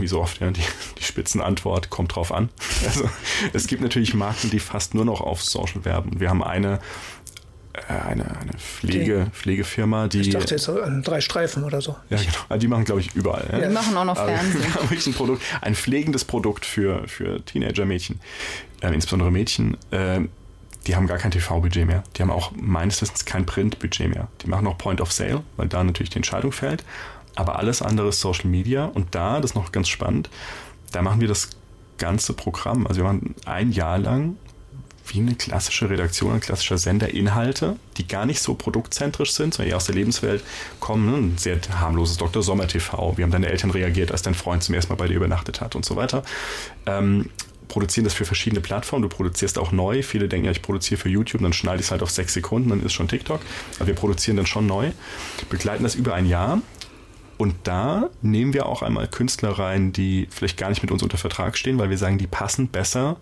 wie 0.00 0.08
so 0.08 0.20
oft, 0.20 0.40
ja, 0.40 0.50
die, 0.50 0.62
die 0.98 1.04
Spitzenantwort 1.04 1.88
kommt 1.88 2.16
drauf 2.16 2.32
an. 2.32 2.48
Also 2.84 3.08
es 3.52 3.68
gibt 3.68 3.80
natürlich 3.80 4.12
Marken, 4.12 4.50
die 4.50 4.58
fast 4.58 4.92
nur 4.92 5.04
noch 5.04 5.20
auf 5.20 5.40
Social 5.40 5.84
werben. 5.84 6.18
Wir 6.18 6.30
haben 6.30 6.42
eine, 6.42 6.80
äh, 7.74 7.92
eine, 7.92 8.24
eine 8.40 8.52
Pflege, 8.58 9.20
okay. 9.20 9.30
Pflegefirma, 9.32 10.08
die. 10.08 10.22
Ich 10.22 10.30
dachte 10.30 10.56
jetzt 10.56 10.68
an 10.68 11.04
drei 11.04 11.20
Streifen 11.20 11.62
oder 11.62 11.80
so. 11.80 11.94
Ja, 12.08 12.16
genau. 12.16 12.32
Ah, 12.48 12.56
die 12.56 12.66
machen, 12.66 12.84
glaube 12.84 13.00
ich, 13.00 13.14
überall. 13.14 13.48
Ja. 13.52 13.68
Die 13.68 13.72
machen 13.72 13.96
auch 13.96 14.04
noch 14.04 14.16
Fernsehen. 14.24 14.64
Wir 14.64 14.74
haben 14.74 14.88
ein 14.90 15.12
Produkt, 15.12 15.42
ein 15.60 15.74
pflegendes 15.76 16.24
Produkt 16.24 16.66
für, 16.66 17.06
für 17.06 17.44
Teenager-Mädchen, 17.44 18.18
äh, 18.80 18.92
insbesondere 18.92 19.30
Mädchen. 19.30 19.76
Äh, 19.92 20.22
die 20.86 20.96
haben 20.96 21.06
gar 21.06 21.18
kein 21.18 21.30
TV-Budget 21.30 21.86
mehr. 21.86 22.02
Die 22.16 22.22
haben 22.22 22.30
auch 22.30 22.52
meines 22.54 23.02
Wissens 23.02 23.24
kein 23.24 23.46
Print-Budget 23.46 24.08
mehr. 24.08 24.28
Die 24.42 24.48
machen 24.48 24.64
noch 24.64 24.78
Point 24.78 25.00
of 25.00 25.12
Sale, 25.12 25.42
weil 25.56 25.68
da 25.68 25.84
natürlich 25.84 26.10
die 26.10 26.16
Entscheidung 26.16 26.52
fällt 26.52 26.84
aber 27.34 27.58
alles 27.58 27.82
andere 27.82 28.08
ist 28.08 28.20
Social 28.20 28.48
Media. 28.48 28.84
Und 28.84 29.14
da, 29.14 29.40
das 29.40 29.52
ist 29.52 29.54
noch 29.54 29.72
ganz 29.72 29.88
spannend, 29.88 30.30
da 30.92 31.02
machen 31.02 31.20
wir 31.20 31.28
das 31.28 31.50
ganze 31.98 32.32
Programm. 32.32 32.86
Also 32.86 33.00
wir 33.00 33.04
machen 33.04 33.34
ein 33.44 33.72
Jahr 33.72 33.98
lang 33.98 34.36
wie 35.06 35.20
eine 35.20 35.34
klassische 35.34 35.90
Redaktion, 35.90 36.34
ein 36.34 36.40
klassischer 36.40 36.78
Sender 36.78 37.12
Inhalte, 37.12 37.76
die 37.96 38.06
gar 38.06 38.26
nicht 38.26 38.40
so 38.40 38.54
produktzentrisch 38.54 39.32
sind, 39.32 39.54
sondern 39.54 39.70
eher 39.70 39.76
aus 39.76 39.86
der 39.86 39.96
Lebenswelt 39.96 40.44
kommen. 40.78 41.32
Ein 41.32 41.38
sehr 41.38 41.58
harmloses 41.80 42.16
Dr. 42.16 42.42
Sommer 42.42 42.68
TV. 42.68 43.16
Wie 43.16 43.22
haben 43.22 43.32
deine 43.32 43.48
Eltern 43.48 43.70
reagiert, 43.70 44.12
als 44.12 44.22
dein 44.22 44.34
Freund 44.34 44.62
zum 44.62 44.74
ersten 44.74 44.92
Mal 44.92 44.96
bei 44.96 45.08
dir 45.08 45.16
übernachtet 45.16 45.60
hat 45.60 45.74
und 45.74 45.84
so 45.84 45.96
weiter. 45.96 46.22
Ähm, 46.86 47.30
produzieren 47.70 48.04
das 48.04 48.12
für 48.12 48.26
verschiedene 48.26 48.60
Plattformen. 48.60 49.02
Du 49.02 49.08
produzierst 49.08 49.58
auch 49.58 49.72
neu. 49.72 50.02
Viele 50.02 50.28
denken 50.28 50.44
ja, 50.44 50.52
ich 50.52 50.60
produziere 50.60 51.00
für 51.00 51.08
YouTube, 51.08 51.40
dann 51.40 51.54
schneide 51.54 51.80
ich 51.80 51.86
es 51.86 51.90
halt 51.90 52.02
auf 52.02 52.10
sechs 52.10 52.34
Sekunden, 52.34 52.68
dann 52.68 52.84
ist 52.84 52.92
schon 52.92 53.08
TikTok. 53.08 53.40
Aber 53.78 53.86
wir 53.86 53.94
produzieren 53.94 54.36
dann 54.36 54.46
schon 54.46 54.66
neu, 54.66 54.90
begleiten 55.48 55.82
das 55.82 55.94
über 55.94 56.14
ein 56.14 56.26
Jahr 56.26 56.60
und 57.40 57.54
da 57.64 58.10
nehmen 58.20 58.52
wir 58.52 58.66
auch 58.66 58.82
einmal 58.82 59.08
Künstler 59.08 59.52
rein, 59.52 59.92
die 59.92 60.28
vielleicht 60.30 60.58
gar 60.58 60.68
nicht 60.68 60.82
mit 60.82 60.90
uns 60.90 61.02
unter 61.02 61.16
Vertrag 61.16 61.56
stehen, 61.56 61.78
weil 61.78 61.88
wir 61.88 61.96
sagen, 61.96 62.18
die 62.18 62.26
passen 62.26 62.68
besser 62.68 63.16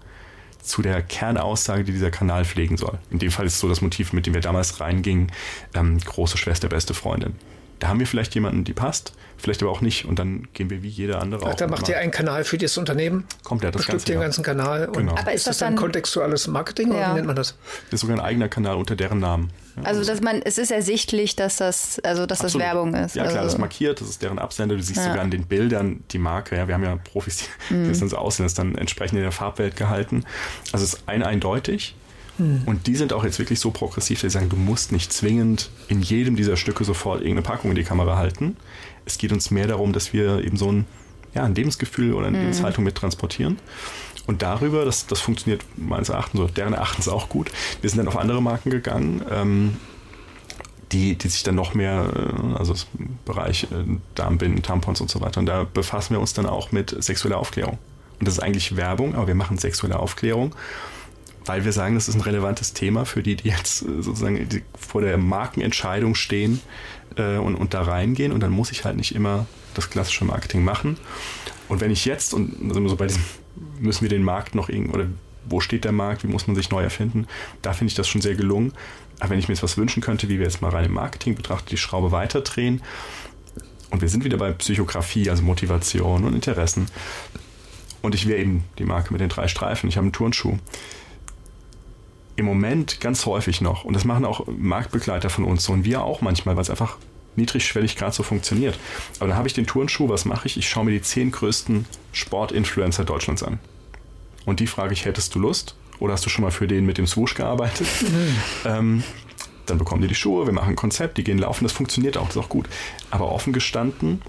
zu 0.61 0.83
der 0.83 1.03
Kernaussage, 1.03 1.85
die 1.85 1.93
dieser 1.93 2.11
Kanal 2.11 2.45
pflegen 2.45 2.77
soll. 2.77 2.99
In 3.11 3.21
dem 3.21 3.31
Fall 3.31 3.47
ist 3.47 3.61
so 3.61 3.69
das 3.69 3.81
Motiv, 3.81 4.13
mit 4.13 4.27
dem 4.27 4.35
wir 4.35 4.41
damals 4.41 4.81
reingingen, 4.81 5.31
ähm, 5.75 5.99
große 5.99 6.37
Schwester, 6.37 6.69
beste 6.69 6.95
Freundin. 6.95 7.37
Da 7.79 7.89
haben 7.89 8.01
wir 8.01 8.07
vielleicht 8.07 8.35
jemanden, 8.35 8.65
die 8.65 8.73
passt, 8.73 9.13
vielleicht 9.37 9.63
aber 9.63 9.71
auch 9.71 9.81
nicht. 9.81 10.05
Und 10.05 10.19
dann 10.19 10.49
gehen 10.53 10.71
wir 10.71 10.83
wie 10.83 10.89
jeder 10.89 11.23
andere 11.23 11.45
Ach, 11.45 11.51
auch. 11.51 11.55
Da 11.55 11.67
macht 11.69 11.89
ihr 11.89 11.99
einen 11.99 12.11
Kanal 12.11 12.45
für 12.45 12.59
das 12.59 12.77
Unternehmen. 12.77 13.25
Kommt 13.45 13.63
ja 13.63 13.71
das 13.71 13.81
Bestückt 13.81 13.99
Ganze, 13.99 14.13
den 14.13 14.21
ganzen 14.21 14.45
Kanal. 14.45 14.89
Genau. 14.93 15.13
Aber 15.13 15.33
ist, 15.33 15.39
ist 15.41 15.47
das 15.47 15.59
dann 15.59 15.77
kontextuelles 15.77 16.49
Marketing 16.49 16.93
ja. 16.93 16.97
oder 16.97 17.11
wie 17.11 17.15
nennt 17.15 17.27
man 17.27 17.37
das? 17.37 17.57
Das 17.91 17.95
ist 17.95 18.01
sogar 18.01 18.17
ein 18.17 18.25
eigener 18.25 18.49
Kanal 18.49 18.77
unter 18.77 18.97
deren 18.97 19.21
Namen. 19.21 19.51
Also 19.85 20.05
dass 20.05 20.21
man, 20.21 20.43
es 20.43 20.59
ist 20.59 20.73
ersichtlich, 20.73 21.37
dass 21.37 21.59
das, 21.59 22.01
also 22.01 22.27
dass 22.27 22.41
das 22.41 22.59
Werbung 22.59 22.95
ist. 22.95 23.15
Ja 23.15 23.23
klar, 23.23 23.37
also. 23.37 23.45
das 23.45 23.55
ist 23.55 23.59
markiert, 23.61 24.01
das 24.01 24.09
ist 24.09 24.23
deren 24.23 24.39
Absender. 24.39 24.77
Du 24.77 24.83
siehst 24.83 24.99
ja. 24.99 25.05
sogar 25.05 25.21
an 25.21 25.31
den 25.31 25.47
Bildern 25.47 26.03
die 26.11 26.19
Marke. 26.19 26.57
Ja, 26.57 26.67
wir 26.67 26.75
haben 26.75 26.83
ja 26.83 26.97
Profis, 26.97 27.49
die 27.71 27.75
mhm. 27.75 27.89
das 27.89 28.01
dann 28.01 28.09
so 28.09 28.17
aussehen, 28.17 28.45
das 28.45 28.53
ist 28.53 28.59
dann 28.59 28.75
entsprechend 28.75 29.19
in 29.19 29.23
der 29.23 29.33
Farbwelt 29.33 29.77
gehalten. 29.77 30.25
Also 30.73 30.85
es 30.85 30.95
ist 30.95 31.03
ein 31.07 31.23
eindeutig. 31.23 31.95
Mhm. 32.39 32.63
Und 32.67 32.87
die 32.87 32.97
sind 32.97 33.13
auch 33.13 33.25
jetzt 33.25 33.39
wirklich 33.39 33.61
so 33.61 33.71
progressiv, 33.71 34.21
dass 34.21 34.33
sie 34.33 34.39
sagen, 34.39 34.49
du 34.49 34.57
musst 34.57 34.93
nicht 34.93 35.13
zwingend 35.13 35.71
in 35.89 36.01
jedem 36.03 36.37
dieser 36.37 36.57
Stücke 36.57 36.85
sofort 36.85 37.21
irgendeine 37.21 37.43
Packung 37.43 37.71
in 37.71 37.77
die 37.77 37.85
Kamera 37.85 38.17
halten. 38.17 38.57
Es 39.05 39.19
geht 39.19 39.33
uns 39.33 39.51
mehr 39.51 39.67
darum, 39.67 39.93
dass 39.93 40.13
wir 40.13 40.45
eben 40.45 40.57
so 40.57 40.71
ein, 40.71 40.87
ja, 41.35 41.45
ein 41.45 41.55
Lebensgefühl 41.55 42.15
oder 42.15 42.27
eine 42.27 42.39
mhm. 42.39 42.45
Lebenshaltung 42.45 42.85
mit 42.85 42.95
transportieren. 42.95 43.59
Und 44.27 44.43
darüber, 44.43 44.85
das, 44.85 45.07
das 45.07 45.21
funktioniert 45.21 45.65
meines 45.77 46.11
Erachtens, 46.11 46.41
oder 46.41 46.53
deren 46.53 46.75
Erachtens 46.75 47.09
auch 47.09 47.29
gut. 47.29 47.51
Wir 47.81 47.89
sind 47.89 47.99
dann 47.99 48.09
auf 48.09 48.17
andere 48.19 48.43
Marken 48.43 48.71
gegangen, 48.71 49.23
ähm, 49.31 49.77
die, 50.93 51.17
die 51.17 51.29
sich 51.29 51.43
dann 51.43 51.55
noch 51.55 51.75
mehr, 51.75 52.11
äh, 52.15 52.59
also 52.59 52.75
im 52.99 53.19
Bereich 53.25 53.65
äh, 53.65 53.85
Darmbinden, 54.15 54.63
Tampons 54.63 55.01
und 55.01 55.11
so 55.11 55.21
weiter. 55.23 55.41
Und 55.41 55.47
da 55.47 55.65
befassen 55.65 56.15
wir 56.15 56.21
uns 56.21 56.35
dann 56.35 56.47
auch 56.47 56.73
mit 56.73 56.95
sexueller 57.03 57.39
Aufklärung. 57.39 57.79
Und 58.19 58.29
das 58.29 58.35
ist 58.35 58.41
eigentlich 58.41 58.77
Werbung, 58.77 59.15
aber 59.15 59.29
wir 59.29 59.35
machen 59.35 59.59
sexuelle 59.59 59.99
Aufklärung, 59.99 60.55
weil 61.49 61.65
wir 61.65 61.73
sagen, 61.73 61.95
das 61.95 62.09
ist 62.09 62.15
ein 62.15 62.21
relevantes 62.21 62.75
Thema 62.75 63.05
für 63.05 63.23
die, 63.23 63.37
die 63.37 63.49
jetzt 63.49 63.83
äh, 63.83 64.03
sozusagen 64.03 64.49
vor 64.79 65.01
der 65.01 65.17
Markenentscheidung 65.19 66.15
stehen 66.15 66.61
äh, 67.17 67.37
und, 67.37 67.55
und 67.55 67.75
da 67.75 67.83
reingehen. 67.83 68.33
Und 68.33 68.41
dann 68.41 68.51
muss 68.51 68.71
ich 68.71 68.85
halt 68.85 68.97
nicht 68.97 69.15
immer 69.15 69.47
das 69.75 69.91
klassische 69.91 70.25
Marketing 70.25 70.65
machen. 70.65 70.97
Und 71.69 71.81
wenn 71.81 71.91
ich 71.91 72.05
jetzt, 72.05 72.35
und 72.35 72.73
sind 72.73 72.83
wir 72.83 72.89
so 72.89 72.97
bei 72.97 73.07
diesem 73.07 73.25
müssen 73.81 74.03
wir 74.03 74.09
den 74.09 74.23
Markt 74.23 74.55
noch 74.55 74.69
irgendwie, 74.69 74.95
oder 74.95 75.07
wo 75.49 75.61
steht 75.61 75.85
der 75.85 75.93
Markt, 75.93 76.25
wie 76.25 76.29
muss 76.29 76.47
man 76.47 76.57
sich 76.57 76.71
neu 76.71 76.83
erfinden? 76.83 77.27
Da 77.63 77.73
finde 77.73 77.91
ich 77.91 77.95
das 77.95 78.09
schon 78.09 78.21
sehr 78.21 78.35
gelungen. 78.35 78.73
Aber 79.19 79.31
wenn 79.31 79.39
ich 79.39 79.49
mir 79.49 79.55
jetzt 79.55 79.63
was 79.63 79.77
wünschen 79.77 80.03
könnte, 80.03 80.29
wie 80.29 80.39
wir 80.39 80.45
jetzt 80.45 80.63
mal 80.63 80.71
rein 80.71 80.85
im 80.85 80.93
Marketing 80.93 81.35
betrachten, 81.35 81.69
die 81.71 81.77
Schraube 81.77 82.13
weiterdrehen, 82.13 82.83
und 83.91 84.03
wir 84.03 84.09
sind 84.11 84.23
wieder 84.25 84.37
bei 84.37 84.53
Psychografie, 84.53 85.31
also 85.31 85.43
Motivation 85.43 86.25
und 86.25 86.35
Interessen. 86.35 86.87
Und 88.03 88.15
ich 88.15 88.29
wäre 88.29 88.39
eben 88.39 88.65
die 88.79 88.85
Marke 88.85 89.13
mit 89.13 89.23
den 89.23 89.31
drei 89.31 89.49
Streifen. 89.49 89.89
Ich 89.89 89.97
habe 89.97 90.05
einen 90.05 90.13
Turnschuh. 90.13 90.59
Im 92.39 92.45
Moment 92.45 93.01
ganz 93.01 93.27
häufig 93.27 93.61
noch, 93.61 93.85
und 93.85 93.95
das 93.95 94.05
machen 94.05 94.25
auch 94.25 94.47
Marktbegleiter 94.47 95.29
von 95.29 95.43
uns 95.43 95.65
so 95.65 95.73
und 95.73 95.85
wir 95.85 96.05
auch 96.05 96.21
manchmal, 96.21 96.55
weil 96.55 96.63
es 96.63 96.71
einfach 96.71 96.97
niedrigschwellig 97.35 97.97
gerade 97.97 98.13
so 98.13 98.23
funktioniert. 98.23 98.79
Aber 99.19 99.27
dann 99.27 99.37
habe 99.37 99.49
ich 99.49 99.55
den 99.55 99.67
Turnschuh, 99.67 100.09
was 100.09 100.25
mache 100.25 100.47
ich? 100.47 100.57
Ich 100.57 100.69
schaue 100.69 100.85
mir 100.85 100.93
die 100.93 101.03
zehn 101.03 101.33
größten 101.33 101.87
Sportinfluencer 102.13 103.03
Deutschlands 103.03 103.43
an. 103.43 103.59
Und 104.47 104.61
die 104.61 104.69
frage 104.69 104.93
ich, 104.93 105.05
hättest 105.05 105.35
du 105.35 105.41
Lust? 105.41 105.75
Oder 105.99 106.13
hast 106.13 106.25
du 106.27 106.31
schon 106.31 106.45
mal 106.45 106.53
für 106.53 106.69
den 106.69 106.87
mit 106.87 106.97
dem 106.97 107.09
Swoosh 107.09 107.35
gearbeitet? 107.35 107.89
ähm, 108.65 109.03
dann 109.67 109.79
bekommen 109.79 110.03
die 110.03 110.07
die 110.07 110.15
Schuhe, 110.15 110.47
wir 110.47 110.53
machen 110.53 110.69
ein 110.71 110.77
Konzept, 110.77 111.19
die 111.19 111.25
gehen 111.25 111.39
laufen, 111.39 111.65
das 111.65 111.73
funktioniert 111.73 112.17
auch, 112.17 112.27
das 112.29 112.37
ist 112.37 112.43
auch 112.45 112.49
gut. 112.49 112.69
Aber 113.11 113.33
offen 113.33 113.53
gestanden 113.53 114.23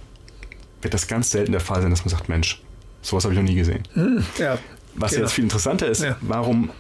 wird 0.82 0.96
das 0.96 1.08
ganz 1.08 1.30
selten 1.30 1.52
der 1.52 1.62
Fall 1.62 1.84
sein, 1.84 1.92
dass 1.92 2.06
man 2.06 2.10
sagt, 2.10 2.28
Mensch, 2.28 2.64
sowas 3.04 3.24
habe 3.24 3.36
ich 3.36 3.40
noch 3.40 3.48
nie 3.48 3.56
gesehen. 3.56 3.84
Hm, 3.94 4.26
ja, 4.40 4.58
Was 4.96 5.12
genau. 5.12 5.26
jetzt 5.26 5.34
viel 5.34 5.44
interessanter 5.44 5.86
ist, 5.86 6.02
ja. 6.02 6.18
warum 6.22 6.72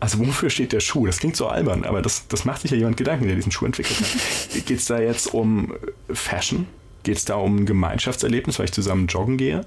also 0.00 0.18
wofür 0.18 0.50
steht 0.50 0.72
der 0.72 0.80
Schuh? 0.80 1.06
Das 1.06 1.18
klingt 1.18 1.36
so 1.36 1.46
albern, 1.48 1.84
aber 1.84 2.02
das, 2.02 2.26
das 2.28 2.44
macht 2.44 2.62
sich 2.62 2.70
ja 2.70 2.76
jemand 2.76 2.96
Gedanken, 2.96 3.26
der 3.26 3.36
diesen 3.36 3.52
Schuh 3.52 3.66
entwickelt 3.66 4.00
hat. 4.00 4.66
Geht 4.66 4.78
es 4.78 4.86
da 4.86 4.98
jetzt 4.98 5.32
um 5.32 5.72
Fashion? 6.12 6.66
Geht 7.04 7.16
es 7.18 7.24
da 7.24 7.36
um 7.36 7.56
ein 7.56 7.66
Gemeinschaftserlebnis, 7.66 8.58
weil 8.58 8.66
ich 8.66 8.72
zusammen 8.72 9.06
joggen 9.06 9.36
gehe? 9.36 9.64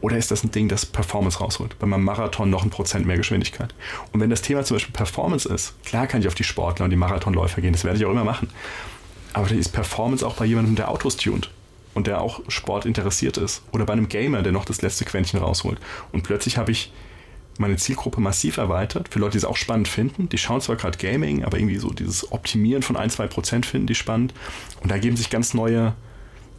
Oder 0.00 0.18
ist 0.18 0.30
das 0.30 0.44
ein 0.44 0.52
Ding, 0.52 0.68
das 0.68 0.86
Performance 0.86 1.38
rausholt? 1.38 1.78
Bei 1.78 1.86
meinem 1.86 2.04
Marathon 2.04 2.48
noch 2.48 2.62
ein 2.62 2.70
Prozent 2.70 3.06
mehr 3.06 3.16
Geschwindigkeit. 3.16 3.74
Und 4.12 4.20
wenn 4.20 4.30
das 4.30 4.42
Thema 4.42 4.64
zum 4.64 4.76
Beispiel 4.76 4.92
Performance 4.92 5.52
ist, 5.52 5.82
klar 5.84 6.06
kann 6.06 6.20
ich 6.20 6.28
auf 6.28 6.34
die 6.34 6.44
Sportler 6.44 6.84
und 6.84 6.90
die 6.90 6.96
Marathonläufer 6.96 7.60
gehen, 7.60 7.72
das 7.72 7.84
werde 7.84 7.98
ich 7.98 8.04
auch 8.04 8.10
immer 8.10 8.24
machen. 8.24 8.48
Aber 9.32 9.50
ist 9.50 9.72
Performance 9.72 10.26
auch 10.26 10.34
bei 10.34 10.44
jemandem, 10.44 10.76
der 10.76 10.90
Autos 10.90 11.16
tunt 11.16 11.50
und 11.94 12.06
der 12.06 12.20
auch 12.20 12.40
Sport 12.48 12.86
interessiert 12.86 13.36
ist. 13.36 13.62
Oder 13.72 13.84
bei 13.84 13.94
einem 13.94 14.08
Gamer, 14.08 14.42
der 14.42 14.52
noch 14.52 14.64
das 14.64 14.82
letzte 14.82 15.04
Quäntchen 15.04 15.40
rausholt. 15.40 15.78
Und 16.12 16.22
plötzlich 16.22 16.56
habe 16.56 16.70
ich 16.70 16.92
meine 17.58 17.76
Zielgruppe 17.76 18.20
massiv 18.20 18.56
erweitert. 18.56 19.08
Für 19.08 19.18
Leute, 19.18 19.32
die 19.32 19.38
es 19.38 19.44
auch 19.44 19.56
spannend 19.56 19.88
finden. 19.88 20.28
Die 20.28 20.38
schauen 20.38 20.60
zwar 20.60 20.76
gerade 20.76 20.98
Gaming, 20.98 21.44
aber 21.44 21.58
irgendwie 21.58 21.78
so 21.78 21.90
dieses 21.90 22.32
Optimieren 22.32 22.82
von 22.82 22.96
ein, 22.96 23.10
zwei 23.10 23.26
Prozent 23.26 23.66
finden 23.66 23.86
die 23.86 23.94
spannend. 23.94 24.34
Und 24.82 24.90
da 24.90 24.98
geben 24.98 25.16
sich 25.16 25.30
ganz 25.30 25.54
neue, 25.54 25.94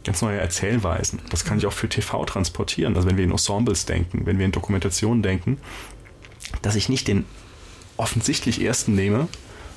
ganz 0.04 0.22
neue 0.22 0.38
Erzählweisen. 0.38 1.20
Das 1.30 1.44
kann 1.44 1.58
ich 1.58 1.66
auch 1.66 1.72
für 1.72 1.88
TV 1.88 2.24
transportieren. 2.24 2.96
Also 2.96 3.08
wenn 3.08 3.16
wir 3.16 3.24
in 3.24 3.30
Ensembles 3.30 3.86
denken, 3.86 4.26
wenn 4.26 4.38
wir 4.38 4.44
in 4.44 4.52
Dokumentationen 4.52 5.22
denken, 5.22 5.58
dass 6.62 6.74
ich 6.74 6.88
nicht 6.88 7.08
den 7.08 7.24
offensichtlich 7.96 8.62
ersten 8.62 8.94
nehme, 8.94 9.28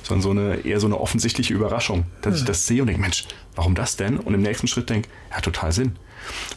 sondern 0.02 0.22
so 0.22 0.30
eine, 0.30 0.56
eher 0.64 0.80
so 0.80 0.86
eine 0.86 0.98
offensichtliche 0.98 1.54
Überraschung, 1.54 2.06
dass 2.22 2.34
ja. 2.34 2.40
ich 2.40 2.44
das 2.44 2.66
sehe 2.66 2.80
und 2.80 2.88
denke, 2.88 3.00
Mensch, 3.00 3.26
warum 3.54 3.74
das 3.74 3.96
denn? 3.96 4.18
Und 4.18 4.34
im 4.34 4.42
nächsten 4.42 4.66
Schritt 4.66 4.90
denke, 4.90 5.08
ja, 5.30 5.40
total 5.40 5.72
Sinn. 5.72 5.96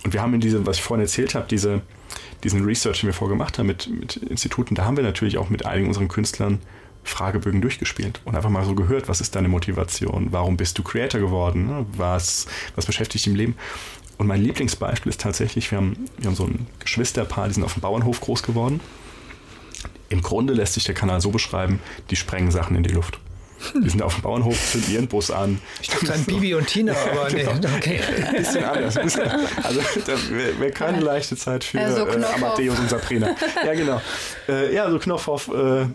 Und 0.04 0.14
wir 0.14 0.22
haben 0.22 0.34
in 0.34 0.42
diesem, 0.42 0.66
was 0.66 0.78
ich 0.78 0.84
vorhin 0.84 1.04
erzählt 1.04 1.36
habe, 1.36 1.46
diese, 1.50 1.82
diesen 2.46 2.64
Research, 2.64 3.02
den 3.02 3.08
wir 3.08 3.14
vorgemacht 3.14 3.60
haben 3.60 3.68
mit, 3.68 3.90
mit 3.90 4.16
Instituten, 4.18 4.76
da 4.76 4.86
haben 4.86 4.96
wir 4.96 5.04
natürlich 5.04 5.38
auch 5.38 5.50
mit 5.50 5.66
einigen 5.66 5.88
unseren 5.88 6.08
Künstlern 6.08 6.60
Fragebögen 7.04 7.62
durchgespielt 7.62 8.22
und 8.26 8.36
einfach 8.36 8.50
mal 8.50 8.66
so 8.66 8.74
gehört, 8.74 9.08
was 9.08 9.22
ist 9.22 9.36
deine 9.36 9.48
Motivation, 9.48 10.28
warum 10.32 10.58
bist 10.58 10.78
du 10.78 10.84
Creator 10.84 11.20
geworden, 11.20 11.68
ne? 11.68 11.86
was, 11.98 12.48
was 12.76 12.86
beschäftigt 12.86 13.26
dich 13.26 13.28
im 13.32 13.36
Leben. 13.36 13.56
Und 14.18 14.28
mein 14.28 14.42
Lieblingsbeispiel 14.42 15.10
ist 15.10 15.22
tatsächlich, 15.22 15.70
wir 15.72 15.78
haben, 15.78 16.06
wir 16.18 16.28
haben 16.28 16.36
so 16.36 16.46
ein 16.46 16.68
Geschwisterpaar, 16.80 17.48
die 17.48 17.56
sind 17.56 17.64
auf 17.64 17.74
dem 17.74 17.82
Bauernhof 17.82 18.22
groß 18.22 18.44
geworden. 18.44 18.80
Im 20.10 20.22
Grunde 20.22 20.54
lässt 20.54 20.74
sich 20.74 20.84
der 20.86 20.96
Kanal 20.96 21.20
so 21.20 21.32
beschreiben, 21.32 21.80
die 22.10 22.16
sprengen 22.16 22.52
Sachen 22.52 22.76
in 22.76 22.84
die 22.84 22.94
Luft. 22.94 23.20
Die 23.74 23.90
sind 23.90 24.02
auf 24.02 24.16
dem 24.16 24.22
Bauernhof, 24.24 24.72
zünden 24.72 24.94
ihren 24.94 25.08
Bus 25.08 25.32
an. 25.32 25.60
Ich 25.82 25.90
dachte 25.90 26.14
an 26.14 26.24
Bibi 26.26 26.56
und 26.56 26.68
Tina, 26.68 26.94
aber 27.12 27.30
genau. 27.30 27.54
nee, 27.54 27.68
okay. 27.78 28.00
Ein 28.26 28.36
bisschen 28.36 28.64
anders. 28.64 28.98
Also 28.98 29.82
wäre 30.30 30.60
wär 30.60 30.72
keine 30.72 31.00
leichte 31.00 31.36
Zeit 31.36 31.64
für 31.64 31.80
Also 31.80 32.06
äh, 32.06 32.16
Knopf 32.16 32.36
Amadeus 32.36 32.80
und 32.80 32.90
Sabrina. 32.90 33.36
Ja, 33.66 33.74
genau. 33.74 34.02
Äh, 34.48 34.74
ja, 34.74 34.90
so 34.90 35.00
Knopf 35.00 35.28
auf, 35.28 35.48
äh, 35.50 35.86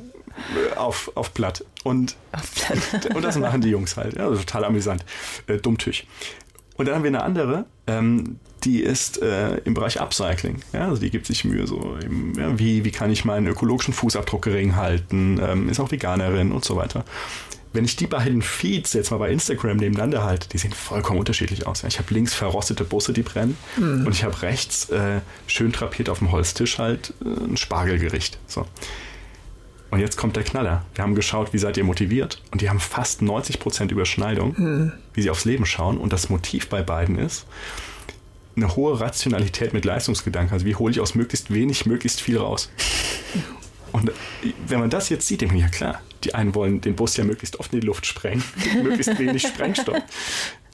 auf, 0.76 1.12
auf 1.14 1.30
Blatt. 1.32 1.64
Und, 1.84 2.16
und 3.14 3.22
das 3.22 3.38
machen 3.38 3.60
die 3.60 3.70
Jungs 3.70 3.96
halt. 3.96 4.16
Ja, 4.16 4.26
also 4.26 4.36
total 4.38 4.64
amüsant. 4.64 5.04
Äh, 5.46 5.58
Dummtüch. 5.58 6.06
Und 6.76 6.86
dann 6.86 6.94
haben 6.94 7.04
wir 7.04 7.08
eine 7.08 7.22
andere, 7.22 7.66
ähm, 7.86 8.38
die 8.64 8.82
ist 8.82 9.20
äh, 9.22 9.56
im 9.64 9.74
Bereich 9.74 10.00
Upcycling. 10.00 10.60
Ja, 10.72 10.88
also 10.88 11.00
die 11.00 11.10
gibt 11.10 11.26
sich 11.26 11.44
Mühe, 11.44 11.66
so 11.66 11.96
im, 12.02 12.34
ja, 12.38 12.58
wie, 12.58 12.84
wie 12.84 12.90
kann 12.90 13.10
ich 13.10 13.24
meinen 13.24 13.46
ökologischen 13.46 13.94
Fußabdruck 13.94 14.42
gering 14.42 14.76
halten, 14.76 15.40
ähm, 15.42 15.68
ist 15.68 15.80
auch 15.80 15.90
Veganerin 15.90 16.52
und 16.52 16.64
so 16.64 16.76
weiter. 16.76 17.04
Wenn 17.72 17.84
ich 17.84 17.94
die 17.94 18.08
beiden 18.08 18.42
Feeds 18.42 18.94
jetzt 18.94 19.10
mal 19.10 19.18
bei 19.18 19.30
Instagram 19.30 19.76
nebeneinander 19.76 20.24
halte, 20.24 20.48
die 20.48 20.58
sehen 20.58 20.72
vollkommen 20.72 21.20
unterschiedlich 21.20 21.66
aus. 21.66 21.84
Ich 21.84 21.98
habe 21.98 22.12
links 22.12 22.34
verrostete 22.34 22.82
Busse, 22.84 23.12
die 23.12 23.22
brennen, 23.22 23.56
und 23.76 24.10
ich 24.10 24.24
habe 24.24 24.42
rechts 24.42 24.90
äh, 24.90 25.20
schön 25.46 25.70
drapiert 25.70 26.08
auf 26.08 26.18
dem 26.18 26.32
Holztisch 26.32 26.78
halt 26.78 27.14
äh, 27.24 27.44
ein 27.44 27.56
Spargelgericht. 27.56 28.38
So. 28.46 28.66
Und 29.90 30.00
jetzt 30.00 30.16
kommt 30.16 30.36
der 30.36 30.44
Knaller. 30.44 30.84
Wir 30.94 31.04
haben 31.04 31.14
geschaut, 31.14 31.52
wie 31.52 31.58
seid 31.58 31.76
ihr 31.76 31.84
motiviert? 31.84 32.42
Und 32.52 32.60
die 32.60 32.70
haben 32.70 32.80
fast 32.80 33.22
90% 33.22 33.90
Überschneidung, 33.90 34.92
wie 35.14 35.22
sie 35.22 35.30
aufs 35.30 35.44
Leben 35.44 35.66
schauen. 35.66 35.98
Und 35.98 36.12
das 36.12 36.28
Motiv 36.28 36.68
bei 36.68 36.82
beiden 36.82 37.18
ist 37.18 37.44
eine 38.56 38.76
hohe 38.76 39.00
Rationalität 39.00 39.72
mit 39.72 39.84
Leistungsgedanken. 39.84 40.52
Also 40.52 40.66
wie 40.66 40.74
hole 40.74 40.92
ich 40.92 41.00
aus 41.00 41.14
möglichst 41.14 41.52
wenig 41.52 41.86
möglichst 41.86 42.20
viel 42.20 42.38
raus? 42.38 42.70
Und 43.92 44.12
wenn 44.68 44.78
man 44.78 44.90
das 44.90 45.08
jetzt 45.08 45.26
sieht, 45.26 45.40
denkt 45.40 45.52
man, 45.52 45.62
ja 45.62 45.68
klar, 45.68 46.00
die 46.24 46.34
einen 46.34 46.54
wollen 46.54 46.80
den 46.80 46.96
Bus 46.96 47.16
ja 47.16 47.24
möglichst 47.24 47.58
oft 47.58 47.72
in 47.72 47.80
die 47.80 47.86
Luft 47.86 48.06
sprengen, 48.06 48.42
möglichst 48.82 49.18
wenig 49.18 49.42
Sprengstoff. 49.42 49.98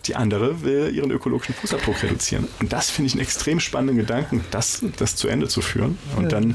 Die 0.07 0.15
andere 0.15 0.63
will 0.63 0.95
ihren 0.95 1.11
ökologischen 1.11 1.55
Fußabdruck 1.55 2.03
reduzieren. 2.03 2.47
Und 2.61 2.73
das 2.73 2.91
finde 2.91 3.09
ich 3.09 3.15
einen 3.15 3.23
extrem 3.23 3.59
spannenden 3.59 3.97
Gedanken, 3.97 4.45
das, 4.53 4.85
das 4.99 5.17
zu 5.17 5.27
Ende 5.27 5.49
zu 5.49 5.61
führen. 5.61 5.99
Und 6.17 6.31
dann 6.31 6.53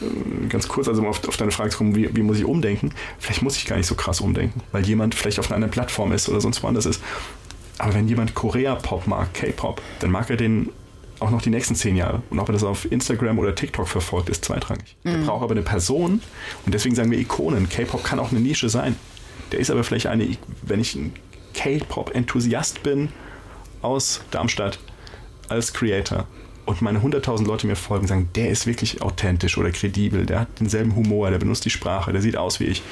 äh, 0.00 0.46
ganz 0.48 0.68
kurz, 0.68 0.88
also 0.88 1.02
um 1.02 1.08
auf, 1.08 1.26
auf 1.28 1.36
deine 1.36 1.50
Frage 1.50 1.70
zu 1.70 1.78
kommen, 1.78 1.94
wie, 1.94 2.14
wie 2.16 2.22
muss 2.22 2.38
ich 2.38 2.46
umdenken? 2.46 2.92
Vielleicht 3.18 3.42
muss 3.42 3.56
ich 3.56 3.66
gar 3.66 3.76
nicht 3.76 3.86
so 3.86 3.94
krass 3.94 4.20
umdenken, 4.20 4.62
weil 4.72 4.86
jemand 4.86 5.14
vielleicht 5.14 5.38
auf 5.38 5.46
einer 5.46 5.56
anderen 5.56 5.72
Plattform 5.72 6.12
ist 6.12 6.28
oder 6.30 6.40
sonst 6.40 6.62
woanders 6.62 6.86
ist. 6.86 7.02
Aber 7.76 7.94
wenn 7.94 8.08
jemand 8.08 8.34
Korea-Pop 8.34 9.06
mag, 9.06 9.34
K-Pop, 9.34 9.82
dann 10.00 10.10
mag 10.10 10.30
er 10.30 10.36
den 10.36 10.70
auch 11.20 11.30
noch 11.30 11.42
die 11.42 11.50
nächsten 11.50 11.74
zehn 11.74 11.96
Jahre. 11.96 12.22
Und 12.30 12.38
ob 12.38 12.48
er 12.48 12.52
das 12.52 12.64
auf 12.64 12.90
Instagram 12.90 13.38
oder 13.38 13.54
TikTok 13.54 13.88
verfolgt, 13.88 14.28
ist 14.28 14.44
zweitrangig. 14.44 14.96
Der 15.04 15.18
braucht 15.18 15.42
aber 15.42 15.52
eine 15.52 15.62
Person 15.62 16.20
und 16.64 16.74
deswegen 16.74 16.94
sagen 16.94 17.10
wir 17.10 17.18
Ikonen. 17.18 17.68
K-Pop 17.68 18.04
kann 18.04 18.18
auch 18.18 18.30
eine 18.30 18.40
Nische 18.40 18.68
sein. 18.68 18.96
Der 19.52 19.58
ist 19.58 19.70
aber 19.70 19.84
vielleicht 19.84 20.06
eine, 20.06 20.36
wenn 20.62 20.80
ich 20.80 20.94
ein 20.94 21.12
K-Pop-Enthusiast 21.54 22.82
bin 22.82 23.08
aus 23.82 24.20
Darmstadt 24.30 24.78
als 25.48 25.72
Creator 25.72 26.26
und 26.66 26.82
meine 26.82 26.98
100.000 26.98 27.46
Leute 27.46 27.66
mir 27.66 27.76
folgen 27.76 28.02
und 28.02 28.08
sagen, 28.08 28.28
der 28.34 28.50
ist 28.50 28.66
wirklich 28.66 29.00
authentisch 29.00 29.56
oder 29.56 29.70
kredibel, 29.70 30.26
der 30.26 30.40
hat 30.40 30.60
denselben 30.60 30.94
Humor, 30.94 31.30
der 31.30 31.38
benutzt 31.38 31.64
die 31.64 31.70
Sprache, 31.70 32.12
der 32.12 32.20
sieht 32.20 32.36
aus 32.36 32.60
wie 32.60 32.64
ich, 32.64 32.82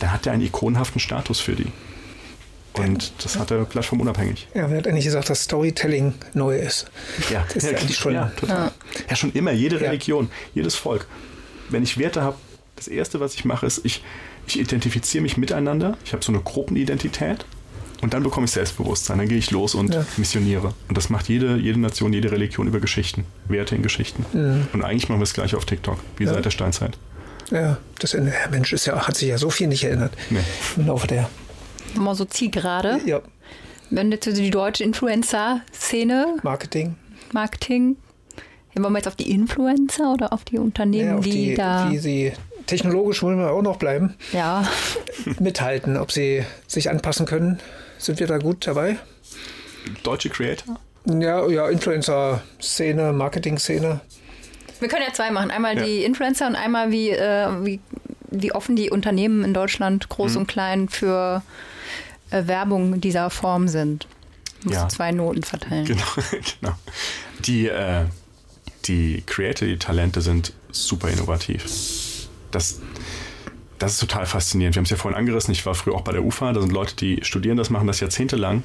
dann 0.00 0.12
hat 0.12 0.26
er 0.26 0.32
einen 0.32 0.42
ikonenhaften 0.42 1.00
Status 1.00 1.40
für 1.40 1.54
die. 1.54 1.72
Und 2.74 3.12
das 3.22 3.38
hat 3.38 3.50
er 3.50 3.64
plattformunabhängig. 3.64 4.48
Ja, 4.54 4.70
wer 4.70 4.78
hat 4.78 4.86
eigentlich 4.86 5.04
gesagt, 5.04 5.28
dass 5.30 5.42
Storytelling 5.42 6.14
neu 6.34 6.56
ist? 6.58 6.86
Ja, 7.30 7.44
Das 7.46 7.56
ist 7.56 7.70
ja 7.70 7.78
eigentlich 7.78 7.96
schon- 7.98 8.14
ja, 8.14 8.32
total. 8.36 8.72
Ja. 9.08 9.16
schon 9.16 9.32
immer, 9.32 9.52
jede 9.52 9.80
Religion, 9.80 10.30
jedes 10.54 10.74
Volk. 10.74 11.06
Wenn 11.68 11.82
ich 11.82 11.98
Werte 11.98 12.22
habe, 12.22 12.36
das 12.76 12.88
Erste, 12.88 13.20
was 13.20 13.34
ich 13.34 13.44
mache, 13.44 13.66
ist, 13.66 13.84
ich, 13.84 14.02
ich 14.46 14.58
identifiziere 14.58 15.22
mich 15.22 15.36
miteinander. 15.36 15.96
Ich 16.04 16.12
habe 16.12 16.24
so 16.24 16.32
eine 16.32 16.40
Gruppenidentität. 16.42 17.44
Und 18.00 18.14
dann 18.14 18.24
bekomme 18.24 18.46
ich 18.46 18.50
Selbstbewusstsein. 18.50 19.18
Dann 19.18 19.28
gehe 19.28 19.38
ich 19.38 19.50
los 19.52 19.74
und 19.76 19.94
Ja. 19.94 20.04
missioniere. 20.16 20.74
Und 20.88 20.96
das 20.98 21.08
macht 21.08 21.28
jede, 21.28 21.56
jede 21.56 21.78
Nation, 21.78 22.12
jede 22.12 22.32
Religion 22.32 22.66
über 22.66 22.80
Geschichten. 22.80 23.24
Werte 23.46 23.76
in 23.76 23.82
Geschichten. 23.82 24.24
Und 24.72 24.82
eigentlich 24.82 25.08
machen 25.08 25.20
wir 25.20 25.24
es 25.24 25.34
gleich 25.34 25.54
auf 25.54 25.66
TikTok, 25.66 25.98
wie 26.16 26.26
seit 26.26 26.44
der 26.44 26.50
Steinzeit. 26.50 26.98
Ja, 27.52 27.76
das 28.00 28.12
der 28.12 28.22
Mensch 28.50 28.72
ist 28.72 28.86
ja, 28.86 29.06
hat 29.06 29.14
sich 29.16 29.28
ja 29.28 29.36
so 29.38 29.50
viel 29.50 29.68
nicht 29.68 29.84
erinnert 29.84 30.14
Nee. 30.30 30.38
im 30.76 30.86
Laufe 30.86 31.06
der. 31.06 31.28
Mal 31.96 32.14
so 32.14 32.24
Zielgerade. 32.24 33.00
Ja, 33.04 33.20
Wenn 33.90 34.10
jetzt 34.12 34.26
die 34.26 34.50
deutsche 34.50 34.84
Influencer-Szene, 34.84 36.36
Marketing. 36.42 36.96
Marketing, 37.32 37.96
ja, 38.74 38.82
wollen 38.82 38.92
wir 38.92 38.98
jetzt 38.98 39.08
auf 39.08 39.16
die 39.16 39.30
Influencer 39.30 40.12
oder 40.14 40.32
auf 40.32 40.44
die 40.44 40.58
Unternehmen, 40.58 41.08
Ja, 41.10 41.16
auf 41.18 41.24
die, 41.24 41.30
die, 41.30 41.54
da. 41.54 41.90
wie 41.90 41.98
sie 41.98 42.32
technologisch 42.66 43.22
wollen 43.22 43.38
wir 43.38 43.50
auch 43.50 43.62
noch 43.62 43.76
bleiben, 43.76 44.14
ja, 44.32 44.64
mithalten, 45.40 45.96
ob 45.96 46.12
sie 46.12 46.44
sich 46.66 46.88
anpassen 46.90 47.26
können. 47.26 47.58
Sind 47.98 48.20
wir 48.20 48.26
da 48.26 48.38
gut 48.38 48.66
dabei? 48.66 48.96
Deutsche 50.02 50.30
Creator? 50.30 50.76
Ja, 51.06 51.46
ja, 51.48 51.68
Influencer-Szene, 51.68 53.12
Marketing-Szene. 53.12 54.00
wir 54.80 54.88
können 54.88 55.04
ja 55.06 55.12
zwei 55.12 55.30
machen. 55.30 55.50
Einmal 55.50 55.76
Ja. 55.76 55.84
die 55.84 56.04
Influencer 56.04 56.46
und 56.46 56.54
einmal 56.56 56.90
wie, 56.92 57.10
äh, 57.10 57.48
wie, 57.64 57.80
wie 58.30 58.52
offen 58.52 58.76
die 58.76 58.90
Unternehmen 58.90 59.44
in 59.44 59.52
Deutschland, 59.54 60.04
Mhm. 60.04 60.08
groß 60.08 60.36
und 60.36 60.46
klein, 60.46 60.88
für 60.88 61.42
Werbung 62.32 63.00
dieser 63.00 63.30
Form 63.30 63.68
sind. 63.68 64.06
Muss 64.64 64.74
Ja. 64.74 64.88
zwei 64.88 65.12
Noten 65.12 65.42
verteilen. 65.42 65.84
Genau, 65.84 66.02
genau. 66.60 66.74
Die, 67.40 67.68
äh, 67.68 68.04
die 68.84 69.22
Creator, 69.26 69.66
die 69.68 69.78
Talente 69.78 70.20
sind 70.20 70.52
super 70.70 71.08
innovativ. 71.08 71.64
Das, 72.50 72.80
das 73.78 73.92
ist 73.94 74.00
total 74.00 74.26
faszinierend. 74.26 74.76
Wir 74.76 74.80
haben 74.80 74.84
es 74.84 74.90
ja 74.90 74.96
vorhin 74.96 75.18
angerissen. 75.18 75.52
Ich 75.52 75.66
war 75.66 75.74
früher 75.74 75.94
auch 75.94 76.02
bei 76.02 76.12
der 76.12 76.24
UFA. 76.24 76.52
Da 76.52 76.60
sind 76.60 76.72
Leute, 76.72 76.94
die 76.96 77.20
studieren 77.22 77.56
das, 77.56 77.70
machen 77.70 77.86
das 77.86 78.00
jahrzehntelang. 78.00 78.62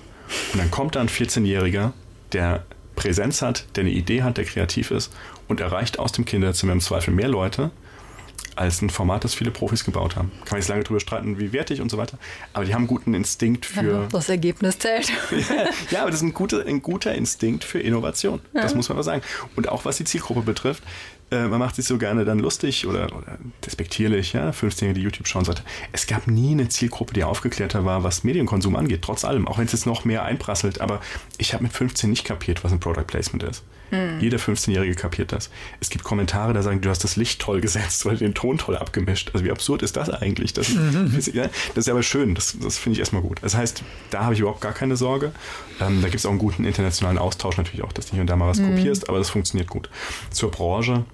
Und 0.53 0.59
dann 0.59 0.70
kommt 0.72 0.95
da 0.95 1.01
ein 1.01 1.09
14-Jähriger, 1.09 1.91
der 2.34 2.65
Präsenz 2.95 3.41
hat, 3.41 3.65
der 3.76 3.82
eine 3.82 3.91
Idee 3.91 4.24
hat, 4.24 4.38
der 4.38 4.45
kreativ 4.45 4.91
ist 4.91 5.13
und 5.47 5.59
erreicht 5.61 5.99
aus 5.99 6.11
dem 6.11 6.26
Kinderzimmer 6.26 6.74
im 6.74 6.82
Zweifel 6.82 7.13
mehr 7.13 7.28
Leute 7.30 7.72
als 8.58 8.82
ein 8.82 8.89
Format, 8.89 9.24
das 9.24 9.34
viele 9.34 9.51
Profis 9.51 9.84
gebaut 9.84 10.16
haben. 10.16 10.32
Kann 10.32 10.51
man 10.51 10.60
jetzt 10.60 10.68
lange 10.68 10.84
drüber 10.84 10.99
streiten, 10.99 11.39
wie 11.39 11.53
wertig 11.53 11.82
und 11.82 11.89
so 11.89 11.97
weiter. 11.97 12.18
Aber 12.53 12.66
die 12.66 12.74
haben 12.74 12.82
einen 12.82 12.88
guten 12.88 13.14
Instinkt 13.14 13.66
für, 13.66 14.08
Das 14.12 14.30
Ergebnis 14.30 14.80
zählt. 14.80 15.12
ja, 15.91 16.01
aber 16.01 16.12
das 16.12 16.22
ist 16.22 16.26
ein 16.26 16.34
guter, 16.34 16.66
ein 16.66 16.82
guter 16.82 17.14
Instinkt 17.14 17.64
für 17.64 17.80
Innovation. 17.80 18.41
Das 18.53 18.76
muss 18.76 18.89
man 18.89 18.97
mal 18.97 19.03
sagen. 19.03 19.22
Und 19.55 19.70
auch 19.70 19.86
was 19.86 19.97
die 19.97 20.03
Zielgruppe 20.03 20.41
betrifft, 20.41 20.84
äh, 21.32 21.47
man 21.47 21.59
macht 21.59 21.75
sich 21.75 21.86
so 21.86 21.97
gerne 21.97 22.25
dann 22.25 22.39
lustig 22.39 22.88
oder, 22.88 23.05
oder 23.15 23.38
despektierlich, 23.65 24.34
ja, 24.34 24.51
15 24.51 24.93
die 24.93 25.01
YouTube 25.01 25.28
schauen 25.28 25.45
sollte. 25.45 25.63
Es 25.91 26.07
gab 26.07 26.28
nie 26.28 26.51
eine 26.51 26.69
Zielgruppe, 26.69 27.13
die 27.13 27.23
aufgeklärter 27.23 27.86
war, 27.86 28.03
was 28.03 28.23
Medienkonsum 28.23 28.75
angeht, 28.75 29.01
trotz 29.01 29.25
allem, 29.25 29.47
auch 29.47 29.57
wenn 29.57 29.65
es 29.65 29.73
jetzt 29.73 29.86
noch 29.86 30.05
mehr 30.05 30.23
einprasselt. 30.23 30.80
Aber 30.80 31.01
ich 31.38 31.53
habe 31.53 31.63
mit 31.63 31.73
15 31.73 32.09
nicht 32.09 32.25
kapiert, 32.25 32.63
was 32.63 32.71
ein 32.71 32.80
Product 32.80 33.05
Placement 33.05 33.43
ist. 33.43 33.63
Jeder 34.19 34.38
15-Jährige 34.38 34.95
kapiert 34.95 35.32
das. 35.32 35.49
Es 35.80 35.89
gibt 35.89 36.03
Kommentare, 36.03 36.53
da 36.53 36.61
sagen, 36.61 36.82
du 36.82 36.89
hast 36.89 37.03
das 37.05 37.15
Licht 37.15 37.39
toll 37.39 37.61
gesetzt 37.61 38.05
oder 38.05 38.15
den 38.15 38.34
Ton 38.34 38.57
toll 38.57 38.75
abgemischt. 38.75 39.32
Also 39.34 39.45
wie 39.45 39.51
absurd 39.51 39.82
ist 39.82 39.95
das 39.95 40.09
eigentlich? 40.09 40.51
Das, 40.53 40.67
das 41.15 41.28
ist 41.28 41.89
aber 41.89 42.03
schön, 42.03 42.36
das, 42.36 42.57
das 42.61 42.78
finde 42.78 42.95
ich 42.95 42.99
erstmal 42.99 43.21
gut. 43.21 43.39
Das 43.41 43.55
heißt, 43.55 43.84
da 44.09 44.25
habe 44.25 44.34
ich 44.34 44.41
überhaupt 44.41 44.59
gar 44.59 44.73
keine 44.73 44.97
Sorge. 44.97 45.32
Ähm, 45.80 46.01
da 46.01 46.09
gibt 46.09 46.19
es 46.19 46.25
auch 46.25 46.32
einen 46.32 46.39
guten 46.39 46.65
internationalen 46.65 47.17
Austausch 47.17 47.57
natürlich 47.57 47.84
auch, 47.84 47.93
dass 47.93 48.07
du 48.07 48.13
hier 48.13 48.21
und 48.21 48.28
da 48.28 48.36
mal 48.36 48.49
was 48.49 48.61
kopierst, 48.61 49.07
aber 49.07 49.19
das 49.19 49.30
funktioniert 49.30 49.69
gut. 49.69 49.89
Zur 50.32 50.51
Branche, 50.51 51.05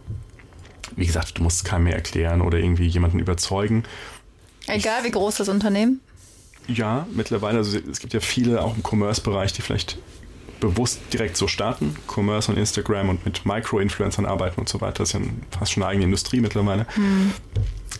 wie 0.95 1.05
gesagt, 1.05 1.37
du 1.37 1.43
musst 1.43 1.57
es 1.57 1.63
keinem 1.63 1.85
mehr 1.85 1.95
erklären 1.95 2.41
oder 2.41 2.57
irgendwie 2.57 2.87
jemanden 2.87 3.19
überzeugen. 3.19 3.83
Egal 4.67 5.03
wie 5.03 5.11
groß 5.11 5.35
das 5.35 5.49
Unternehmen. 5.49 5.99
Ja, 6.67 7.07
mittlerweile, 7.13 7.57
also 7.57 7.77
es 7.77 7.99
gibt 7.99 8.13
ja 8.13 8.19
viele 8.19 8.61
auch 8.61 8.75
im 8.75 8.83
Commerce-Bereich, 8.83 9.51
die 9.53 9.61
vielleicht 9.61 9.97
bewusst 10.61 11.01
direkt 11.11 11.35
so 11.35 11.47
starten, 11.47 11.97
Commerce 12.07 12.49
und 12.49 12.57
Instagram 12.57 13.09
und 13.09 13.25
mit 13.25 13.45
Micro-Influencern 13.45 14.25
arbeiten 14.25 14.61
und 14.61 14.69
so 14.69 14.79
weiter. 14.79 14.99
Das 14.99 15.09
ist 15.09 15.19
ja 15.19 15.21
fast 15.51 15.73
schon 15.73 15.83
eine 15.83 15.89
eigene 15.89 16.05
Industrie 16.05 16.39
mittlerweile. 16.39 16.85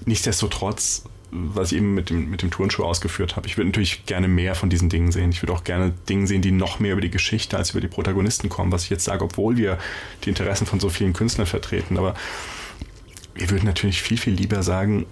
Nichtsdestotrotz, 0.05 1.03
was 1.31 1.73
ich 1.73 1.79
eben 1.79 1.93
mit 1.93 2.09
dem, 2.09 2.29
mit 2.29 2.41
dem 2.41 2.51
Turnschuh 2.51 2.85
ausgeführt 2.85 3.35
habe, 3.35 3.47
ich 3.47 3.57
würde 3.57 3.69
natürlich 3.69 4.05
gerne 4.05 4.29
mehr 4.29 4.55
von 4.55 4.69
diesen 4.69 4.87
Dingen 4.87 5.11
sehen. 5.11 5.31
Ich 5.31 5.41
würde 5.41 5.51
auch 5.51 5.65
gerne 5.65 5.93
Dinge 6.07 6.25
sehen, 6.25 6.41
die 6.41 6.51
noch 6.51 6.79
mehr 6.79 6.93
über 6.93 7.01
die 7.01 7.11
Geschichte 7.11 7.57
als 7.57 7.71
über 7.71 7.81
die 7.81 7.89
Protagonisten 7.89 8.47
kommen, 8.47 8.71
was 8.71 8.85
ich 8.85 8.89
jetzt 8.89 9.03
sage, 9.03 9.25
obwohl 9.25 9.57
wir 9.57 9.77
die 10.23 10.29
Interessen 10.29 10.65
von 10.65 10.79
so 10.79 10.87
vielen 10.87 11.11
Künstlern 11.11 11.47
vertreten. 11.47 11.97
Aber 11.97 12.15
wir 13.35 13.49
würden 13.49 13.65
natürlich 13.65 14.01
viel, 14.01 14.17
viel 14.17 14.33
lieber 14.33 14.63
sagen, 14.63 15.05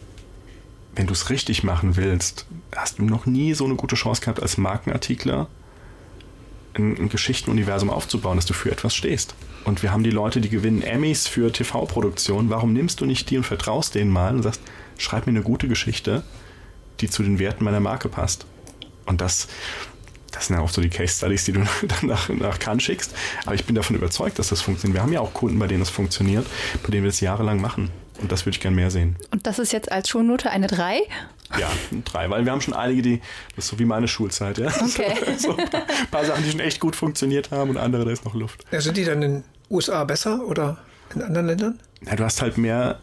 wenn 0.95 1.07
du 1.07 1.13
es 1.13 1.29
richtig 1.29 1.63
machen 1.63 1.95
willst, 1.95 2.45
hast 2.75 2.99
du 2.99 3.03
noch 3.03 3.25
nie 3.25 3.53
so 3.53 3.65
eine 3.65 3.75
gute 3.75 3.95
Chance 3.95 4.21
gehabt 4.21 4.41
als 4.41 4.57
Markenartikler 4.57 5.47
ein, 6.73 6.97
ein 6.97 7.09
Geschichtenuniversum 7.09 7.89
aufzubauen, 7.89 8.37
dass 8.37 8.45
du 8.45 8.53
für 8.53 8.71
etwas 8.71 8.95
stehst. 8.95 9.35
Und 9.63 9.83
wir 9.83 9.91
haben 9.91 10.03
die 10.03 10.11
Leute, 10.11 10.41
die 10.41 10.49
gewinnen 10.49 10.81
Emmys 10.81 11.27
für 11.27 11.51
TV-Produktion. 11.51 12.49
Warum 12.49 12.73
nimmst 12.73 13.01
du 13.01 13.05
nicht 13.05 13.29
die 13.29 13.37
und 13.37 13.43
vertraust 13.43 13.95
denen 13.95 14.11
mal 14.11 14.35
und 14.35 14.43
sagst, 14.43 14.61
schreib 14.97 15.27
mir 15.27 15.31
eine 15.31 15.43
gute 15.43 15.67
Geschichte, 15.67 16.23
die 16.99 17.09
zu 17.09 17.23
den 17.23 17.39
Werten 17.39 17.63
meiner 17.63 17.79
Marke 17.79 18.09
passt? 18.09 18.45
Und 19.05 19.21
das, 19.21 19.47
das 20.31 20.47
sind 20.47 20.55
ja 20.55 20.61
auch 20.61 20.69
so 20.69 20.81
die 20.81 20.89
Case 20.89 21.15
Studies, 21.15 21.45
die 21.45 21.51
du 21.53 21.59
dann 21.87 22.09
nach, 22.09 22.29
nach 22.29 22.59
Cannes 22.59 22.83
schickst. 22.83 23.13
Aber 23.45 23.55
ich 23.55 23.65
bin 23.65 23.75
davon 23.75 23.95
überzeugt, 23.95 24.39
dass 24.39 24.49
das 24.49 24.61
funktioniert. 24.61 24.95
Wir 24.95 25.03
haben 25.03 25.13
ja 25.13 25.19
auch 25.19 25.33
Kunden, 25.33 25.59
bei 25.59 25.67
denen 25.67 25.81
es 25.81 25.89
funktioniert, 25.89 26.45
bei 26.83 26.89
denen 26.89 27.03
wir 27.03 27.09
es 27.09 27.19
jahrelang 27.19 27.61
machen. 27.61 27.91
Und 28.21 28.31
das 28.31 28.45
würde 28.45 28.55
ich 28.55 28.61
gerne 28.61 28.75
mehr 28.75 28.91
sehen. 28.91 29.15
Und 29.31 29.47
das 29.47 29.59
ist 29.59 29.73
jetzt 29.73 29.91
als 29.91 30.09
Schulnote 30.09 30.49
eine 30.49 30.67
3? 30.67 31.01
Ja, 31.59 31.69
eine 31.91 32.01
3, 32.01 32.29
weil 32.29 32.45
wir 32.45 32.51
haben 32.51 32.61
schon 32.61 32.73
einige, 32.73 33.01
die, 33.01 33.21
das 33.55 33.65
ist 33.65 33.71
so 33.71 33.79
wie 33.79 33.85
meine 33.85 34.07
Schulzeit, 34.07 34.57
ja. 34.57 34.67
Okay. 34.67 35.13
So, 35.37 35.57
ein 35.57 35.67
paar 36.11 36.25
Sachen, 36.25 36.43
die 36.43 36.51
schon 36.51 36.59
echt 36.59 36.79
gut 36.79 36.95
funktioniert 36.95 37.51
haben 37.51 37.71
und 37.71 37.77
andere, 37.77 38.05
da 38.05 38.11
ist 38.11 38.23
noch 38.25 38.35
Luft. 38.35 38.63
Ja, 38.71 38.79
sind 38.79 38.95
die 38.97 39.05
dann 39.05 39.21
in 39.21 39.33
den 39.33 39.43
USA 39.69 40.03
besser 40.03 40.45
oder 40.45 40.77
in 41.15 41.21
anderen 41.21 41.47
Ländern? 41.47 41.79
Ja, 42.05 42.15
du 42.15 42.23
hast 42.23 42.41
halt 42.41 42.57
mehr 42.57 42.99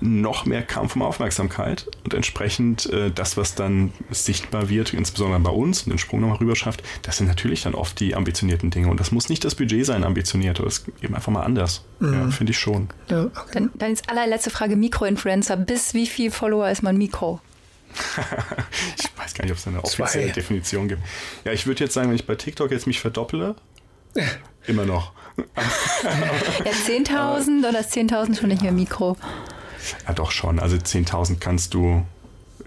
noch 0.00 0.46
mehr 0.46 0.62
Kampf 0.62 0.96
um 0.96 1.02
Aufmerksamkeit 1.02 1.86
und 2.04 2.14
entsprechend 2.14 2.86
äh, 2.86 3.10
das, 3.10 3.36
was 3.36 3.54
dann 3.54 3.92
sichtbar 4.10 4.68
wird, 4.68 4.94
insbesondere 4.94 5.40
bei 5.40 5.50
uns 5.50 5.82
und 5.82 5.90
den 5.90 5.98
Sprung 5.98 6.20
nochmal 6.20 6.38
rüber 6.38 6.56
schafft, 6.56 6.82
das 7.02 7.18
sind 7.18 7.26
natürlich 7.26 7.62
dann 7.62 7.74
oft 7.74 8.00
die 8.00 8.14
ambitionierten 8.14 8.70
Dinge. 8.70 8.88
Und 8.88 9.00
das 9.00 9.12
muss 9.12 9.28
nicht 9.28 9.44
das 9.44 9.54
Budget 9.54 9.84
sein, 9.84 10.04
ambitioniert, 10.04 10.58
aber 10.58 10.68
es 10.68 10.78
ist 10.78 10.88
eben 11.02 11.14
einfach 11.14 11.32
mal 11.32 11.42
anders. 11.42 11.84
Mhm. 11.98 12.12
Ja, 12.12 12.30
finde 12.30 12.52
ich 12.52 12.58
schon. 12.58 12.88
Ja, 13.08 13.24
okay. 13.24 13.50
Dann, 13.52 13.70
dann 13.74 13.92
ist 13.92 14.08
allerletzte 14.08 14.50
Frage 14.50 14.76
Mikroinfluencer. 14.76 15.56
Bis 15.56 15.94
wie 15.94 16.06
viel 16.06 16.30
Follower 16.30 16.70
ist 16.70 16.82
man 16.82 16.96
Mikro? 16.96 17.40
ich 18.96 19.18
weiß 19.18 19.34
gar 19.34 19.44
nicht, 19.44 19.52
ob 19.52 19.58
es 19.58 19.66
eine 19.66 19.82
offizielle 19.82 20.26
Zwei. 20.26 20.32
Definition 20.32 20.88
gibt. 20.88 21.02
Ja, 21.44 21.52
ich 21.52 21.66
würde 21.66 21.84
jetzt 21.84 21.94
sagen, 21.94 22.08
wenn 22.08 22.16
ich 22.16 22.26
bei 22.26 22.36
TikTok 22.36 22.70
jetzt 22.70 22.86
mich 22.86 23.00
verdopple, 23.00 23.56
immer 24.66 24.86
noch. 24.86 25.12
ja, 25.36 26.72
10.000 26.72 27.68
oder 27.68 27.80
ist 27.80 27.94
10.000 27.94 28.38
schon 28.38 28.48
nicht 28.48 28.62
mehr 28.62 28.72
Mikro? 28.72 29.16
Ja, 30.06 30.14
doch 30.14 30.30
schon. 30.30 30.58
Also 30.58 30.76
10.000 30.76 31.36
kannst 31.40 31.74
du, 31.74 32.04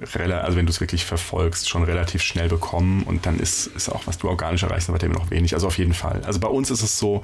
also 0.01 0.57
wenn 0.57 0.65
du 0.65 0.71
es 0.71 0.81
wirklich 0.81 1.05
verfolgst, 1.05 1.69
schon 1.69 1.83
relativ 1.83 2.21
schnell 2.21 2.49
bekommen 2.49 3.03
und 3.03 3.25
dann 3.25 3.39
ist, 3.39 3.67
ist 3.67 3.89
auch, 3.89 4.05
was 4.05 4.17
du 4.17 4.29
organisch 4.29 4.63
erreichst, 4.63 4.89
aber 4.89 4.99
dem 4.99 5.11
noch 5.11 5.29
wenig. 5.29 5.53
Also 5.53 5.67
auf 5.67 5.77
jeden 5.77 5.93
Fall. 5.93 6.21
Also 6.25 6.39
bei 6.39 6.47
uns 6.47 6.71
ist 6.71 6.81
es 6.81 6.97
so, 6.97 7.23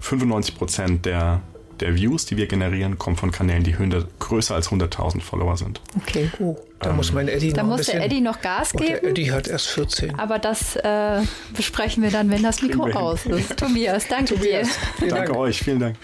95 0.00 0.56
Prozent 0.56 1.06
der, 1.06 1.40
der 1.80 1.94
Views, 1.96 2.26
die 2.26 2.36
wir 2.36 2.46
generieren, 2.46 2.98
kommen 2.98 3.16
von 3.16 3.30
Kanälen, 3.30 3.64
die 3.64 3.72
100, 3.72 4.18
größer 4.20 4.54
als 4.54 4.70
100.000 4.70 5.20
Follower 5.20 5.56
sind. 5.56 5.80
Okay. 5.96 6.30
Oh, 6.38 6.56
da 6.80 6.90
ähm, 6.90 6.96
muss 6.96 7.12
mein 7.12 7.28
Eddie 7.28 7.52
da 7.52 7.62
noch 7.62 7.76
muss 7.76 7.86
der 7.86 8.04
Eddie 8.04 8.20
noch 8.20 8.40
Gas 8.40 8.72
geben. 8.72 8.98
der 9.00 9.04
Eddie 9.04 9.32
hat 9.32 9.48
erst 9.48 9.68
14. 9.68 10.18
Aber 10.18 10.38
das 10.38 10.76
äh, 10.76 11.22
besprechen 11.56 12.02
wir 12.02 12.10
dann, 12.10 12.30
wenn 12.30 12.42
das 12.42 12.62
Mikro 12.62 12.90
aus 12.90 13.26
ist. 13.26 13.56
Tobias, 13.56 14.06
danke 14.08 14.34
Tobias, 14.34 14.68
dir. 15.00 15.08
Danke 15.08 15.32
Dank. 15.32 15.36
euch, 15.36 15.58
vielen 15.58 15.80
Dank. 15.80 15.96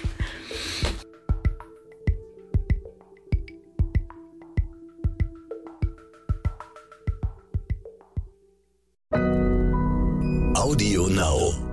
Audio 10.60 11.06
Now. 11.08 11.69